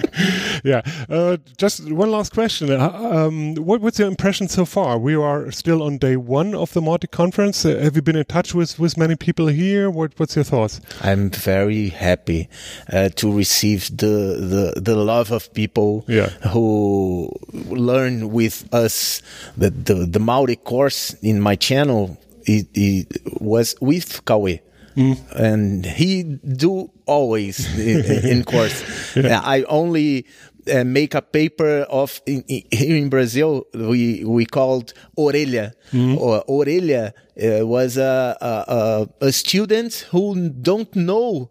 yeah. 0.66 0.82
Uh, 1.08 1.36
just 1.56 1.90
one 1.92 2.10
last 2.10 2.32
question. 2.32 2.70
Uh, 2.70 2.90
um, 2.92 3.54
what, 3.54 3.80
what's 3.80 3.98
your 3.98 4.08
impression 4.08 4.48
so 4.48 4.64
far? 4.64 4.98
We 4.98 5.14
are 5.14 5.50
still 5.52 5.82
on 5.82 5.98
day 5.98 6.16
one 6.16 6.54
of 6.54 6.72
the 6.72 6.80
Mautic 6.80 7.10
conference. 7.10 7.64
Uh, 7.64 7.78
have 7.82 7.94
you 7.96 8.02
been 8.02 8.16
in 8.16 8.24
touch 8.24 8.54
with, 8.54 8.78
with 8.78 8.96
many 8.98 9.16
people 9.16 9.46
here? 9.46 9.90
What, 9.90 10.12
what's 10.18 10.34
your 10.36 10.44
thoughts? 10.44 10.80
I'm 11.02 11.30
very 11.30 11.88
happy 11.90 12.48
uh, 12.92 13.08
to 13.20 13.32
receive 13.32 13.96
the, 13.96 14.16
the 14.76 14.80
the 14.80 14.96
love 14.96 15.30
of 15.32 15.52
people 15.54 16.04
Yeah. 16.08 16.30
who 16.52 17.30
learn 17.70 18.30
with 18.32 18.56
us. 18.74 19.22
The 19.56 19.70
the, 19.70 19.94
the 20.06 20.18
Mautic 20.18 20.64
course 20.64 21.14
in 21.22 21.40
my 21.40 21.56
channel 21.56 22.18
it, 22.44 22.66
it 22.74 23.22
was 23.40 23.74
with 23.80 24.24
Kauê. 24.24 24.60
And 25.34 25.84
he 25.84 26.22
do 26.22 26.90
always 27.04 27.58
in, 27.78 28.00
in 28.24 28.44
course. 28.44 28.82
I 29.16 29.62
only 29.68 30.24
uh, 30.68 30.84
make 30.84 31.14
a 31.14 31.22
paper 31.22 31.86
of 31.88 32.20
in, 32.26 32.42
in, 32.48 32.62
here 32.70 32.96
in 32.96 33.08
Brazil 33.08 33.66
we 33.74 34.24
we 34.24 34.44
called 34.46 34.92
orelha. 35.18 35.72
Or 36.18 36.44
orelha 36.48 37.12
uh, 37.12 37.66
was 37.66 37.96
a 37.96 38.36
a 38.40 39.08
a 39.20 39.32
student 39.32 40.06
who 40.10 40.48
don't 40.50 40.94
know 40.94 41.50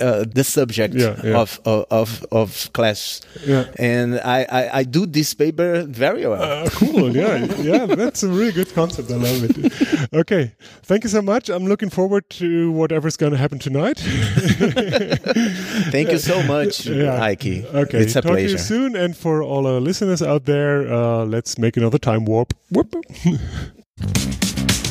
uh, 0.00 0.24
the 0.34 0.42
subject 0.44 0.94
Yeah, 0.94 1.16
yeah. 1.24 1.40
of, 1.40 1.60
of 1.90 2.24
of 2.32 2.70
class. 2.72 3.20
Yeah. 3.46 3.64
And 3.78 4.14
I, 4.24 4.46
I 4.50 4.78
I 4.80 4.84
do 4.84 5.06
this 5.06 5.34
paper 5.34 5.84
very 5.88 6.26
well. 6.26 6.42
Uh, 6.42 6.70
cool. 6.70 7.14
Yeah. 7.16 7.44
Yeah. 7.62 7.86
That's 7.86 8.22
a 8.22 8.28
really 8.28 8.52
good 8.52 8.72
concept. 8.74 9.10
I 9.10 9.16
love 9.16 9.44
it. 9.44 10.12
Okay. 10.14 10.52
Thank 10.82 11.04
you 11.04 11.10
so 11.10 11.20
much. 11.22 11.48
I'm 11.50 11.66
looking 11.66 11.90
forward 11.90 12.24
to 12.40 12.72
whatever's 12.72 13.16
going 13.16 13.32
to 13.32 13.38
happen 13.38 13.58
tonight. 13.58 13.98
Thank 15.92 16.10
you 16.10 16.18
so 16.18 16.42
much, 16.42 16.86
Ike. 16.88 17.46
Okay. 17.74 17.98
It's 18.02 18.16
a 18.16 18.20
Talk 18.22 18.32
to 18.32 18.40
you 18.40 18.48
pleasure. 18.48 18.58
soon. 18.58 18.96
And 18.96 19.16
for 19.16 19.42
all 19.42 19.66
our 19.66 19.80
listeners 19.80 20.22
out 20.22 20.44
there, 20.44 20.92
uh, 20.92 21.24
let's 21.24 21.58
make 21.58 21.76
another 21.76 21.98
time 21.98 22.24
warp. 22.24 22.54
Whoop. 22.70 22.94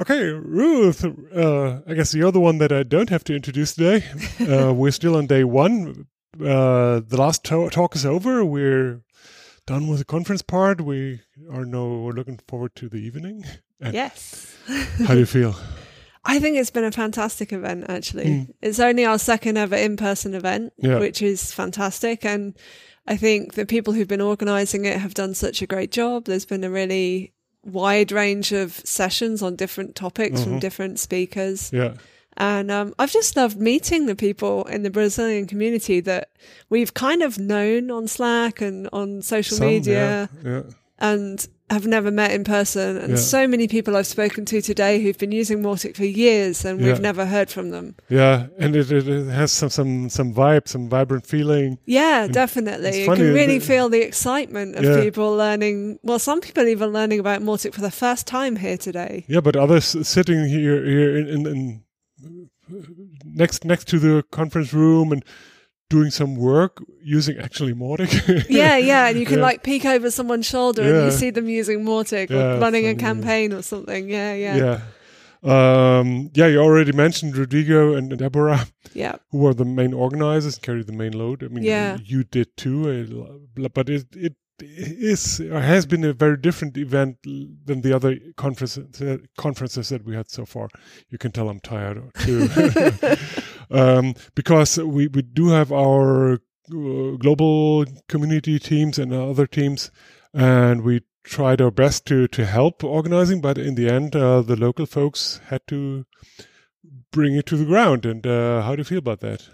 Okay, 0.00 0.24
Ruth. 0.24 1.04
Uh, 1.04 1.80
I 1.86 1.94
guess 1.94 2.14
you're 2.14 2.32
the 2.32 2.40
one 2.40 2.58
that 2.58 2.72
I 2.72 2.82
don't 2.82 3.10
have 3.10 3.24
to 3.24 3.34
introduce 3.34 3.74
today. 3.74 4.04
Uh, 4.40 4.72
we're 4.72 4.90
still 4.90 5.16
on 5.16 5.26
day 5.26 5.44
one. 5.44 6.06
Uh, 6.38 7.00
the 7.00 7.16
last 7.16 7.44
to- 7.44 7.70
talk 7.70 7.94
is 7.94 8.04
over. 8.04 8.44
We're 8.44 9.00
done 9.66 9.86
with 9.86 10.00
the 10.00 10.04
conference 10.04 10.42
part. 10.42 10.80
We 10.80 11.20
are 11.50 11.64
now 11.64 11.86
we're 11.86 12.12
looking 12.12 12.40
forward 12.48 12.74
to 12.76 12.88
the 12.88 12.96
evening. 12.98 13.44
And 13.80 13.94
Yes. 13.94 14.54
How 15.06 15.14
do 15.14 15.20
you 15.20 15.26
feel? 15.26 15.54
I 16.24 16.40
think 16.40 16.56
it's 16.56 16.70
been 16.70 16.84
a 16.84 16.90
fantastic 16.90 17.52
event, 17.52 17.84
actually. 17.88 18.48
It's 18.60 18.80
only 18.80 19.04
our 19.04 19.18
second 19.18 19.56
ever 19.58 19.76
in 19.76 19.96
person 19.96 20.34
event, 20.34 20.72
Yeah. 20.78 20.98
which 20.98 21.22
is 21.22 21.52
fantastic. 21.52 22.24
And 22.24 22.56
I 23.06 23.16
think 23.16 23.54
the 23.54 23.66
people 23.66 23.92
who've 23.92 24.08
been 24.08 24.20
organizing 24.22 24.86
it 24.86 24.98
have 24.98 25.14
done 25.14 25.34
such 25.34 25.62
a 25.62 25.66
great 25.66 25.92
job. 25.92 26.24
There's 26.24 26.46
been 26.46 26.64
a 26.64 26.70
really 26.70 27.32
wide 27.64 28.12
range 28.12 28.52
of 28.52 28.72
sessions 28.84 29.42
on 29.42 29.56
different 29.56 29.94
topics 29.94 30.42
from 30.44 30.58
different 30.58 30.98
speakers. 31.00 31.70
Yeah. 31.72 31.94
And 32.36 32.70
um, 32.70 32.94
I've 32.98 33.12
just 33.12 33.36
loved 33.36 33.58
meeting 33.60 34.06
the 34.06 34.16
people 34.16 34.64
in 34.64 34.82
the 34.82 34.90
Brazilian 34.90 35.46
community 35.46 36.00
that 36.00 36.30
we've 36.68 36.92
kind 36.92 37.22
of 37.22 37.38
known 37.38 37.90
on 37.92 38.08
Slack 38.08 38.60
and 38.60 38.88
on 38.92 39.22
social 39.22 39.56
Some, 39.58 39.68
media 39.68 40.28
Yeah. 40.42 40.50
yeah. 40.50 40.62
and 40.98 41.46
have 41.70 41.86
never 41.86 42.10
met 42.10 42.30
in 42.30 42.44
person. 42.44 42.96
And 42.98 43.10
Yeah. 43.10 43.16
so 43.16 43.48
many 43.48 43.66
people 43.68 43.96
I've 43.96 44.06
spoken 44.06 44.44
to 44.46 44.60
today 44.60 45.02
who've 45.02 45.16
been 45.18 45.32
using 45.32 45.62
Mautic 45.62 45.96
for 45.96 46.04
years 46.04 46.64
and 46.64 46.78
Yeah. 46.80 46.88
we've 46.88 47.00
never 47.00 47.24
heard 47.26 47.48
from 47.50 47.70
them. 47.70 47.94
Yeah, 48.08 48.46
and 48.58 48.76
it, 48.76 48.92
it, 48.92 49.06
has 49.28 49.50
some 49.50 49.70
some 49.70 50.10
some 50.10 50.34
vibe, 50.34 50.68
some 50.68 50.88
vibrant 50.88 51.26
feeling. 51.26 51.78
Yeah, 51.86 52.26
definitely. 52.26 53.00
You 53.00 53.06
can 53.10 53.32
really 53.32 53.60
feel 53.60 53.88
the 53.88 54.02
excitement 54.02 54.76
of 54.76 54.84
Yeah. 54.84 55.00
people 55.02 55.34
learning. 55.34 55.98
Well, 56.02 56.18
some 56.18 56.40
people 56.40 56.66
even 56.68 56.92
learning 56.92 57.18
about 57.18 57.40
Mautic 57.42 57.72
for 57.72 57.80
the 57.80 57.90
first 57.90 58.26
time 58.26 58.56
here 58.56 58.76
today. 58.76 59.24
Yeah, 59.26 59.40
but 59.40 59.56
others 59.56 59.84
sitting 60.06 60.46
here 60.46 60.84
here 60.84 61.16
in, 61.16 61.26
in, 61.28 61.46
in 61.46 61.80
next 63.24 63.64
next 63.64 63.88
to 63.88 63.98
the 63.98 64.22
conference 64.30 64.72
room 64.72 65.12
and 65.12 65.24
doing 65.94 66.10
some 66.10 66.32
work 66.36 66.72
using 67.16 67.36
actually 67.46 67.74
Mautic. 67.82 68.10
Yeah, 68.60 68.76
yeah, 68.90 69.08
and 69.08 69.16
you 69.20 69.26
can 69.26 69.38
Yeah. 69.38 69.48
like 69.50 69.62
peek 69.62 69.84
over 69.94 70.10
someone's 70.18 70.46
shoulder 70.54 70.82
and 70.82 71.04
you 71.06 71.10
see 71.22 71.30
them 71.30 71.48
using 71.60 71.78
Mautic 71.90 72.28
Yeah, 72.30 72.38
or 72.56 72.60
running 72.64 72.84
a 72.86 72.92
yeah. 72.92 73.06
campaign 73.08 73.48
or 73.52 73.62
something. 73.62 74.02
Yeah, 74.16 74.34
yeah, 74.44 74.56
yeah. 74.64 74.78
Um, 75.54 76.30
yeah, 76.38 76.46
you 76.52 76.58
already 76.58 76.92
mentioned 76.92 77.36
Rodrigo 77.36 77.94
and 77.98 78.16
Deborah, 78.18 78.66
yeah. 78.94 79.16
who 79.30 79.38
were 79.44 79.54
the 79.54 79.66
main 79.80 79.92
organizers, 79.92 80.58
carried 80.58 80.86
the 80.86 80.92
main 81.02 81.12
load. 81.12 81.42
I 81.44 81.48
mean, 81.48 81.64
Yeah. 81.64 81.98
you 82.12 82.24
did 82.24 82.48
too, 82.56 82.78
but 83.76 83.88
it 83.90 84.06
it 84.16 84.34
is 84.58 85.40
or 85.40 85.60
has 85.60 85.84
been 85.86 86.04
a 86.04 86.12
very 86.12 86.36
different 86.46 86.76
event 86.76 87.16
than 87.68 87.78
the 87.82 87.92
other 87.92 88.12
conferences 88.36 89.02
uh, 89.02 89.18
conferences 89.36 89.88
that 89.88 90.02
we 90.06 90.14
had 90.14 90.30
so 90.30 90.44
far. 90.46 90.68
You 91.10 91.18
can 91.18 91.32
tell 91.32 91.48
I'm 91.48 91.60
tired 91.60 91.98
too, 92.24 92.48
um, 93.70 94.14
because 94.34 94.78
we 94.78 95.08
we 95.08 95.22
do 95.22 95.48
have 95.48 95.72
our 95.72 96.34
uh, 96.34 97.16
global 97.18 97.84
community 98.08 98.58
teams 98.58 98.98
and 98.98 99.12
other 99.12 99.46
teams, 99.46 99.90
and 100.32 100.82
we 100.82 101.02
tried 101.22 101.60
our 101.60 101.70
best 101.70 102.06
to 102.06 102.28
to 102.28 102.44
help 102.44 102.84
organizing, 102.84 103.40
but 103.40 103.58
in 103.58 103.74
the 103.74 103.88
end, 103.88 104.14
uh, 104.14 104.42
the 104.42 104.56
local 104.56 104.86
folks 104.86 105.40
had 105.48 105.66
to 105.68 106.04
bring 107.10 107.34
it 107.34 107.46
to 107.46 107.56
the 107.56 107.64
ground. 107.64 108.04
And 108.04 108.26
uh, 108.26 108.62
how 108.62 108.76
do 108.76 108.80
you 108.80 108.84
feel 108.84 108.98
about 108.98 109.20
that? 109.20 109.48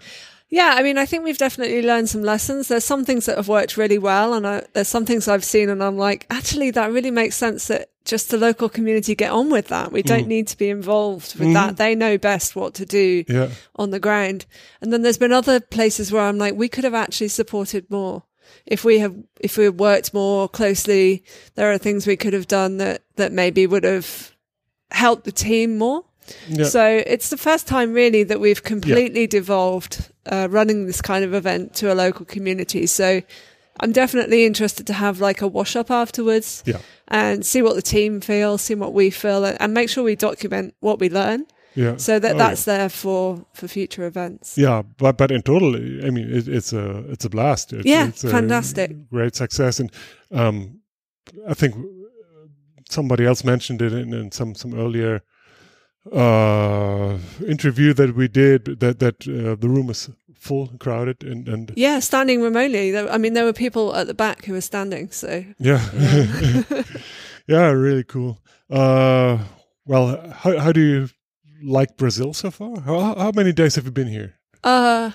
Yeah, 0.49 0.73
I 0.75 0.83
mean, 0.83 0.97
I 0.97 1.05
think 1.05 1.23
we've 1.23 1.37
definitely 1.37 1.81
learned 1.81 2.09
some 2.09 2.23
lessons. 2.23 2.67
There's 2.67 2.83
some 2.83 3.05
things 3.05 3.25
that 3.25 3.37
have 3.37 3.47
worked 3.47 3.77
really 3.77 3.97
well, 3.97 4.33
and 4.33 4.45
I, 4.45 4.65
there's 4.73 4.89
some 4.89 5.05
things 5.05 5.29
I've 5.29 5.45
seen, 5.45 5.69
and 5.69 5.81
I'm 5.81 5.97
like, 5.97 6.27
actually, 6.29 6.71
that 6.71 6.91
really 6.91 7.11
makes 7.11 7.37
sense 7.37 7.67
that 7.67 7.90
just 8.05 8.29
the 8.31 8.37
local 8.37 8.67
community 8.69 9.13
get 9.15 9.31
on 9.31 9.49
with 9.49 9.67
that. 9.67 9.91
We 9.91 10.01
don't 10.01 10.27
need 10.27 10.47
to 10.47 10.57
be 10.57 10.69
involved 10.69 11.37
with 11.39 11.53
that. 11.53 11.77
They 11.77 11.93
know 11.95 12.17
best 12.17 12.55
what 12.55 12.73
to 12.75 12.85
do 12.85 13.23
Yeah. 13.27 13.49
on 13.75 13.91
the 13.91 13.99
ground. 13.99 14.45
And 14.81 14.91
then 14.91 15.01
there's 15.03 15.19
been 15.19 15.31
other 15.31 15.59
places 15.59 16.11
where 16.11 16.23
I'm 16.23 16.37
like, 16.37 16.55
we 16.55 16.67
could 16.67 16.83
have 16.83 16.95
actually 16.95 17.27
supported 17.27 17.89
more. 17.91 18.23
If 18.65 18.83
we 18.83 18.99
have, 18.99 19.15
if 19.39 19.57
we 19.57 19.65
had 19.65 19.79
worked 19.79 20.13
more 20.13 20.49
closely, 20.49 21.23
there 21.55 21.71
are 21.71 21.77
things 21.77 22.05
we 22.07 22.17
could 22.17 22.33
have 22.33 22.47
done 22.47 22.77
that, 22.77 23.03
that 23.15 23.31
maybe 23.31 23.67
would 23.67 23.83
have 23.83 24.31
helped 24.91 25.23
the 25.25 25.31
team 25.31 25.77
more. 25.77 26.03
Yeah. 26.47 26.65
So 26.65 27.03
it's 27.05 27.29
the 27.29 27.37
first 27.37 27.67
time 27.67 27.93
really 27.93 28.23
that 28.23 28.39
we've 28.39 28.63
completely 28.63 29.27
devolved 29.27 30.09
uh, 30.25 30.47
running 30.49 30.85
this 30.85 31.01
kind 31.01 31.23
of 31.23 31.33
event 31.33 31.73
to 31.75 31.91
a 31.91 31.95
local 31.95 32.25
community. 32.25 32.85
So 32.87 33.21
I'm 33.83 33.91
definitely 33.91 34.45
interested 34.45 34.85
to 34.87 34.93
have 34.93 35.19
like 35.27 35.41
a 35.41 35.47
wash 35.47 35.75
up 35.75 35.89
afterwards 35.89 36.63
Yeah. 36.65 36.79
and 37.07 37.45
see 37.45 37.61
what 37.63 37.75
the 37.75 37.81
team 37.81 38.21
feels, 38.21 38.61
see 38.61 38.75
what 38.75 38.93
we 38.93 39.09
feel, 39.11 39.43
and, 39.45 39.73
make 39.73 39.89
sure 39.89 40.03
we 40.03 40.15
document 40.15 40.73
what 40.81 40.99
we 40.99 41.09
learn 41.09 41.45
Yeah. 41.75 41.97
so 41.97 42.19
that 42.19 42.35
Oh, 42.35 42.37
that's 42.37 42.63
there 42.65 42.89
for 42.89 43.45
for 43.53 43.67
future 43.67 44.05
events. 44.07 44.57
Yeah, 44.57 44.83
but 44.97 45.17
but 45.17 45.31
in 45.31 45.41
total, 45.41 45.75
I 46.05 46.09
mean, 46.11 46.29
it, 46.37 46.47
it's 46.47 46.73
a 46.73 47.03
it's 47.11 47.25
a 47.25 47.29
blast. 47.29 47.73
It's, 47.73 47.85
Yeah, 47.85 48.07
it's 48.09 48.23
a 48.23 48.29
fantastic. 48.29 48.89
great 49.09 49.35
success, 49.35 49.79
and 49.79 49.89
um, 50.31 50.81
I 51.49 51.53
think 51.55 51.75
somebody 52.89 53.25
else 53.25 53.43
mentioned 53.47 53.81
it 53.81 53.93
in, 53.93 54.13
in 54.13 54.31
some 54.31 54.53
some 54.55 54.73
earlier 54.79 55.21
uh 56.11 57.17
interview 57.47 57.93
that 57.93 58.15
we 58.15 58.27
did 58.27 58.65
that 58.79 58.97
that 58.99 59.27
uh, 59.27 59.55
the 59.59 59.69
room 59.69 59.89
is 59.89 60.09
full 60.41 60.67
crowded 60.79 61.23
and 61.23 61.47
and 61.47 61.71
Yeah, 61.75 61.99
standing 62.01 62.41
remotely. 62.41 62.97
I 62.97 63.17
mean, 63.19 63.33
there 63.33 63.45
were 63.45 63.53
people 63.53 63.95
at 63.95 64.07
the 64.07 64.13
back 64.15 64.45
who 64.45 64.53
were 64.53 64.61
standing. 64.61 65.11
So 65.11 65.45
yeah 65.59 65.81
yeah 67.47 67.69
really 67.69 68.03
cool 68.03 68.39
uh 68.69 69.37
well 69.85 70.05
how 70.41 70.57
how 70.59 70.71
do 70.71 70.81
you 70.81 71.09
like 71.63 71.95
brazil 71.97 72.33
so 72.33 72.49
far 72.51 72.79
how, 72.81 73.13
how 73.15 73.31
many 73.35 73.51
days 73.51 73.75
have 73.75 73.85
you 73.85 73.91
been 73.91 74.07
here 74.07 74.33
Uh, 74.63 75.11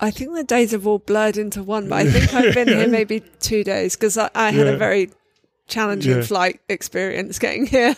I 0.00 0.10
think 0.10 0.34
the 0.34 0.44
days 0.44 0.70
have 0.72 0.86
all 0.86 0.98
blurred 1.00 1.36
into 1.36 1.62
one, 1.62 1.88
but 1.88 1.96
I 2.06 2.10
think 2.12 2.32
I've 2.32 2.54
been 2.54 2.68
here 2.78 2.88
maybe 2.88 3.20
two 3.40 3.64
days 3.64 3.96
because 3.96 4.16
I, 4.16 4.30
I 4.34 4.50
had 4.52 4.66
Yeah. 4.66 4.74
a 4.74 4.78
very 4.78 5.10
challenging 5.68 6.16
Yeah. 6.16 6.22
flight 6.22 6.60
experience 6.68 7.38
getting 7.38 7.66
here. 7.66 7.94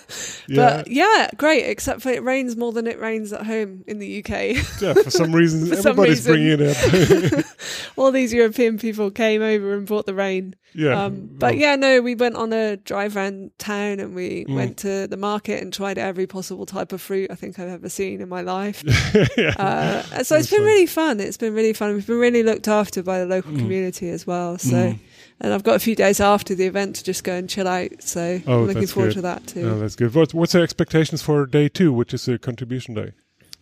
But 0.48 0.88
yeah, 0.88 1.28
great, 1.36 1.64
except 1.66 2.02
for 2.02 2.10
it 2.10 2.22
rains 2.22 2.56
more 2.56 2.72
than 2.72 2.86
it 2.86 2.98
rains 3.00 3.32
at 3.32 3.46
home 3.46 3.84
in 3.86 3.98
the 3.98 4.18
UK. 4.18 4.56
Yeah, 4.82 4.94
for 4.94 5.10
some 5.10 5.32
reason, 5.32 5.66
For 5.74 5.76
some 5.76 5.98
reason. 5.98 6.32
bringing 6.32 6.58
it 6.60 7.36
up. 7.38 7.44
All 7.96 8.10
these 8.12 8.32
European 8.32 8.78
people 8.78 9.10
came 9.10 9.42
over 9.42 9.74
and 9.74 9.86
brought 9.86 10.06
the 10.06 10.14
rain. 10.14 10.56
yeah. 10.74 11.04
Um, 11.04 11.28
but 11.32 11.56
yeah, 11.56 11.76
no, 11.76 12.00
we 12.00 12.14
went 12.14 12.36
on 12.36 12.52
a 12.52 12.76
drive 12.76 13.16
around 13.16 13.50
town 13.58 14.00
and 14.00 14.14
we 14.14 14.44
Mm. 14.48 14.54
went 14.54 14.76
to 14.78 15.06
the 15.06 15.16
market 15.16 15.62
and 15.62 15.72
tried 15.72 15.98
every 15.98 16.26
possible 16.26 16.66
type 16.66 16.92
of 16.92 17.00
fruit 17.00 17.30
I 17.30 17.34
think 17.34 17.58
I've 17.58 17.68
ever 17.68 17.88
seen 17.88 18.20
in 18.20 18.28
my 18.28 18.40
life. 18.40 18.82
yeah. 19.36 19.54
Uh, 19.58 20.22
so 20.24 20.36
it's 20.36 20.50
been 20.50 20.58
fun. 20.60 20.66
really 20.66 20.86
fun. 20.86 21.20
It's 21.20 21.36
been 21.36 21.54
really 21.54 21.72
fun. 21.72 21.94
We've 21.94 22.06
been 22.06 22.18
really 22.18 22.42
looked 22.42 22.68
after 22.68 23.02
by 23.02 23.18
the 23.20 23.26
local 23.26 23.52
Mm. 23.52 23.58
community 23.58 24.08
as 24.10 24.26
well. 24.26 24.58
So, 24.58 24.94
and 25.40 25.52
I've 25.54 25.62
got 25.62 25.76
a 25.76 25.78
few 25.80 25.94
days 25.96 26.20
after 26.20 26.54
the 26.54 26.66
event 26.66 26.96
to 26.96 27.04
just 27.04 27.24
go 27.24 27.34
and 27.34 27.48
chill 27.48 27.66
out. 27.68 28.02
So 28.02 28.40
Oh, 28.46 28.60
I'm 28.60 28.66
looking 28.66 28.86
forward 28.86 29.08
good. 29.10 29.14
to 29.16 29.20
that 29.22 29.46
too. 29.46 29.68
Oh, 29.68 29.78
that's 29.78 29.96
good. 29.96 30.14
What, 30.14 30.34
what's 30.34 30.52
the 30.52 30.60
expectations 30.62 31.22
for 31.22 31.46
day 31.46 31.68
two, 31.68 31.92
which 31.92 32.12
is 32.14 32.24
the 32.26 32.38
contribution 32.38 32.94
day? 32.94 33.12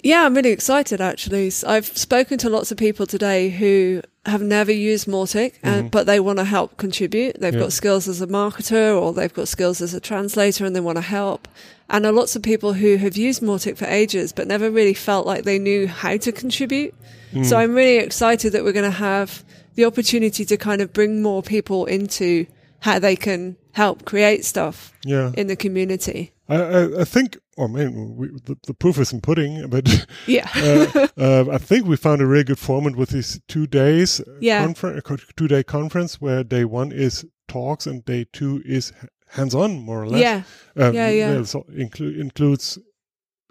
Yeah, 0.02 0.24
I'm 0.24 0.34
really 0.34 0.50
excited 0.50 1.00
actually. 1.00 1.50
I've 1.66 1.86
spoken 1.86 2.38
to 2.38 2.48
lots 2.48 2.70
of 2.70 2.78
people 2.78 3.04
today 3.06 3.50
who 3.50 4.00
have 4.26 4.42
never 4.42 4.70
used 4.70 5.06
Mautic, 5.08 5.54
and, 5.62 5.90
but 5.90 6.06
they 6.06 6.20
want 6.20 6.38
to 6.38 6.44
help 6.44 6.76
contribute. 6.76 7.40
They've 7.40 7.54
Yeah. 7.54 7.60
got 7.60 7.72
skills 7.72 8.06
as 8.06 8.20
a 8.20 8.26
marketer 8.26 9.00
or 9.00 9.12
they've 9.12 9.32
got 9.32 9.48
skills 9.48 9.80
as 9.80 9.94
a 9.94 10.00
translator 10.00 10.64
and 10.66 10.76
they 10.76 10.80
want 10.80 10.96
to 10.98 11.02
help. 11.02 11.48
And 11.90 12.04
there 12.04 12.12
are 12.12 12.14
lots 12.14 12.36
of 12.36 12.42
people 12.42 12.74
who 12.74 12.96
have 12.98 13.16
used 13.16 13.40
Mautic 13.42 13.76
for 13.78 13.86
ages 13.86 14.32
but 14.32 14.46
never 14.46 14.70
really 14.70 14.94
felt 14.94 15.26
like 15.26 15.44
they 15.44 15.58
knew 15.58 15.88
how 15.88 16.16
to 16.18 16.30
contribute. 16.30 16.94
Mm. 17.32 17.46
So 17.46 17.56
I'm 17.56 17.74
really 17.74 17.96
excited 17.96 18.52
that 18.52 18.62
we're 18.64 18.72
going 18.72 18.84
to 18.90 18.98
have 18.98 19.42
the 19.78 19.84
opportunity 19.84 20.44
to 20.44 20.56
kind 20.56 20.80
of 20.82 20.92
bring 20.92 21.22
more 21.22 21.40
people 21.40 21.86
into 21.86 22.44
how 22.80 22.98
they 22.98 23.14
can 23.14 23.56
help 23.74 24.04
create 24.04 24.44
stuff 24.44 24.92
Yeah. 25.04 25.30
in 25.36 25.46
the 25.46 25.54
community. 25.54 26.32
I, 26.48 26.56
I, 26.56 27.00
I 27.02 27.04
think, 27.04 27.38
or 27.56 27.66
I 27.68 27.70
mean, 27.70 28.16
we, 28.16 28.26
the, 28.44 28.56
the 28.66 28.74
proof 28.74 28.98
is 28.98 29.12
in 29.12 29.20
pudding, 29.20 29.68
but 29.74 29.86
Yeah. 30.26 30.48
uh, 30.56 31.06
uh, 31.16 31.44
I 31.52 31.58
think 31.58 31.86
we 31.86 31.96
found 31.96 32.20
a 32.20 32.26
really 32.26 32.42
good 32.42 32.58
format 32.58 32.96
with 32.96 33.10
these 33.10 33.40
two 33.46 33.68
days, 33.68 34.20
Yeah. 34.40 34.64
confer- 34.64 35.00
two 35.36 35.46
day 35.46 35.62
conference 35.62 36.20
where 36.20 36.42
day 36.42 36.64
one 36.64 36.90
is 36.90 37.24
talks 37.46 37.86
and 37.86 38.04
day 38.04 38.26
two 38.32 38.60
is 38.66 38.92
hands 39.28 39.54
on, 39.54 39.78
more 39.78 40.02
or 40.02 40.08
less. 40.08 40.20
yeah. 40.20 40.42
Um, 40.84 40.92
Yeah, 40.94 41.08
yeah. 41.10 41.44
So 41.44 41.64
inclu- 41.70 42.18
includes 42.18 42.78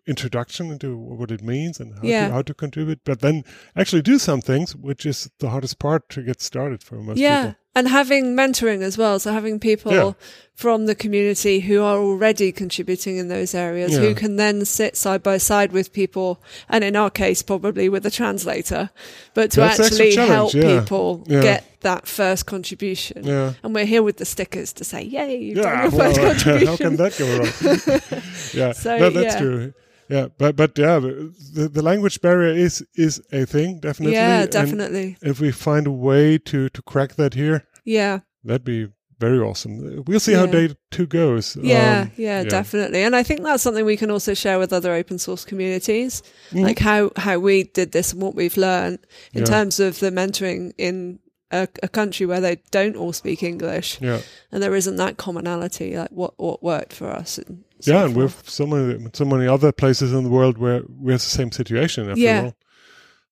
introduction 0.07 0.71
into 0.71 0.95
what 0.97 1.31
it 1.31 1.41
means 1.43 1.79
and 1.79 1.93
how, 1.95 1.99
Yeah. 2.03 2.27
to, 2.27 2.33
how 2.33 2.41
to 2.43 2.53
contribute, 2.53 2.99
but 3.03 3.19
then 3.19 3.43
actually 3.75 4.01
do 4.01 4.17
some 4.17 4.41
things, 4.41 4.75
which 4.75 5.05
is 5.05 5.29
the 5.39 5.49
hardest 5.49 5.79
part 5.79 6.07
to 6.09 6.21
get 6.23 6.41
started 6.41 6.81
for 6.83 6.95
most 6.95 7.17
yeah 7.17 7.41
people. 7.41 7.55
and 7.75 7.87
having 7.89 8.35
mentoring 8.35 8.81
as 8.81 8.97
well 8.97 9.19
so 9.19 9.31
having 9.31 9.59
people 9.59 9.91
Yeah. 9.93 10.11
from 10.55 10.85
the 10.87 10.95
community 10.95 11.59
who 11.59 11.83
are 11.83 11.97
already 11.99 12.51
contributing 12.51 13.17
in 13.17 13.27
those 13.27 13.53
areas 13.53 13.91
Yeah. 13.91 13.99
who 13.99 14.15
can 14.15 14.37
then 14.37 14.65
sit 14.65 14.95
side 14.97 15.21
by 15.21 15.37
side 15.37 15.71
with 15.73 15.91
people 15.93 16.41
and 16.69 16.83
in 16.83 16.95
our 16.95 17.09
case 17.11 17.43
probably 17.43 17.89
with 17.89 18.05
a 18.05 18.11
translator 18.11 18.89
but 19.35 19.51
to 19.51 19.59
That's 19.59 19.79
actually 19.79 20.15
help 20.15 20.51
people 20.53 21.17
get 21.27 21.63
that 21.81 22.07
first 22.07 22.45
contribution 22.47 23.23
Yeah. 23.25 23.53
and 23.63 23.75
we're 23.75 23.85
here 23.85 24.01
with 24.03 24.17
the 24.17 24.25
stickers 24.25 24.73
to 24.73 24.83
say 24.83 25.03
yay 25.03 25.37
you've 25.37 25.57
done 25.57 25.65
Yeah, 25.65 25.81
your 25.83 25.91
first 26.01 26.19
contribution 26.19 26.67
how 26.71 26.77
can 26.77 26.95
that 26.95 27.13
go 27.19 27.25
wrong? 27.37 28.21
yeah, 28.53 28.71
So, 28.73 28.97
no, 28.97 29.09
that's 29.11 29.35
yeah. 29.35 29.39
true. 29.41 29.73
Yeah, 30.09 30.27
but 30.37 30.55
but 30.55 30.77
yeah, 30.77 30.99
the, 30.99 31.69
the 31.71 31.81
language 31.81 32.21
barrier 32.21 32.53
is 32.53 32.85
is 32.95 33.21
a 33.31 33.45
thing 33.45 33.79
definitely. 33.79 34.13
yeah 34.15 34.41
and 34.43 34.51
definitely 34.51 35.17
if 35.21 35.39
we 35.39 35.51
find 35.51 35.87
a 35.87 35.91
way 35.91 36.37
to 36.37 36.69
to 36.69 36.81
crack 36.81 37.15
that 37.15 37.33
here, 37.33 37.65
yeah 37.85 38.19
that'd 38.43 38.63
be 38.63 38.87
very 39.19 39.39
awesome. 39.39 40.03
We'll 40.05 40.19
see 40.19 40.33
how 40.35 40.45
day 40.45 40.75
two 40.91 41.07
goes. 41.07 41.55
Yeah, 41.55 42.01
Um, 42.01 42.11
yeah, 42.17 42.41
yeah. 42.43 42.49
definitely. 42.49 43.01
And 43.01 43.15
I 43.15 43.23
think 43.23 43.41
that's 43.41 43.63
something 43.63 43.83
we 43.83 43.97
can 43.97 44.11
also 44.11 44.35
share 44.35 44.59
with 44.59 44.71
other 44.71 44.93
open 44.93 45.17
source 45.17 45.43
communities, 45.43 46.21
Mhm. 46.51 46.61
like 46.61 46.77
how, 46.77 47.09
how 47.15 47.39
we 47.39 47.63
did 47.63 47.91
this 47.93 48.13
and 48.13 48.21
what 48.21 48.35
we've 48.35 48.57
learned 48.57 48.99
in 49.33 49.39
Yeah. 49.39 49.45
terms 49.45 49.79
of 49.79 49.97
the 49.99 50.11
mentoring 50.11 50.71
in 50.77 51.17
a, 51.51 51.67
a 51.81 51.87
country 51.87 52.27
where 52.27 52.39
they 52.41 52.57
don't 52.69 52.95
all 52.95 53.11
speak 53.13 53.41
English 53.41 53.97
yeah, 54.01 54.19
and 54.51 54.61
there 54.61 54.75
isn't 54.75 54.97
that 54.97 55.17
commonality, 55.17 55.97
like 55.97 56.11
what, 56.11 56.33
what 56.37 56.61
worked 56.61 56.93
for 56.93 57.07
us. 57.09 57.39
And 57.39 57.63
so 57.79 57.91
yeah, 57.91 58.05
and 58.05 58.13
forth. 58.13 58.37
with 58.37 58.49
so 58.49 58.65
many 58.65 59.07
so 59.13 59.25
many 59.25 59.47
other 59.47 59.71
places 59.71 60.13
in 60.13 60.23
the 60.23 60.29
world 60.29 60.57
where 60.57 60.81
we 60.99 61.11
have 61.11 61.21
the 61.21 61.27
same 61.29 61.51
situation 61.51 62.09
after 62.09 62.21
Yeah. 62.21 62.43
all. 62.43 62.55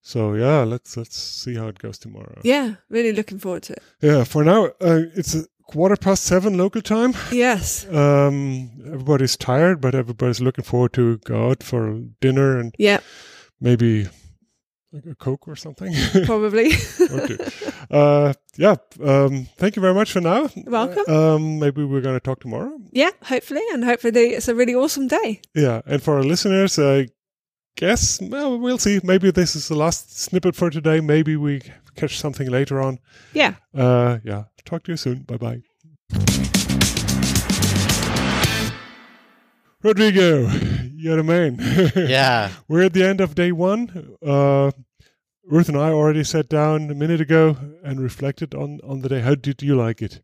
So 0.01 0.33
yeah, 0.35 0.63
let's 0.63 0.95
let's 0.97 1.17
see 1.17 1.55
how 1.55 1.67
it 1.67 1.79
goes 1.79 1.97
tomorrow. 1.97 2.39
yeah, 2.43 2.75
really 2.89 3.11
looking 3.13 3.39
forward 3.39 3.63
to 3.63 3.73
it. 3.73 3.83
Yeah, 4.01 4.23
for 4.23 4.43
now 4.43 4.65
uh, 4.81 5.01
it's 5.15 5.33
a 5.35 5.45
quarter 5.63 5.95
past 5.95 6.23
seven 6.23 6.57
local 6.57 6.81
time. 6.81 7.13
Yes. 7.31 7.87
Um, 7.87 8.69
everybody's 8.85 9.35
tired, 9.35 9.81
but 9.81 9.95
everybody's 9.95 10.39
looking 10.41 10.63
forward 10.63 10.93
to 10.93 11.17
go 11.25 11.49
out 11.49 11.63
for 11.63 11.99
dinner 12.21 12.59
and 12.59 12.75
Yeah, 12.77 12.99
maybe 13.59 14.07
like 14.95 15.05
a 15.05 15.15
coke 15.15 15.47
or 15.47 15.55
something. 15.57 15.93
probably. 16.25 16.71
okay. 17.11 17.37
Uh, 17.91 18.33
yeah. 18.55 18.75
Um, 19.03 19.47
thank 19.57 19.75
you 19.75 19.81
very 19.81 19.93
much 19.93 20.11
for 20.13 20.21
now. 20.21 20.49
Welcome. 20.65 21.03
Um, 21.13 21.59
maybe 21.59 21.83
we're 21.83 22.01
going 22.01 22.15
to 22.15 22.21
talk 22.23 22.39
tomorrow. 22.39 22.79
yeah, 22.91 23.11
hopefully. 23.23 23.61
And 23.73 23.83
hopefully 23.83 24.29
it's 24.29 24.47
a 24.47 24.55
really 24.55 24.73
awesome 24.73 25.07
day. 25.07 25.41
Yeah, 25.53 25.81
and 25.85 26.01
for 26.01 26.15
our 26.15 26.23
listeners, 26.23 26.79
I 26.79 27.09
guess 27.75 28.19
well, 28.21 28.57
we'll 28.57 28.77
see. 28.77 29.01
Maybe 29.03 29.31
this 29.31 29.55
is 29.55 29.67
the 29.67 29.75
last 29.75 30.17
snippet 30.17 30.55
for 30.55 30.69
today. 30.69 31.01
Maybe 31.01 31.35
we 31.35 31.61
catch 31.95 32.17
something 32.17 32.49
later 32.49 32.81
on. 32.81 32.99
Yeah. 33.33 33.55
Uh, 33.73 34.19
yeah. 34.23 34.45
Talk 34.63 34.83
to 34.85 34.93
you 34.93 34.97
soon. 34.97 35.23
Bye 35.23 35.37
bye. 35.37 35.61
Rodrigo, 39.83 40.47
you're 41.05 41.17
the 41.17 41.23
man. 41.23 41.57
Yeah. 41.95 42.49
We're 42.67 42.83
at 42.83 42.93
the 42.93 43.05
end 43.05 43.21
of 43.21 43.35
day 43.35 43.51
one. 43.51 44.17
Uh, 44.25 44.71
Ruth 45.45 45.69
and 45.69 45.77
I 45.77 45.89
already 45.91 46.23
sat 46.23 46.49
down 46.49 46.89
a 46.89 46.95
minute 46.95 47.21
ago 47.21 47.55
and 47.83 47.99
reflected 48.01 48.55
on, 48.55 48.79
on 48.83 49.01
the 49.01 49.09
day. 49.09 49.21
How 49.21 49.35
did 49.35 49.61
you 49.61 49.75
like 49.75 50.01
it? 50.01 50.21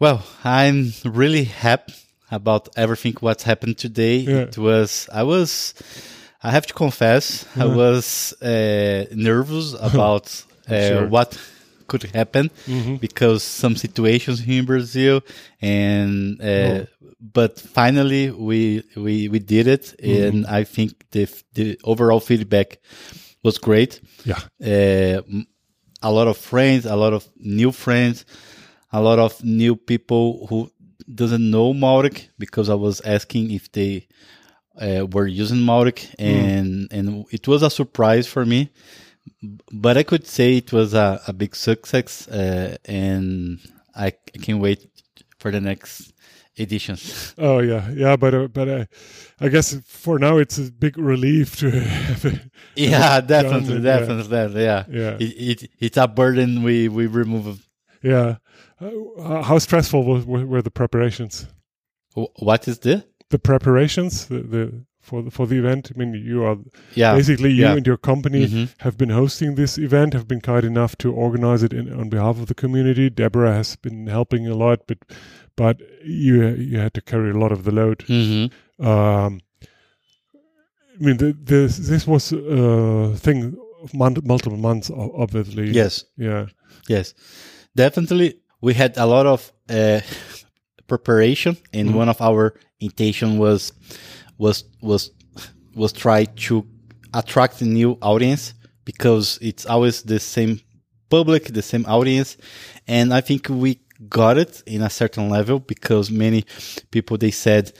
Well, 0.00 0.24
I'm 0.42 0.92
really 1.04 1.44
happy 1.44 1.92
about 2.30 2.70
everything 2.76 3.16
what's 3.20 3.42
happened 3.42 3.76
today. 3.76 4.16
Yeah. 4.16 4.48
It 4.48 4.56
was 4.56 5.08
I 5.12 5.22
was 5.24 5.74
I 6.42 6.50
have 6.50 6.66
to 6.66 6.74
confess 6.74 7.44
I 7.56 7.66
was 7.66 8.32
uh, 8.42 9.04
nervous 9.14 9.74
about 9.80 10.44
uh, 10.68 10.88
sure. 10.88 11.06
what 11.08 11.38
could 11.86 12.04
happen 12.14 12.50
Mhm. 12.66 12.98
because 13.00 13.42
some 13.42 13.76
situations 13.76 14.40
here 14.40 14.58
in 14.60 14.66
Brazil 14.66 15.20
and 15.60 16.40
uh, 16.40 16.46
Oh. 16.46 16.86
but 17.20 17.60
finally 17.60 18.30
we 18.30 18.82
we 18.96 19.28
we 19.28 19.38
did 19.38 19.66
it 19.66 19.94
Mm-hmm. 20.02 20.26
and 20.28 20.46
I 20.46 20.64
think 20.64 20.92
the 21.10 21.26
the 21.54 21.78
overall 21.84 22.20
feedback 22.20 22.78
was 23.42 23.58
great 23.58 24.00
Yeah. 24.24 24.40
uh, 24.60 25.22
a 26.02 26.10
lot 26.12 26.28
of 26.28 26.36
friends, 26.36 26.84
a 26.86 26.94
lot 26.96 27.12
of 27.12 27.26
new 27.36 27.72
friends, 27.72 28.24
a 28.92 29.00
lot 29.00 29.18
of 29.18 29.42
new 29.42 29.76
people 29.76 30.46
who 30.48 30.70
doesn't 31.14 31.50
know 31.50 31.72
Mautic 31.74 32.28
because 32.38 32.68
I 32.72 32.74
was 32.74 33.00
asking 33.04 33.50
if 33.50 33.70
they 33.72 34.06
uh, 34.80 35.06
were 35.14 35.26
using 35.42 35.58
Mautic 35.64 35.98
and 36.18 36.88
and 36.92 37.24
it 37.30 37.46
was 37.48 37.62
a 37.62 37.70
surprise 37.70 38.26
for 38.28 38.44
me. 38.44 38.68
But 39.72 39.96
I 39.96 40.02
could 40.02 40.26
say 40.26 40.56
it 40.56 40.72
was 40.72 40.94
a, 40.94 41.20
a 41.26 41.32
big 41.32 41.54
success 41.54 42.28
uh, 42.28 42.76
and 42.84 43.58
I, 43.94 44.06
I 44.06 44.38
can 44.40 44.58
wait 44.60 44.88
for 45.38 45.50
the 45.50 45.60
next 45.60 46.12
editions. 46.56 47.34
Oh 47.38 47.58
yeah, 47.60 47.90
yeah, 47.90 48.16
but 48.16 48.34
uh, 48.34 48.48
but 48.48 48.68
uh, 48.68 48.84
I 49.40 49.48
guess 49.48 49.74
for 49.86 50.18
now 50.18 50.38
it's 50.38 50.58
a 50.58 50.72
big 50.72 50.96
relief 50.98 51.56
to 51.56 51.70
have 51.70 52.24
it. 52.24 52.40
yeah, 52.74 53.20
definitely, 53.20 53.76
yeah. 53.76 53.98
definitely, 53.98 54.62
yeah. 54.62 54.84
Yeah. 54.88 55.16
It, 55.20 55.62
it, 55.62 55.70
it's 55.78 55.96
a 55.96 56.08
burden 56.08 56.62
we 56.62 56.88
we 56.88 57.06
remove. 57.06 57.66
Yeah. 58.02 58.36
Uh, 58.80 59.42
how 59.42 59.58
stressful 59.58 60.04
were, 60.04 60.20
were, 60.20 60.46
were 60.46 60.62
the 60.62 60.70
preparations? 60.70 61.46
What 62.14 62.68
is 62.68 62.78
the? 62.78 63.04
The 63.30 63.38
preparations 63.38 64.26
the, 64.26 64.40
the 64.40 64.84
for 65.06 65.22
the, 65.22 65.30
for 65.30 65.46
the 65.46 65.56
event. 65.58 65.90
I 65.94 65.98
mean, 65.98 66.12
you 66.30 66.44
are 66.48 66.56
Yeah, 66.94 67.14
basically 67.16 67.50
you 67.58 67.64
yeah. 67.64 67.76
and 67.76 67.86
your 67.86 67.98
company 67.98 68.46
Mhm. 68.46 68.68
have 68.78 68.96
been 68.96 69.10
hosting 69.20 69.54
this 69.56 69.78
event. 69.78 70.14
Have 70.14 70.26
been 70.26 70.40
kind 70.40 70.64
enough 70.64 70.96
to 70.98 71.08
organize 71.26 71.62
it 71.66 71.72
in, 71.72 71.92
on 72.00 72.08
behalf 72.08 72.36
of 72.40 72.46
the 72.46 72.54
community. 72.54 73.10
Deborah 73.10 73.54
has 73.54 73.76
been 73.76 74.06
helping 74.08 74.46
a 74.48 74.54
lot, 74.54 74.78
but 74.86 74.98
but 75.56 75.76
you 76.04 76.34
you 76.70 76.78
had 76.78 76.92
to 76.94 77.00
carry 77.00 77.30
a 77.30 77.38
lot 77.42 77.52
of 77.52 77.62
the 77.64 77.72
load. 77.72 78.02
hmm 78.08 78.46
Um, 78.78 79.40
I 80.98 81.04
mean, 81.04 81.16
the, 81.18 81.32
this 81.44 81.76
this 81.88 82.06
was 82.06 82.32
a 82.32 83.16
thing 83.16 83.56
multiple 84.24 84.58
months, 84.58 84.90
obviously. 85.22 85.70
Yes, 85.76 86.04
Yeah. 86.18 86.46
yes, 86.88 87.14
definitely. 87.74 88.34
We 88.60 88.74
had 88.74 88.96
a 88.98 89.06
lot 89.06 89.26
of 89.26 89.52
uh, 89.70 90.00
preparation, 90.88 91.56
and 91.72 91.88
Mhm. 91.90 91.94
one 91.98 92.08
of 92.10 92.20
our 92.20 92.52
intention 92.80 93.38
was 93.38 93.72
was 94.38 94.64
was 94.80 95.10
was 95.74 95.92
try 95.92 96.24
to 96.24 96.66
attract 97.14 97.60
a 97.60 97.64
new 97.64 97.98
audience 98.02 98.54
because 98.84 99.38
it's 99.42 99.66
always 99.66 100.02
the 100.02 100.20
same 100.20 100.60
public, 101.08 101.46
the 101.46 101.62
same 101.62 101.84
audience, 101.86 102.36
and 102.86 103.12
I 103.12 103.20
think 103.20 103.48
we 103.48 103.80
got 104.08 104.36
it 104.36 104.62
in 104.66 104.82
a 104.82 104.90
certain 104.90 105.30
level 105.30 105.58
because 105.58 106.10
many 106.10 106.44
people 106.90 107.16
they 107.16 107.30
said 107.30 107.72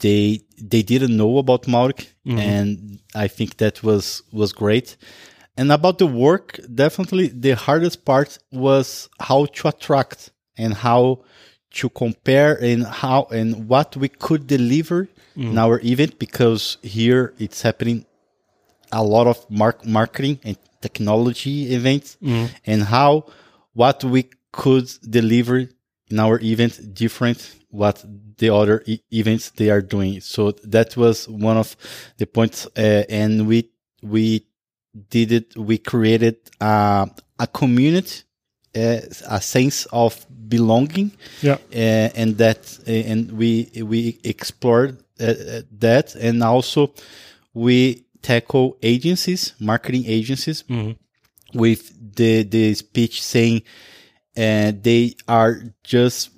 they 0.00 0.40
they 0.60 0.82
didn't 0.82 1.16
know 1.16 1.38
about 1.38 1.62
Mautic, 1.62 2.08
mm-hmm. 2.26 2.38
and 2.38 3.00
I 3.14 3.28
think 3.28 3.56
that 3.58 3.82
was 3.82 4.22
was 4.32 4.52
great. 4.52 4.96
And 5.56 5.70
about 5.70 5.98
the 5.98 6.06
work, 6.06 6.58
definitely 6.74 7.28
the 7.28 7.52
hardest 7.52 8.04
part 8.04 8.38
was 8.50 9.08
how 9.20 9.46
to 9.46 9.68
attract 9.68 10.30
and 10.56 10.74
how 10.74 11.24
to 11.80 11.88
compare 11.88 12.52
and 12.70 12.84
how 12.86 13.26
and 13.30 13.68
what 13.68 13.96
we 13.96 14.08
could 14.08 14.46
deliver 14.46 15.08
in 15.36 15.58
our 15.58 15.80
event 15.82 16.18
because 16.18 16.78
here 16.82 17.34
it's 17.38 17.62
happening 17.62 18.04
a 18.92 19.02
lot 19.02 19.26
of 19.26 19.38
mark- 19.50 19.84
marketing 19.84 20.38
and 20.44 20.56
technology 20.80 21.74
events 21.74 22.16
and 22.66 22.82
how 22.84 23.24
what 23.72 24.04
we 24.04 24.22
could 24.52 24.86
deliver 25.18 25.56
in 26.10 26.18
our 26.20 26.38
event 26.40 26.94
different 26.94 27.40
what 27.70 28.04
the 28.38 28.50
other 28.54 28.82
e- 28.86 29.00
events 29.10 29.50
they 29.58 29.70
are 29.70 29.82
doing. 29.82 30.20
So 30.20 30.52
that 30.74 30.96
was 30.96 31.28
one 31.28 31.56
of 31.56 31.76
the 32.18 32.26
points 32.26 32.66
uh, 32.76 33.02
and 33.08 33.48
we 33.48 33.70
we 34.02 34.46
did 35.10 35.32
it 35.32 35.56
we 35.56 35.78
created 35.78 36.36
uh, 36.60 37.06
a 37.40 37.46
community 37.48 38.22
uh, 38.76 39.00
a 39.28 39.40
sense 39.40 39.86
of 39.90 40.24
belonging 40.48 41.10
Yeah. 41.42 41.58
uh, 41.72 42.20
and 42.20 42.36
that 42.38 42.78
uh, 42.86 42.90
and 43.10 43.32
we 43.32 43.68
we 43.82 44.18
explored 44.24 44.98
uh, 45.20 45.34
that. 45.80 46.14
And 46.16 46.42
also 46.42 46.92
we 47.54 48.04
tackle 48.22 48.76
agencies 48.82 49.54
marketing 49.60 50.04
agencies 50.06 50.64
with 51.54 51.92
the 52.16 52.42
the 52.44 52.74
speech 52.74 53.22
saying 53.22 53.62
uh, 54.36 54.72
they 54.82 55.14
are 55.28 55.62
just 55.84 56.30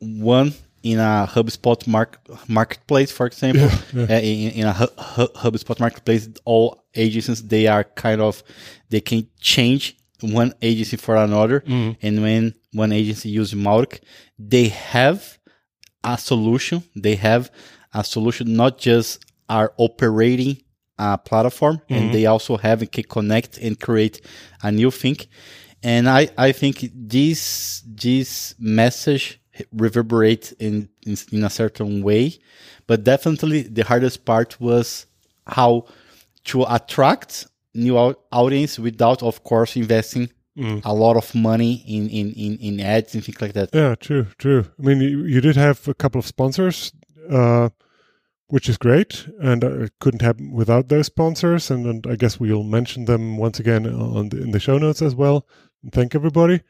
one 0.00 0.52
in 0.82 0.98
a 0.98 1.28
HubSpot 1.30 1.86
mark, 1.86 2.18
marketplace, 2.48 3.12
for 3.12 3.26
example, 3.26 3.68
Uh, 3.94 4.20
in, 4.20 4.50
in 4.60 4.66
a 4.66 4.72
Hu- 4.72 4.96
Hu- 5.14 5.32
HubSpot 5.50 5.78
marketplace, 5.78 6.28
all 6.44 6.84
agencies 6.94 7.42
they 7.46 7.66
are 7.68 7.84
kind 7.94 8.20
of 8.20 8.42
they 8.90 9.00
can 9.00 9.26
change 9.40 9.96
one 10.20 10.52
agency 10.60 10.96
for 10.96 11.16
another, 11.16 11.62
and 12.02 12.22
when 12.22 12.54
one 12.72 12.92
agency 12.92 13.28
uses 13.28 13.58
Mautic, 13.58 14.00
they 14.38 14.68
have 14.68 15.38
a 16.04 16.18
solution. 16.18 16.82
They 16.96 17.16
have 17.16 17.50
a 17.92 18.02
solution, 18.04 18.54
not 18.56 18.78
just 18.78 19.24
are 19.48 19.72
operating 19.76 20.62
a 20.98 21.18
platform, 21.18 21.80
and 21.88 22.04
mm-hmm. 22.04 22.12
they 22.12 22.26
also 22.26 22.56
have 22.56 22.88
can 22.90 23.04
connect 23.04 23.58
and 23.58 23.78
create 23.78 24.20
a 24.62 24.72
new 24.72 24.90
thing. 24.90 25.16
And 25.82 26.08
I, 26.08 26.28
I 26.38 26.52
think 26.52 26.90
this 26.94 27.82
this 27.86 28.54
message 28.58 29.40
reverberates 29.72 30.52
in, 30.52 30.88
in 31.06 31.16
in 31.32 31.44
a 31.44 31.50
certain 31.50 32.02
way, 32.02 32.38
but 32.86 33.04
definitely 33.04 33.62
the 33.62 33.84
hardest 33.84 34.24
part 34.24 34.60
was 34.60 35.06
how 35.46 35.86
to 36.44 36.64
attract 36.68 37.46
new 37.74 37.96
audience 37.96 38.78
without, 38.78 39.22
of 39.22 39.42
course, 39.44 39.76
investing 39.76 40.30
a 40.84 40.92
lot 40.92 41.16
of 41.16 41.34
money 41.34 41.82
in, 41.86 42.08
in, 42.08 42.32
in, 42.32 42.58
in 42.58 42.80
ads 42.80 43.14
and 43.14 43.24
things 43.24 43.40
like 43.40 43.54
that. 43.54 43.70
Yeah, 43.72 43.94
true, 43.94 44.26
true. 44.38 44.66
I 44.78 44.82
mean, 44.82 45.00
you, 45.00 45.24
you 45.24 45.40
did 45.40 45.56
have 45.56 45.88
a 45.88 45.94
couple 45.94 46.18
of 46.18 46.26
sponsors, 46.26 46.92
uh, 47.30 47.70
which 48.48 48.68
is 48.68 48.76
great, 48.76 49.26
and 49.40 49.64
it 49.64 49.92
couldn't 49.98 50.22
happen 50.22 50.52
without 50.52 50.88
those 50.88 51.06
sponsors. 51.06 51.70
And, 51.70 51.86
and 51.86 52.06
I 52.06 52.16
guess 52.16 52.38
we'll 52.38 52.64
mention 52.64 53.06
them 53.06 53.38
once 53.38 53.58
again 53.58 53.86
on 53.86 54.28
the, 54.28 54.42
in 54.42 54.50
the 54.50 54.60
show 54.60 54.78
notes 54.78 55.00
as 55.00 55.14
well. 55.14 55.46
And 55.82 55.92
thank 55.92 56.14
everybody. 56.14 56.60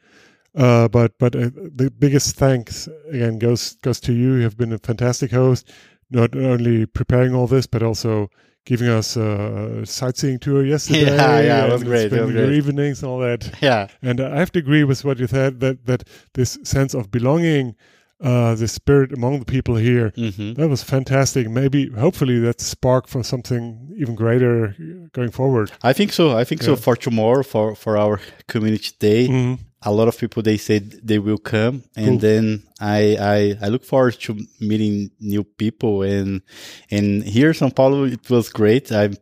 Uh, 0.55 0.87
but 0.87 1.17
but 1.17 1.35
uh, 1.35 1.49
the 1.55 1.91
biggest 1.97 2.35
thanks 2.35 2.87
again 3.09 3.39
goes 3.39 3.75
goes 3.77 3.99
to 3.99 4.13
you. 4.13 4.35
You 4.35 4.43
have 4.43 4.55
been 4.55 4.71
a 4.71 4.77
fantastic 4.77 5.31
host, 5.31 5.71
not 6.13 6.35
only 6.35 6.85
preparing 6.85 7.33
all 7.35 7.47
this, 7.47 7.67
but 7.67 7.83
also 7.83 8.29
giving 8.65 8.87
us 8.87 9.17
a 9.17 9.85
sightseeing 9.85 10.39
tour 10.39 10.65
yesterday. 10.73 11.15
Yeah, 11.15 11.41
yeah, 11.41 11.65
it 11.65 11.71
was 11.73 11.81
and 11.81 11.89
great, 11.89 12.05
it 12.05 12.11
was 12.11 12.19
spending 12.21 12.37
your 12.37 12.51
evenings 12.51 13.03
and 13.03 13.11
all 13.11 13.19
that. 13.19 13.53
Yeah. 13.61 13.87
And 14.01 14.21
I 14.21 14.39
have 14.39 14.51
to 14.53 14.59
agree 14.59 14.83
with 14.83 15.03
what 15.03 15.19
you 15.19 15.27
said 15.27 15.59
that 15.59 15.85
that 15.85 16.03
this 16.33 16.57
sense 16.63 16.93
of 16.93 17.11
belonging, 17.11 17.75
uh, 18.21 18.55
the 18.55 18.67
spirit 18.67 19.11
among 19.11 19.39
the 19.39 19.45
people 19.45 19.75
here, 19.75 20.13
hmm 20.15 20.53
that 20.53 20.69
was 20.69 20.81
fantastic. 20.83 21.49
Maybe, 21.49 21.89
hopefully, 21.89 22.39
that's 22.39 22.65
spark 22.65 23.07
for 23.07 23.23
something 23.23 23.93
even 23.97 24.15
greater 24.15 24.75
going 25.11 25.31
forward. 25.31 25.71
I 25.81 25.93
think 25.93 26.13
so. 26.13 26.37
I 26.37 26.45
think 26.45 26.63
so 26.63 26.75
for 26.75 26.95
tomorrow, 26.95 27.43
for, 27.43 27.75
for 27.75 27.97
our 27.97 28.19
community 28.47 28.91
day. 28.99 29.27
Mhm. 29.27 29.59
A 29.85 29.91
lot 29.91 30.07
of 30.07 30.17
people 30.17 30.41
they 30.43 30.57
said 30.57 30.91
they 31.03 31.19
will 31.19 31.37
come, 31.37 31.83
and 31.95 32.07
Cool. 32.07 32.17
then 32.19 32.63
I, 32.79 33.17
I 33.19 33.65
I 33.65 33.67
look 33.69 33.83
forward 33.83 34.15
to 34.21 34.37
meeting 34.59 35.11
new 35.19 35.43
people 35.43 36.03
and 36.03 36.41
and 36.89 37.23
here 37.23 37.49
in 37.49 37.53
São 37.53 37.71
Paulo 37.75 38.05
it 38.05 38.29
was 38.29 38.49
great. 38.49 38.91
I'm 38.91 39.15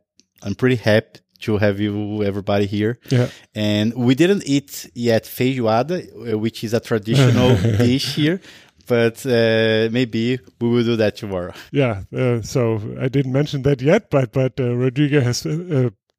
I'm 0.43 0.55
pretty 0.55 0.75
happy 0.77 1.19
to 1.45 1.57
have 1.57 1.79
you 1.79 2.23
everybody 2.23 2.67
here. 2.67 2.99
Yeah. 3.09 3.29
And 3.55 3.93
we 3.95 4.13
didn't 4.13 4.43
eat 4.45 4.89
yet 4.93 5.23
feijoada, 5.25 5.95
uh, 6.33 6.37
which 6.37 6.63
is 6.63 6.73
a 6.73 6.79
traditional 6.79 7.55
dish 7.77 8.13
here, 8.15 8.39
but 8.87 9.25
uh, 9.25 9.89
maybe 9.91 10.39
we 10.59 10.69
will 10.69 10.83
do 10.83 10.95
that 10.97 11.15
tomorrow. 11.17 11.53
Yeah. 11.71 12.03
Uh, 12.15 12.41
so 12.43 12.79
I 12.99 13.07
didn't 13.09 13.31
mention 13.33 13.63
that 13.63 13.81
yet, 13.81 14.11
but 14.11 14.31
but 14.31 14.59
uh, 14.59 14.75
Rodrigo 14.75 15.21
has. 15.21 15.45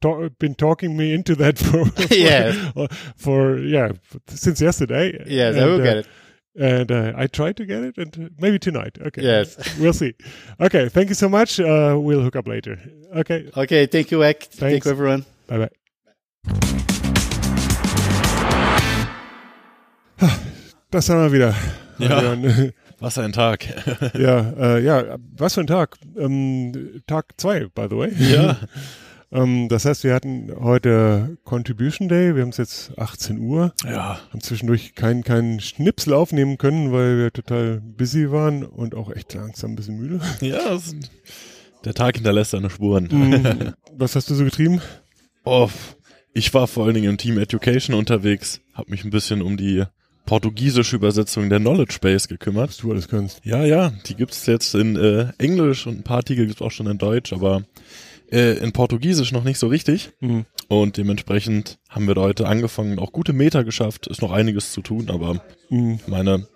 Uh, 0.05 0.29
ta- 0.29 0.29
been 0.39 0.55
talking 0.55 0.97
me 0.97 1.13
into 1.15 1.35
that 1.37 1.59
for, 1.67 1.85
for 1.87 2.15
Yes. 2.15 2.57
for 3.17 3.59
yeah 3.59 3.93
since 4.29 4.61
yesterday 4.61 5.13
Yes, 5.27 5.55
I 5.57 5.59
And, 5.61 5.71
will 5.71 5.81
uh, 5.81 5.85
get 5.85 5.97
it. 5.99 6.07
and 6.55 6.91
uh, 6.93 7.13
I 7.23 7.27
tried 7.29 7.57
to 7.57 7.65
get 7.65 7.83
it, 7.83 7.97
and 7.99 8.17
uh, 8.19 8.29
maybe 8.39 8.59
tonight. 8.59 8.99
Okay. 9.07 9.23
Yes. 9.23 9.57
we'll 9.81 9.93
see. 9.95 10.13
Okay, 10.61 10.89
thank 10.91 11.09
you 11.09 11.15
so 11.15 11.29
much. 11.29 11.59
Uh, 11.61 11.97
we'll 11.99 12.21
hook 12.23 12.37
up 12.37 12.47
later. 12.47 12.79
Okay, 13.17 13.49
Okay, 13.57 13.87
thank 13.87 14.11
you, 14.11 14.23
Ek. 14.23 14.49
Thank 14.53 14.85
you, 14.85 14.91
everyone. 14.91 15.25
bye 15.49 15.59
bye. 15.59 15.71
Das 20.91 21.09
haben 21.09 21.23
wir 21.23 21.33
wieder. 21.33 21.55
Ja. 21.99 22.19
Adrian. 22.19 22.73
Was 23.01 23.19
ein 23.19 23.33
Tag. 23.33 23.67
ja, 24.15 24.51
äh, 24.59 24.85
ja, 24.85 25.17
was 25.37 25.55
für 25.55 25.61
ein 25.63 25.67
Tag. 25.67 25.97
Ähm, 26.17 27.03
Tag 27.07 27.33
zwei, 27.37 27.67
by 27.75 27.87
the 27.91 27.97
way. 27.97 28.13
ja. 28.19 28.57
Ähm, 29.33 29.69
das 29.69 29.85
heißt, 29.85 30.05
wir 30.05 30.15
hatten 30.15 30.53
heute 30.61 31.39
Contribution 31.45 32.09
Day. 32.09 32.35
Wir 32.35 32.43
haben 32.43 32.51
es 32.51 32.59
jetzt 32.59 32.99
18 32.99 33.39
Uhr. 33.39 33.73
Ja. 33.85 34.21
Haben 34.31 34.41
zwischendurch 34.41 34.95
keinen 34.95 35.25
keinen 35.25 35.61
Schnipsel 35.61 36.13
aufnehmen 36.13 36.59
können, 36.59 36.93
weil 36.93 37.19
wir 37.19 37.33
total 37.33 37.81
busy 37.81 38.31
waren 38.31 38.65
und 38.65 38.95
auch 38.95 39.11
echt 39.11 39.33
langsam 39.35 39.73
ein 39.73 39.77
bisschen 39.77 39.99
müde. 39.99 40.21
Ja, 40.41 40.79
der 41.85 41.95
Tag 41.95 42.17
hinterlässt 42.17 42.53
seine 42.53 42.71
Spuren. 42.71 43.09
Mhm. 43.11 43.73
was 43.97 44.15
hast 44.15 44.31
du 44.31 44.35
so 44.35 44.45
getrieben? 44.45 44.81
Oh, 45.45 45.69
ich 46.35 46.53
war 46.55 46.67
vor 46.67 46.85
allen 46.85 46.95
Dingen 46.95 47.11
im 47.11 47.19
Team 47.19 47.39
Education 47.39 47.97
unterwegs, 47.97 48.61
habe 48.75 48.91
mich 48.91 49.05
ein 49.05 49.11
bisschen 49.11 49.43
um 49.43 49.57
die 49.57 49.85
portugiesische 50.25 50.97
Übersetzung 50.97 51.51
der 51.51 51.59
Knowledge 51.59 51.99
Base 52.01 52.29
gekümmert. 52.29 52.69
Was 52.69 52.77
du 52.77 52.93
alles 52.93 53.09
kannst. 53.09 53.41
Ja, 53.45 53.65
ja, 53.65 53.93
die 54.07 54.15
gibt's 54.15 54.47
jetzt 54.47 54.75
in 54.75 54.97
äh, 54.97 55.33
Englisch 55.39 55.87
und 55.87 55.99
ein 55.99 56.03
paar 56.05 56.19
Artikel 56.19 56.47
gibt's 56.47 56.63
auch 56.63 56.71
schon 56.71 56.87
in 56.87 56.99
Deutsch, 56.99 57.33
aber 57.33 57.65
äh, 58.33 58.55
in 58.59 58.73
Portugiesisch 58.73 59.31
noch 59.33 59.45
nicht 59.45 59.59
so 59.59 59.69
richtig. 59.69 60.11
Mhm. 60.21 60.47
Und 60.69 60.97
dementsprechend 60.97 61.79
haben 61.89 62.07
wir 62.09 62.15
da 62.15 62.23
heute 62.23 62.49
angefangen, 62.49 62.99
auch 62.99 63.13
gute 63.13 63.33
Meter 63.33 63.63
geschafft. 63.63 64.07
Ist 64.07 64.23
noch 64.23 64.33
einiges 64.33 64.73
zu 64.73 64.81
tun, 64.81 65.11
aber 65.11 65.43
Mhm. 65.69 65.99
ich 66.03 66.09
meine, 66.09 66.47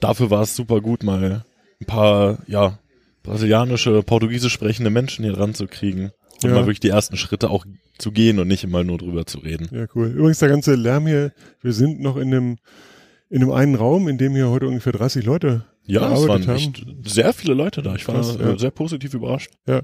dafür 0.00 0.30
war 0.30 0.42
es 0.42 0.56
super 0.56 0.80
gut, 0.80 1.02
mal 1.02 1.44
ein 1.80 1.86
paar, 1.86 2.38
ja, 2.46 2.78
brasilianische, 3.22 4.02
portugiesisch 4.02 4.52
sprechende 4.52 4.90
Menschen 4.90 5.24
hier 5.24 5.32
dran 5.34 5.54
zu 5.54 5.66
kriegen. 5.66 6.10
Und 6.42 6.50
Ja. 6.50 6.56
mal 6.56 6.66
wirklich 6.66 6.80
die 6.80 6.88
ersten 6.90 7.16
Schritte 7.16 7.48
auch 7.48 7.64
zu 7.96 8.10
gehen 8.12 8.38
und 8.38 8.48
nicht 8.48 8.64
immer 8.64 8.82
nur 8.84 8.98
drüber 8.98 9.24
zu 9.24 9.38
reden. 9.38 9.68
Ja, 9.72 9.86
cool. 9.94 10.08
Übrigens, 10.08 10.40
der 10.40 10.48
ganze 10.48 10.74
Lärm 10.74 11.06
hier, 11.06 11.32
wir 11.62 11.72
sind 11.72 12.00
noch 12.00 12.16
in 12.16 12.34
einem, 12.34 12.56
in 13.30 13.40
einem 13.42 13.52
einen 13.52 13.74
Raum, 13.76 14.08
in 14.08 14.18
dem 14.18 14.34
hier 14.34 14.50
heute 14.50 14.66
ungefähr 14.66 14.92
30 14.92 15.24
Leute 15.24 15.64
Ja, 15.86 16.12
es 16.12 16.26
waren 16.28 16.46
haben. 16.46 16.56
echt 16.56 16.84
sehr 17.04 17.32
viele 17.32 17.54
Leute 17.54 17.82
da. 17.82 17.94
Ich 17.94 18.06
war 18.08 18.16
Krass, 18.16 18.36
äh, 18.36 18.42
ja. 18.42 18.58
sehr 18.58 18.72
positiv 18.72 19.14
überrascht. 19.14 19.52
Ja, 19.66 19.82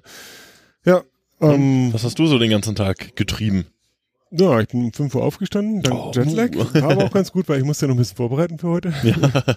ähm, 1.41 1.93
Was 1.93 2.05
hast 2.05 2.19
du 2.19 2.27
so 2.27 2.39
den 2.39 2.51
ganzen 2.51 2.75
Tag 2.75 3.17
getrieben? 3.17 3.67
ja, 4.33 4.61
ich 4.61 4.69
bin 4.69 4.85
um 4.85 4.93
5 4.93 5.13
Uhr 5.17 5.25
aufgestanden, 5.25 5.83
dank 5.83 5.97
Oh. 5.99 6.13
Jetlag. 6.15 6.51
War 6.81 6.93
aber 6.93 7.05
auch 7.07 7.11
ganz 7.13 7.33
gut, 7.33 7.49
weil 7.49 7.59
ich 7.59 7.65
musste 7.65 7.87
ja 7.87 7.89
noch 7.89 7.97
ein 7.97 7.99
bisschen 7.99 8.17
vorbereiten 8.17 8.59
für 8.59 8.69
heute. 8.69 8.93
Ja, 9.03 9.15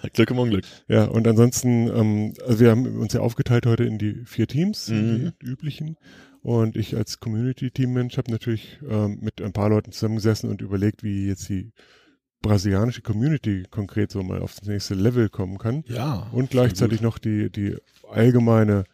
Glück 0.12 0.30
im 0.32 0.38
Unglück. 0.40 0.64
Ja, 0.88 1.04
und 1.04 1.28
ansonsten, 1.28 1.86
ähm, 1.88 2.34
also 2.44 2.58
wir 2.58 2.70
haben 2.72 2.98
uns 2.98 3.12
ja 3.12 3.20
aufgeteilt 3.20 3.66
heute 3.66 3.84
in 3.84 3.98
die 3.98 4.22
vier 4.24 4.48
Teams, 4.48 4.88
Mhm. 4.88 5.32
die 5.40 5.46
üblichen. 5.46 5.96
Und 6.42 6.76
ich 6.76 6.96
als 6.96 7.20
Community-Team-Mensch 7.20 8.18
habe 8.18 8.30
natürlich 8.32 8.78
ähm, 8.90 9.18
mit 9.22 9.40
ein 9.40 9.52
paar 9.52 9.68
Leuten 9.70 9.92
zusammengesessen 9.92 10.50
und 10.50 10.60
überlegt, 10.60 11.02
wie 11.04 11.28
jetzt 11.28 11.48
die 11.48 11.70
brasilianische 12.42 13.00
Community 13.00 13.62
konkret 13.70 14.10
so 14.10 14.22
mal 14.22 14.42
auf 14.42 14.54
das 14.58 14.68
nächste 14.68 14.94
Level 14.94 15.28
kommen 15.30 15.56
kann. 15.58 15.84
Ja. 15.86 16.26
Und 16.32 16.50
gleichzeitig 16.50 17.00
noch 17.00 17.18
die, 17.18 17.48
die 17.48 17.76
allgemeine, 18.10 18.84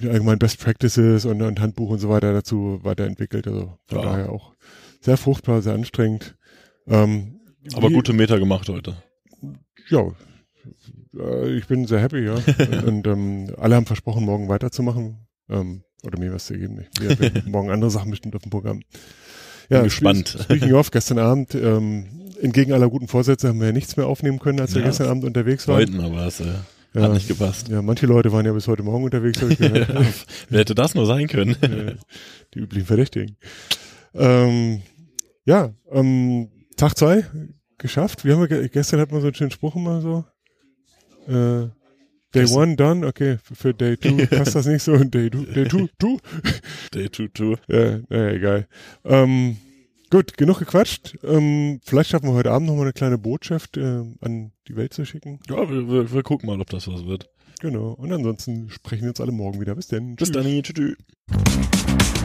die 0.00 0.08
allgemeinen 0.08 0.38
Best 0.38 0.60
Practices 0.60 1.24
und, 1.24 1.42
und 1.42 1.60
Handbuch 1.60 1.90
und 1.90 1.98
so 1.98 2.08
weiter 2.08 2.32
dazu 2.32 2.80
weiterentwickelt. 2.82 3.46
Also 3.46 3.76
von 3.86 3.98
Ja. 3.98 4.04
daher 4.04 4.30
auch 4.32 4.54
sehr 5.00 5.16
fruchtbar, 5.16 5.62
sehr 5.62 5.74
anstrengend. 5.74 6.36
Ähm, 6.86 7.40
Aber 7.74 7.88
wie- 7.90 7.94
gute 7.94 8.12
Meter 8.12 8.38
gemacht 8.38 8.68
heute. 8.68 8.96
ja, 9.88 10.02
äh, 11.18 11.50
ich 11.56 11.66
bin 11.66 11.86
sehr 11.86 12.00
happy, 12.00 12.24
ja. 12.24 12.34
und 12.34 12.84
und 12.86 13.06
ähm, 13.06 13.50
alle 13.58 13.76
haben 13.76 13.86
versprochen, 13.86 14.24
morgen 14.24 14.48
weiterzumachen. 14.48 15.26
Ähm, 15.50 15.82
oder 16.04 16.18
mir 16.20 16.32
was 16.32 16.46
zu 16.46 16.54
geben. 16.56 16.86
Wir 17.00 17.10
haben 17.10 17.42
morgen 17.50 17.70
andere 17.70 17.90
Sachen 17.90 18.10
bestimmt 18.10 18.36
auf 18.36 18.42
dem 18.42 18.50
Programm. 18.50 18.82
Ja, 19.68 19.78
Bin 19.78 19.84
gespannt. 19.84 20.28
spe- 20.28 20.42
Speaking 20.44 20.72
of, 20.74 20.90
gestern 20.92 21.18
Abend, 21.18 21.54
ähm, 21.54 22.06
entgegen 22.40 22.72
aller 22.72 22.88
guten 22.88 23.08
Vorsätze 23.08 23.48
haben 23.48 23.58
wir 23.58 23.66
ja 23.66 23.72
nichts 23.72 23.96
mehr 23.96 24.06
aufnehmen 24.06 24.38
können, 24.38 24.60
als 24.60 24.74
wir 24.74 24.82
Ja, 24.82 24.86
gestern 24.88 25.08
Abend 25.08 25.24
unterwegs 25.24 25.66
waren. 25.66 25.78
Wollten, 25.78 26.00
aber 26.00 26.26
äh, 26.26 26.30
Ja. 26.46 26.64
Hat 26.94 27.12
nicht 27.12 27.28
gepasst. 27.28 27.68
Ja, 27.68 27.82
manche 27.82 28.06
Leute 28.06 28.32
waren 28.32 28.44
ja 28.46 28.52
bis 28.52 28.66
heute 28.68 28.82
Morgen 28.82 29.04
unterwegs, 29.04 29.38
gehört. 29.40 29.58
Wer 30.48 30.58
hätte 30.60 30.74
das 30.74 30.94
nur 30.94 31.06
sein 31.06 31.26
können? 31.28 31.56
Die 32.54 32.58
üblichen 32.60 32.86
Verdächtigen. 32.86 33.36
Ähm, 34.14 34.82
ja, 35.44 35.70
ähm, 35.92 36.48
Tag 36.76 36.96
zwei 36.96 37.24
geschafft. 37.78 38.24
Wir 38.24 38.34
haben 38.34 38.40
ja 38.42 38.46
ge 38.46 38.68
gestern 38.68 39.00
hatten 39.00 39.12
wir 39.12 39.20
so 39.20 39.26
einen 39.28 39.34
schönen 39.34 39.50
Spruch 39.50 39.76
immer 39.76 40.00
so. 40.00 40.24
Äh, 41.28 41.68
Day 42.34 42.44
one 42.50 42.76
done, 42.76 43.06
okay, 43.06 43.38
für- 43.42 43.54
für 43.54 43.74
Day 43.74 43.96
two 43.96 44.16
passt 44.30 44.54
das 44.54 44.66
nicht 44.66 44.82
so. 44.82 44.96
Day 44.96 45.30
two, 45.30 45.44
Day 45.44 45.64
two, 45.66 45.88
two. 45.98 46.18
Day 46.94 47.08
two 47.08 47.28
two. 47.28 47.56
Ja, 47.68 47.98
naja, 48.08 48.30
egal. 48.32 48.68
Ähm, 49.04 49.56
gut, 50.10 50.36
genug 50.36 50.58
gequatscht. 50.58 51.18
Ähm, 51.22 51.80
vielleicht 51.84 52.10
schaffen 52.10 52.28
wir 52.28 52.34
heute 52.34 52.50
Abend 52.50 52.68
noch 52.68 52.76
mal 52.76 52.82
eine 52.82 52.92
kleine 52.92 53.18
Botschaft 53.18 53.76
äh, 53.76 54.04
an 54.20 54.52
die 54.66 54.76
Welt 54.76 54.94
zu 54.94 55.04
schicken. 55.04 55.40
Ja, 55.48 55.68
wir, 55.70 55.88
wir, 55.88 56.12
wir 56.12 56.22
gucken 56.22 56.48
mal, 56.48 56.60
ob 56.60 56.70
das 56.70 56.88
was 56.88 57.06
wird. 57.06 57.28
Genau. 57.60 57.92
Und 57.92 58.12
ansonsten 58.12 58.70
sprechen 58.70 59.02
wir 59.02 59.10
uns 59.10 59.20
alle 59.20 59.32
morgen 59.32 59.60
wieder. 59.60 59.74
Bis 59.74 59.88
denn. 59.88 60.16
Bis 60.16 60.30
Tschüss. 60.30 60.44
dann. 60.44 60.62
Tschüss. 60.62 62.17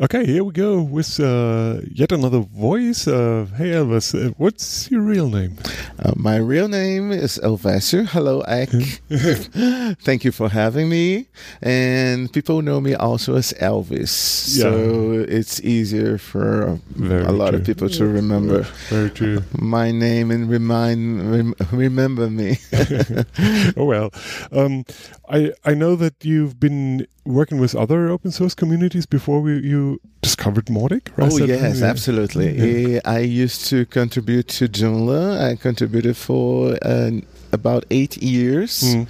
Okay, 0.00 0.26
here 0.26 0.42
we 0.42 0.50
go 0.52 0.82
with 0.82 1.20
uh, 1.20 1.78
yet 1.88 2.10
another 2.10 2.40
voice. 2.40 3.06
Uh, 3.06 3.46
hey 3.56 3.70
Elvis, 3.70 4.12
uh, 4.12 4.32
what's 4.38 4.90
your 4.90 5.02
real 5.02 5.28
name? 5.30 5.56
Uh, 6.02 6.10
my 6.16 6.34
real 6.36 6.66
name 6.66 7.12
is 7.12 7.38
Elvasio. 7.44 8.04
Hello, 8.08 8.42
Ike. 8.48 8.70
Thank 10.02 10.24
you 10.24 10.32
for 10.32 10.48
having 10.48 10.88
me. 10.88 11.28
And 11.62 12.32
people 12.32 12.60
know 12.60 12.80
me 12.80 12.94
also 12.96 13.36
as 13.36 13.52
Elvis. 13.60 14.08
So 14.08 15.24
it's 15.28 15.60
easier 15.60 16.18
for 16.18 16.80
Very 16.96 17.22
a 17.24 17.30
lot 17.30 17.50
true. 17.50 17.60
of 17.60 17.64
people 17.64 17.88
to 17.90 18.04
remember 18.04 18.62
Very 18.90 19.10
true. 19.10 19.44
my 19.56 19.92
name 19.92 20.32
and 20.32 20.50
remind 20.50 21.30
rem- 21.30 21.54
remember 21.70 22.28
me. 22.28 22.58
oh 23.76 23.84
well, 23.84 24.10
um, 24.50 24.84
I 25.30 25.52
I 25.64 25.74
know 25.74 25.94
that 25.94 26.24
you've 26.24 26.58
been 26.58 27.06
working 27.26 27.58
with 27.58 27.74
other 27.74 28.08
open 28.10 28.30
source 28.30 28.54
communities 28.54 29.06
before 29.06 29.40
we, 29.40 29.58
you 29.60 29.83
discovered 30.22 30.66
Mautic, 30.66 31.04
right? 31.16 31.32
Oh 31.32 31.38
yes, 31.38 31.80
yeah. 31.80 31.86
absolutely. 31.92 32.48
Yeah. 32.92 33.00
I 33.04 33.20
used 33.44 33.66
to 33.70 33.84
contribute 33.86 34.48
to 34.58 34.68
Joomla. 34.68 35.22
I 35.50 35.56
contributed 35.56 36.16
for 36.16 36.76
uh, 36.82 37.10
about 37.52 37.82
eight 37.90 38.14
years, 38.22 38.72
Mm. 38.82 39.06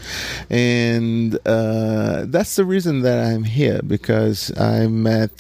and 0.51 1.39
uh, 1.47 2.25
that's 2.35 2.57
the 2.57 2.65
reason 2.65 3.03
that 3.07 3.19
I'm 3.29 3.45
here 3.45 3.81
because 3.87 4.39
I 4.59 4.87
met 4.89 5.31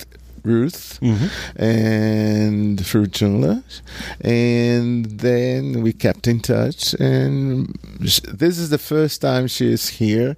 Ruth 0.44 0.98
Mhm. 1.02 1.30
and 1.56 2.86
through 2.86 3.06
and 4.20 5.04
then 5.20 5.82
we 5.82 5.92
kept 5.92 6.26
in 6.26 6.40
touch. 6.40 6.94
And 7.00 7.78
sh- 8.04 8.20
this 8.32 8.58
is 8.58 8.68
the 8.70 8.78
first 8.78 9.20
time 9.20 9.46
she 9.48 9.72
is 9.72 9.88
here, 10.00 10.36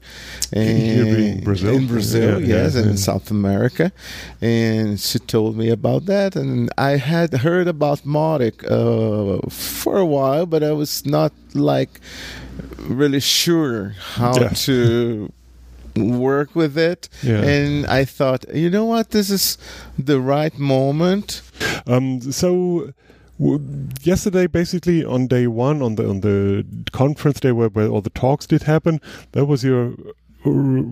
being 0.52 1.40
Brazil? 1.40 1.74
in 1.74 1.86
Brazil, 1.86 2.40
Yeah, 2.40 2.56
yes, 2.56 2.74
yeah, 2.74 2.80
and 2.80 2.90
in 2.90 2.96
yeah. 2.96 3.02
South 3.10 3.30
America, 3.30 3.92
and 4.40 4.98
she 5.00 5.18
told 5.18 5.56
me 5.56 5.68
about 5.70 6.06
that, 6.06 6.36
and 6.36 6.70
I 6.78 6.92
had 6.96 7.30
heard 7.46 7.66
about 7.68 8.04
Mautic 8.04 8.56
uh, 8.64 9.40
for 9.50 9.98
a 9.98 10.06
while, 10.06 10.46
but 10.46 10.62
I 10.62 10.72
was 10.72 11.04
not 11.04 11.32
like 11.54 12.00
really 12.88 13.20
sure 13.20 13.94
how 14.16 14.34
Yeah. 14.40 14.48
to 14.66 15.32
work 15.96 16.54
with 16.54 16.76
it. 16.76 17.08
Yeah. 17.22 17.42
and 17.42 17.86
i 17.86 18.04
thought 18.04 18.44
you 18.54 18.70
know 18.70 18.84
what? 18.84 19.10
This 19.10 19.30
is 19.30 19.58
the 19.98 20.20
right 20.20 20.56
moment. 20.58 21.42
Um, 21.86 22.20
so 22.20 22.92
yesterday, 23.38 24.46
basically 24.46 25.04
on 25.04 25.26
day 25.26 25.46
one, 25.46 25.82
on 25.82 25.96
the 25.96 26.08
on 26.08 26.20
the 26.20 26.64
conference 26.92 27.40
day 27.40 27.52
where, 27.52 27.68
where 27.68 27.88
all 27.88 28.00
the 28.00 28.10
talks 28.10 28.46
did 28.46 28.62
happen, 28.62 29.00
that 29.32 29.46
was 29.46 29.62
your 29.64 29.94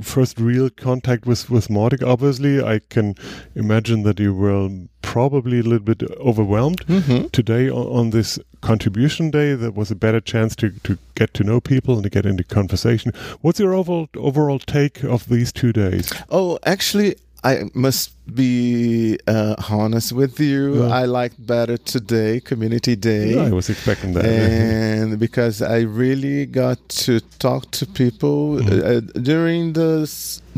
first 0.02 0.38
real 0.40 0.70
contact 0.70 1.26
with 1.26 1.50
with 1.50 1.68
Mautic. 1.68 2.02
Obviously, 2.06 2.62
I 2.62 2.80
can 2.88 3.14
imagine 3.54 4.02
that 4.04 4.18
you 4.20 4.34
were 4.34 4.68
probably 5.02 5.58
a 5.60 5.62
little 5.62 5.84
bit 5.94 6.02
overwhelmed 6.18 6.84
Mhm. 6.86 7.30
today 7.32 7.68
on, 7.68 7.86
on 7.98 8.10
this 8.10 8.38
contribution 8.62 9.30
day. 9.30 9.54
That 9.54 9.74
was 9.74 9.90
a 9.90 9.94
better 9.94 10.20
chance 10.20 10.56
to 10.56 10.70
to 10.84 10.98
get 11.14 11.34
to 11.34 11.44
know 11.44 11.60
people 11.60 11.94
and 11.94 12.02
to 12.04 12.10
get 12.10 12.26
into 12.26 12.44
conversation. 12.44 13.12
What's 13.42 13.60
your 13.60 13.74
overall 13.74 14.08
overall 14.16 14.58
take 14.58 15.04
of 15.04 15.28
these 15.28 15.52
two 15.52 15.72
days? 15.72 16.12
oh 16.30 16.58
actually 16.64 17.16
i 17.44 17.54
must 17.74 18.10
be 18.34 19.18
uh, 19.26 19.54
honest 19.70 20.12
with 20.20 20.40
you 20.40 20.62
Yeah. 20.80 21.02
i 21.02 21.04
liked 21.04 21.38
better 21.46 21.76
today 21.94 22.40
community 22.50 22.96
day 22.96 23.28
I 23.38 23.50
was 23.50 23.68
expecting 23.68 24.14
that. 24.14 24.24
and 24.24 25.18
because 25.26 25.56
I 25.60 25.80
really 26.02 26.46
got 26.46 26.78
to 27.06 27.20
talk 27.38 27.62
to 27.78 27.84
people 27.86 28.38
Mhm. 28.58 28.80
uh, 28.80 29.00
during 29.30 29.62
the 29.74 29.92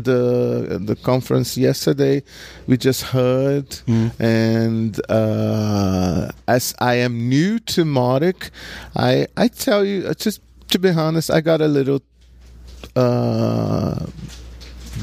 the 0.09 0.20
the 0.91 0.97
conference 1.11 1.51
yesterday, 1.68 2.16
we 2.68 2.76
just 2.89 3.03
heard, 3.16 3.68
Mm. 3.89 4.09
and 4.20 4.93
uh, 5.09 6.28
as 6.57 6.74
I 6.78 6.95
am 7.07 7.14
new 7.28 7.59
to 7.74 7.80
Mautic, 7.84 8.51
I 8.95 9.26
I 9.37 9.47
tell 9.49 9.82
you 9.91 9.99
uh, 10.11 10.14
just 10.24 10.39
to 10.72 10.78
be 10.78 10.91
honest, 10.91 11.28
I 11.30 11.41
got 11.51 11.61
a 11.61 11.68
little. 11.78 12.01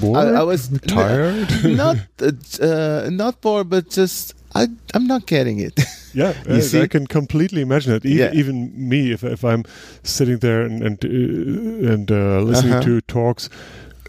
Bored? 0.01 0.27
I, 0.27 0.39
I 0.39 0.43
was 0.43 0.69
tired. 0.87 1.47
not 1.77 1.97
uh, 2.21 2.31
uh, 2.61 3.09
not 3.11 3.41
bored, 3.41 3.69
but 3.69 3.89
just 3.89 4.33
I 4.55 4.67
I'm 4.93 5.07
not 5.07 5.25
getting 5.27 5.59
it. 5.59 5.79
Yeah, 6.15 6.33
You 6.47 6.57
I, 6.57 6.59
see? 6.59 6.81
I 6.81 6.87
can 6.87 7.07
completely 7.07 7.61
imagine 7.61 7.93
it. 7.95 8.05
Even, 8.05 8.17
Yeah. 8.19 8.39
even 8.39 8.71
me, 8.89 9.11
if 9.13 9.23
if 9.23 9.43
I'm 9.43 9.63
sitting 10.03 10.37
there 10.39 10.61
and 10.61 10.83
and 10.83 11.03
uh, 11.03 11.93
and 11.93 12.11
uh, 12.11 12.41
listening 12.49 12.73
Uh-huh. 12.73 12.83
to 12.83 13.01
talks, 13.01 13.49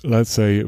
let's 0.03 0.30
say 0.30 0.62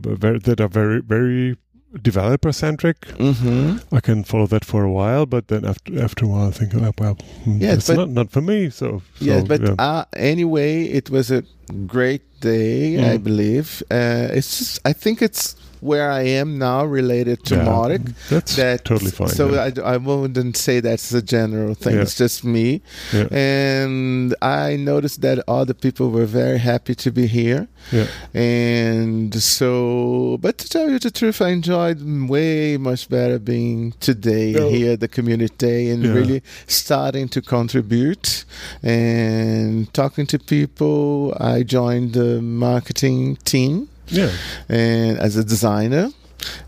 that 0.46 0.60
are 0.60 0.68
very 0.72 1.02
very 1.02 1.56
developer 2.02 2.52
centric, 2.52 3.00
mm-hmm. 3.18 3.78
I 3.94 4.00
can 4.00 4.24
follow 4.24 4.46
that 4.46 4.64
for 4.64 4.84
a 4.84 4.90
while. 4.92 5.26
But 5.26 5.48
then 5.48 5.64
after 5.64 6.00
after 6.02 6.24
a 6.24 6.28
while, 6.28 6.48
I 6.48 6.50
think, 6.52 6.74
oh, 6.74 6.92
well, 6.98 7.16
hmm, 7.44 7.58
Yeah, 7.60 7.74
it's 7.74 7.86
but- 7.88 7.96
not 7.96 8.10
not 8.10 8.30
for 8.30 8.40
me. 8.42 8.70
So, 8.70 9.02
so 9.18 9.24
Yes, 9.24 9.44
but 9.44 9.60
yeah. 9.60 9.74
uh, 9.78 10.04
anyway, 10.16 10.84
it 10.84 11.10
was 11.10 11.30
a 11.30 11.42
great 11.86 12.22
day, 12.40 12.98
I 13.12 13.16
Mm. 13.18 13.24
believe. 13.24 13.82
Uh, 13.90 14.28
it's 14.38 14.58
just, 14.58 14.80
I 14.84 14.92
think 14.92 15.22
it's 15.22 15.56
where 15.86 16.10
I 16.10 16.22
am 16.40 16.48
now 16.58 16.84
related 16.98 17.38
to 17.48 17.54
Yeah, 17.56 17.64
Mautic. 17.70 18.02
that's 18.28 18.56
That 18.56 18.84
totally 18.84 19.10
fine. 19.10 19.28
So 19.28 19.44
yeah. 19.54 19.62
I 19.66 19.70
d- 19.70 19.82
I, 19.94 19.96
wouldn't 19.96 20.56
say 20.56 20.80
that's 20.80 21.12
a 21.12 21.22
general 21.36 21.74
thing. 21.74 21.94
Yeah. 21.96 22.02
It's 22.04 22.16
just 22.24 22.44
me, 22.44 22.68
yeah. 23.12 23.28
and 23.32 24.34
I 24.42 24.76
noticed 24.92 25.18
that 25.26 25.36
other 25.60 25.74
people 25.74 26.06
were 26.16 26.26
very 26.42 26.58
happy 26.58 26.94
to 27.04 27.10
be 27.10 27.26
here. 27.26 27.62
Yeah. 27.92 28.06
And 28.34 29.32
so, 29.56 30.38
but 30.44 30.58
to 30.58 30.68
tell 30.68 30.88
you 30.90 30.98
the 30.98 31.10
truth, 31.20 31.38
I 31.40 31.50
enjoyed 31.60 31.98
way 32.28 32.76
much 32.78 33.08
better 33.08 33.38
being 33.38 33.92
today 34.08 34.52
No. 34.52 34.68
here 34.70 34.92
at 34.94 35.00
the 35.00 35.08
community 35.08 35.54
day 35.58 35.82
and 35.92 36.02
Yeah. 36.02 36.12
really 36.18 36.40
starting 36.66 37.28
to 37.34 37.40
contribute 37.56 38.44
and 38.82 39.92
talking 40.00 40.26
to 40.32 40.38
people. 40.38 41.36
I 41.54 41.62
joined 41.62 42.12
the 42.14 42.40
marketing 42.42 43.36
team 43.44 43.88
yeah. 44.08 44.30
and 44.68 45.18
as 45.18 45.36
a 45.36 45.44
designer 45.44 46.10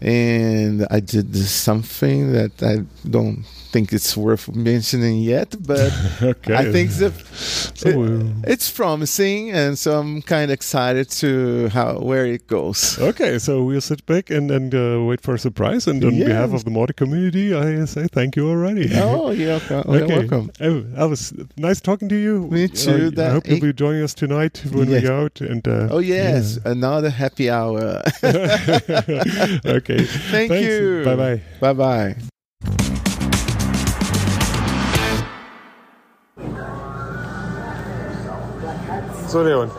and 0.00 0.86
I 0.90 1.00
did 1.00 1.34
something 1.36 2.32
that 2.32 2.62
I 2.62 2.84
don't 3.08 3.44
think 3.70 3.92
it's 3.92 4.16
worth 4.16 4.48
mentioning 4.54 5.18
yet, 5.20 5.54
but 5.60 5.92
Okay. 6.22 6.54
I 6.54 6.72
think 6.72 6.90
the, 6.92 7.10
So, 7.74 7.88
it's 8.44 8.70
promising, 8.70 9.50
and 9.50 9.78
so 9.78 9.98
I'm 10.00 10.22
kind 10.22 10.50
of 10.50 10.54
excited 10.54 11.10
to 11.22 11.68
how 11.68 11.98
where 12.00 12.26
it 12.26 12.46
goes. 12.48 12.98
Okay, 12.98 13.38
so 13.38 13.62
we'll 13.62 13.80
sit 13.80 14.04
back 14.06 14.30
and, 14.30 14.50
and 14.50 14.74
uh, 14.74 15.04
wait 15.04 15.20
for 15.20 15.34
a 15.34 15.38
surprise. 15.38 15.86
And 15.86 16.02
on 16.04 16.18
behalf 16.18 16.52
of 16.52 16.64
the 16.64 16.70
Mautic 16.70 16.96
community, 16.96 17.54
I 17.54 17.84
say 17.84 18.06
thank 18.10 18.36
you 18.36 18.48
already. 18.48 18.88
Oh, 18.94 19.30
you're, 19.30 19.58
welcome. 19.60 19.92
you're 19.94 20.08
welcome. 20.18 20.50
Oh, 20.60 20.82
Elvis, 20.96 21.32
nice 21.56 21.80
talking 21.80 22.08
to 22.08 22.16
you. 22.16 22.48
Me 22.50 22.68
too, 22.68 23.12
Uh, 23.16 23.22
I 23.22 23.30
hope 23.30 23.46
you'll 23.48 23.60
be 23.60 23.72
joining 23.72 24.02
us 24.02 24.14
tonight 24.14 24.62
when 24.72 24.88
Yes. 24.88 25.02
we 25.02 25.08
go 25.08 25.24
out. 25.24 25.40
And 25.40 25.66
uh, 25.68 25.88
Oh 25.90 25.98
yes, 26.00 26.58
another 26.64 27.10
happy 27.10 27.48
hour. 27.50 28.02
okay. 28.24 30.04
Thank 30.32 30.50
Thanks. 30.50 30.66
you. 30.66 31.02
Bye 31.04 31.16
bye. 31.16 31.40
Bye 31.60 31.72
bye. 31.74 32.37
So, 39.28 39.42
Leon. 39.42 39.70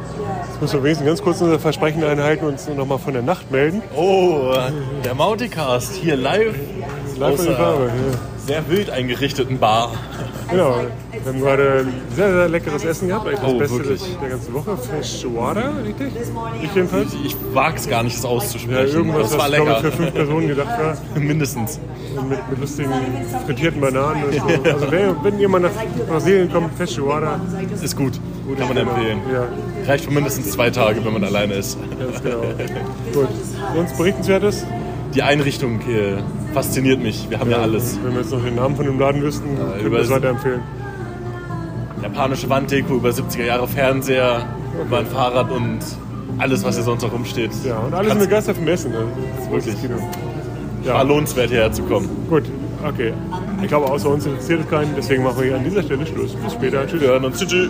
Jetzt 0.52 0.62
müssen 0.62 0.74
wir 0.76 0.84
wenigstens 0.84 1.08
ganz 1.08 1.22
kurz 1.24 1.42
unser 1.42 1.60
Versprechen 1.60 2.04
einhalten 2.04 2.46
und 2.46 2.52
uns 2.54 2.68
nochmal 2.70 3.00
von 3.00 3.14
der 3.14 3.24
Nacht 3.24 3.50
melden. 3.52 3.82
Oh, 3.96 4.54
der 5.04 5.16
Mauticast 5.16 5.94
hier 5.96 6.16
live. 6.16 6.56
Live 7.18 7.40
in 7.40 7.46
die 7.48 7.54
Farbe. 7.56 7.86
Ja. 7.88 8.46
sehr 8.46 8.70
wild 8.70 8.90
eingerichteten 8.92 9.58
Bar. 9.58 9.92
Genau. 10.52 10.76
Wir 11.12 11.32
haben 11.34 11.40
gerade 11.42 11.88
sehr, 12.16 12.32
sehr 12.32 12.50
leckeres 12.50 12.86
Essen 12.86 13.08
gehabt. 13.08 13.28
Eigentlich 13.28 13.40
das 13.42 13.50
Oh, 13.52 13.58
Beste 13.58 13.78
wirklich? 13.80 14.18
der 14.22 14.30
ganzen 14.30 14.54
Woche. 14.54 14.78
Feijoada, 14.78 15.72
richtig? 15.84 16.14
Ich 16.64 16.76
jedenfalls. 16.76 17.14
Ich 17.26 17.36
wage 17.54 17.78
es 17.78 17.90
gar 17.90 18.04
nicht, 18.04 18.16
das 18.18 18.24
Ja, 18.24 18.30
auszusprechen. 18.30 18.96
irgendwas, 18.96 19.32
das 19.32 19.40
war 19.40 19.40
was 19.40 19.50
ich 19.50 19.56
glaube, 19.56 19.70
lecker. 19.72 19.82
für 19.82 19.92
fünf 19.92 20.14
Personen 20.14 20.48
gedacht 20.48 20.80
war. 20.80 20.98
Mindestens. 21.20 21.80
Mit, 22.30 22.50
mit 22.50 22.60
lustigen 22.60 22.92
frittierten 23.46 23.82
Bananen. 23.82 24.24
Und 24.26 24.34
so. 24.34 24.72
Also 24.72 24.88
wer, 24.92 25.16
wenn 25.24 25.40
jemand 25.40 25.66
nach 25.66 26.08
Brasilien 26.08 26.52
kommt, 26.52 26.74
Feijoada. 26.76 27.40
Ist 27.82 27.96
gut. 27.98 28.14
Kann 28.58 28.68
man 28.68 28.78
empfehlen. 28.78 29.20
Ja, 29.32 29.48
Reicht 29.88 30.06
für 30.06 30.12
mindestens 30.12 30.52
zwei 30.52 30.70
Tage, 30.70 31.04
wenn 31.06 31.14
man 31.14 31.24
alleine 31.24 31.54
ist. 31.56 31.78
ganz 32.00 32.22
genau. 32.24 32.42
Gut. 33.14 33.28
Sonst 33.76 33.98
berichtenswertes? 33.98 34.66
Die 35.14 35.22
Einrichtung 35.24 35.80
äh, 35.82 36.18
fasziniert 36.54 37.02
mich. 37.02 37.28
Wir 37.30 37.40
haben 37.40 37.50
ja, 37.50 37.58
alles. 37.58 37.98
Wenn 38.04 38.14
wir 38.14 38.22
jetzt 38.22 38.32
noch 38.32 38.44
den 38.44 38.56
Namen 38.56 38.76
von 38.76 38.86
dem 38.86 39.00
Laden 39.00 39.22
wüssten, 39.22 39.56
könnten 39.58 39.80
wir 39.80 39.86
über- 39.88 40.00
es 40.00 40.10
weiterempfehlen. 40.10 40.62
Japanische 42.02 42.50
Wanddeko 42.50 42.96
über 42.96 43.10
70er 43.10 43.44
Jahre 43.46 43.68
Fernseher, 43.68 44.46
über 44.86 45.00
ein 45.00 45.06
Fahrrad 45.08 45.52
und 45.52 45.80
alles, 46.38 46.64
was 46.64 46.76
hier 46.76 46.84
sonst 46.86 47.02
noch 47.04 47.12
rumsteht. 47.12 47.52
Ja, 47.66 47.80
und 47.80 47.94
alle 47.94 48.10
sind 48.10 48.20
begeistert 48.20 48.56
vom 48.56 48.68
Essen. 48.68 48.94
Also, 48.94 49.08
das 49.36 49.46
ist 49.46 49.52
Wirklich. 49.52 49.82
Kino. 49.82 49.96
War 50.86 50.96
Ja, 50.96 51.02
lohnenswert 51.02 51.50
hierher 51.50 51.72
zu 51.72 51.84
kommen. 51.84 52.08
gut. 52.30 52.44
Okay. 52.88 53.12
Ich 53.62 53.68
glaube, 53.68 53.88
außer 53.92 54.10
uns 54.10 54.26
interessiert 54.26 54.62
es 54.64 54.70
keinen. 54.70 54.96
Deswegen 54.96 55.24
machen 55.24 55.38
wir 55.40 55.48
hier 55.48 55.56
an 55.58 55.64
dieser 55.66 55.84
Stelle 55.84 56.06
Schluss. 56.06 56.34
Bis 56.36 56.54
später. 56.54 56.88
Tschüss. 56.88 57.02
Wir 57.02 57.10
hören 57.10 57.26
uns. 57.26 57.40
Tschüss. 57.46 57.70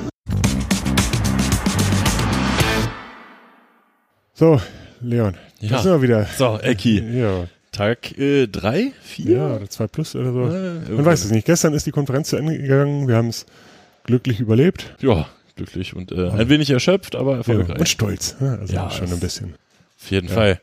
So, 4.40 4.62
Leon. 5.02 5.36
Ja. 5.60 5.70
Da 5.72 5.80
sind 5.84 5.92
wir 5.92 6.02
wieder. 6.02 6.26
So, 6.38 6.58
Ecki. 6.62 7.04
Ja, 7.20 7.48
Tag 7.74 8.18
äh, 8.18 8.48
drei, 8.48 8.94
vier? 9.04 9.32
ja, 9.38 9.56
oder 9.58 9.70
2 9.70 9.88
plus 9.88 10.16
oder 10.16 10.32
so. 10.32 10.46
Äh, 10.48 10.92
Man 10.96 11.04
weiß 11.06 11.26
es 11.26 11.32
nicht. 11.32 11.46
Gestern 11.46 11.74
ist 11.74 11.86
die 11.86 11.92
Konferenz 11.92 12.30
zu 12.30 12.38
Ende 12.38 12.58
gegangen. 12.58 13.10
Wir 13.10 13.18
haben 13.18 13.28
es 13.28 13.46
glücklich 14.06 14.40
überlebt. 14.40 14.96
Ja, 15.02 15.28
glücklich 15.58 15.94
und 15.94 16.14
äh, 16.14 16.30
ein 16.30 16.48
wenig 16.48 16.70
erschöpft, 16.70 17.18
aber 17.18 17.32
Ja, 17.34 17.38
erfolgreich. 17.40 17.80
und 17.80 17.90
stolz. 17.90 18.38
ne? 18.40 18.58
Also 18.62 18.74
Ja, 18.74 18.90
schon 18.90 19.12
ein 19.12 19.20
bisschen. 19.20 19.56
Auf 20.02 20.10
jeden 20.10 20.30
Fall. 20.30 20.62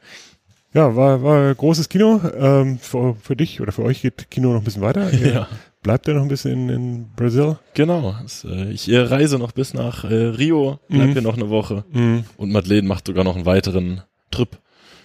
Ja, 0.72 0.96
war, 0.96 1.22
war 1.22 1.54
großes 1.54 1.90
Kino. 1.90 2.18
Ähm, 2.34 2.78
für, 2.78 3.14
für 3.22 3.36
dich 3.36 3.60
oder 3.60 3.72
für 3.72 3.82
euch 3.82 4.00
geht 4.00 4.30
Kino 4.30 4.54
noch 4.54 4.62
ein 4.62 4.64
bisschen 4.64 4.80
weiter. 4.80 5.12
Ja. 5.22 5.48
Bleibt 5.86 6.08
ihr 6.08 6.14
noch 6.14 6.22
ein 6.22 6.28
bisschen 6.28 6.50
in, 6.50 6.68
in 6.68 7.06
Brasil? 7.14 7.58
Genau. 7.74 8.16
Äh, 8.44 8.72
ich 8.72 8.88
äh, 8.90 8.98
reise 8.98 9.38
noch 9.38 9.52
bis 9.52 9.72
nach 9.72 10.02
äh, 10.02 10.14
Rio, 10.14 10.80
bleib 10.88 11.10
Mhm. 11.10 11.12
hier 11.12 11.22
noch 11.22 11.36
eine 11.36 11.48
Woche. 11.48 11.84
Und 12.36 12.50
Madeleine 12.50 12.88
macht 12.88 13.06
sogar 13.06 13.22
noch 13.22 13.36
einen 13.36 13.46
weiteren 13.46 14.02
Trip 14.32 14.58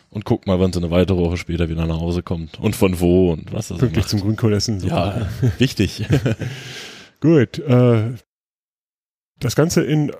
und 0.09 0.25
guckt 0.25 0.47
mal, 0.47 0.59
wann 0.59 0.73
sie 0.73 0.79
eine 0.79 0.89
weitere 0.89 1.17
Woche 1.19 1.37
später 1.37 1.69
wieder 1.69 1.85
nach 1.85 1.99
Hause 1.99 2.23
kommt. 2.23 2.59
Und 2.59 2.75
von 2.75 2.99
wo 2.99 3.31
und 3.31 3.53
was 3.53 3.67
das 3.67 3.77
Pünktlich 3.77 4.05
macht. 4.05 4.09
zum 4.09 4.21
Grünkohlessen. 4.21 4.79
Ja, 4.83 5.29
wichtig. 5.59 6.03
Gut. 7.21 7.59
Äh, 7.59 8.13
das 9.39 9.55
Ganze 9.55 9.83
in 9.83 10.11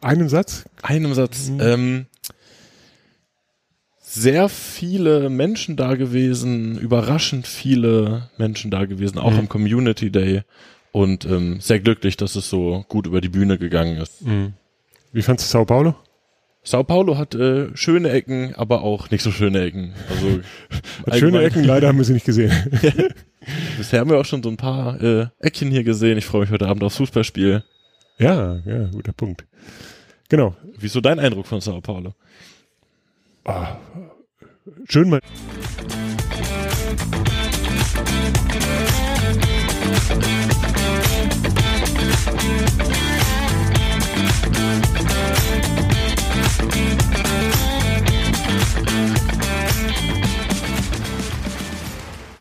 einem 0.00 0.28
Satz. 0.28 0.64
Einem 0.82 1.14
Satz. 1.14 1.48
Mhm. 1.48 1.60
Ähm, 1.60 2.06
sehr 4.12 4.48
viele 4.48 5.30
Menschen 5.30 5.76
da 5.76 5.94
gewesen, 5.94 6.76
überraschend 6.78 7.46
viele 7.46 8.28
Menschen 8.38 8.70
da 8.70 8.84
gewesen, 8.86 9.18
auch 9.18 9.30
Mhm. 9.32 9.38
am 9.38 9.48
Community 9.48 10.10
Day. 10.10 10.42
Und 10.92 11.24
ähm, 11.24 11.60
sehr 11.60 11.78
glücklich, 11.78 12.16
dass 12.16 12.34
es 12.34 12.50
so 12.50 12.84
gut 12.88 13.06
über 13.06 13.20
die 13.20 13.28
Bühne 13.28 13.56
gegangen 13.58 13.98
ist. 13.98 14.24
Wie 15.12 15.22
fandst 15.22 15.46
du 15.46 15.50
Sao 15.52 15.64
Paulo? 15.64 15.94
Sao 16.64 16.82
Paulo 16.82 17.16
hat 17.16 17.36
äh, 17.36 17.68
schöne 17.76 18.10
Ecken, 18.10 18.54
aber 18.56 18.82
auch 18.82 19.10
nicht 19.10 19.22
so 19.22 19.30
schöne 19.30 19.60
Ecken. 19.60 19.92
Also 20.08 20.40
schöne 21.18 21.42
Ecken, 21.42 21.62
leider 21.62 21.86
haben 21.88 21.98
wir 21.98 22.04
sie 22.04 22.12
nicht 22.14 22.26
gesehen. 22.26 22.50
Bisher 23.78 24.00
haben 24.00 24.10
wir 24.10 24.18
auch 24.18 24.24
schon 24.24 24.42
so 24.42 24.48
ein 24.50 24.56
paar 24.56 25.00
äh, 25.00 25.26
Eckchen 25.38 25.70
hier 25.70 25.84
gesehen. 25.84 26.18
Ich 26.18 26.26
freue 26.26 26.40
mich 26.42 26.50
heute 26.50 26.66
Abend 26.66 26.82
aufs 26.82 26.96
Fußballspiel. 26.96 27.62
ja, 28.18 28.56
ja, 28.66 28.86
guter 28.92 29.12
Punkt. 29.12 29.46
Genau. 30.28 30.56
Wie 30.78 30.86
ist 30.86 30.92
so 30.92 31.00
dein 31.00 31.18
Eindruck 31.20 31.46
von 31.46 31.60
Sao 31.60 31.80
Paulo? 31.80 32.14
Ah, 33.44 33.76
schön 34.88 35.08
mal. 35.10 35.20
Musik 42.40 42.99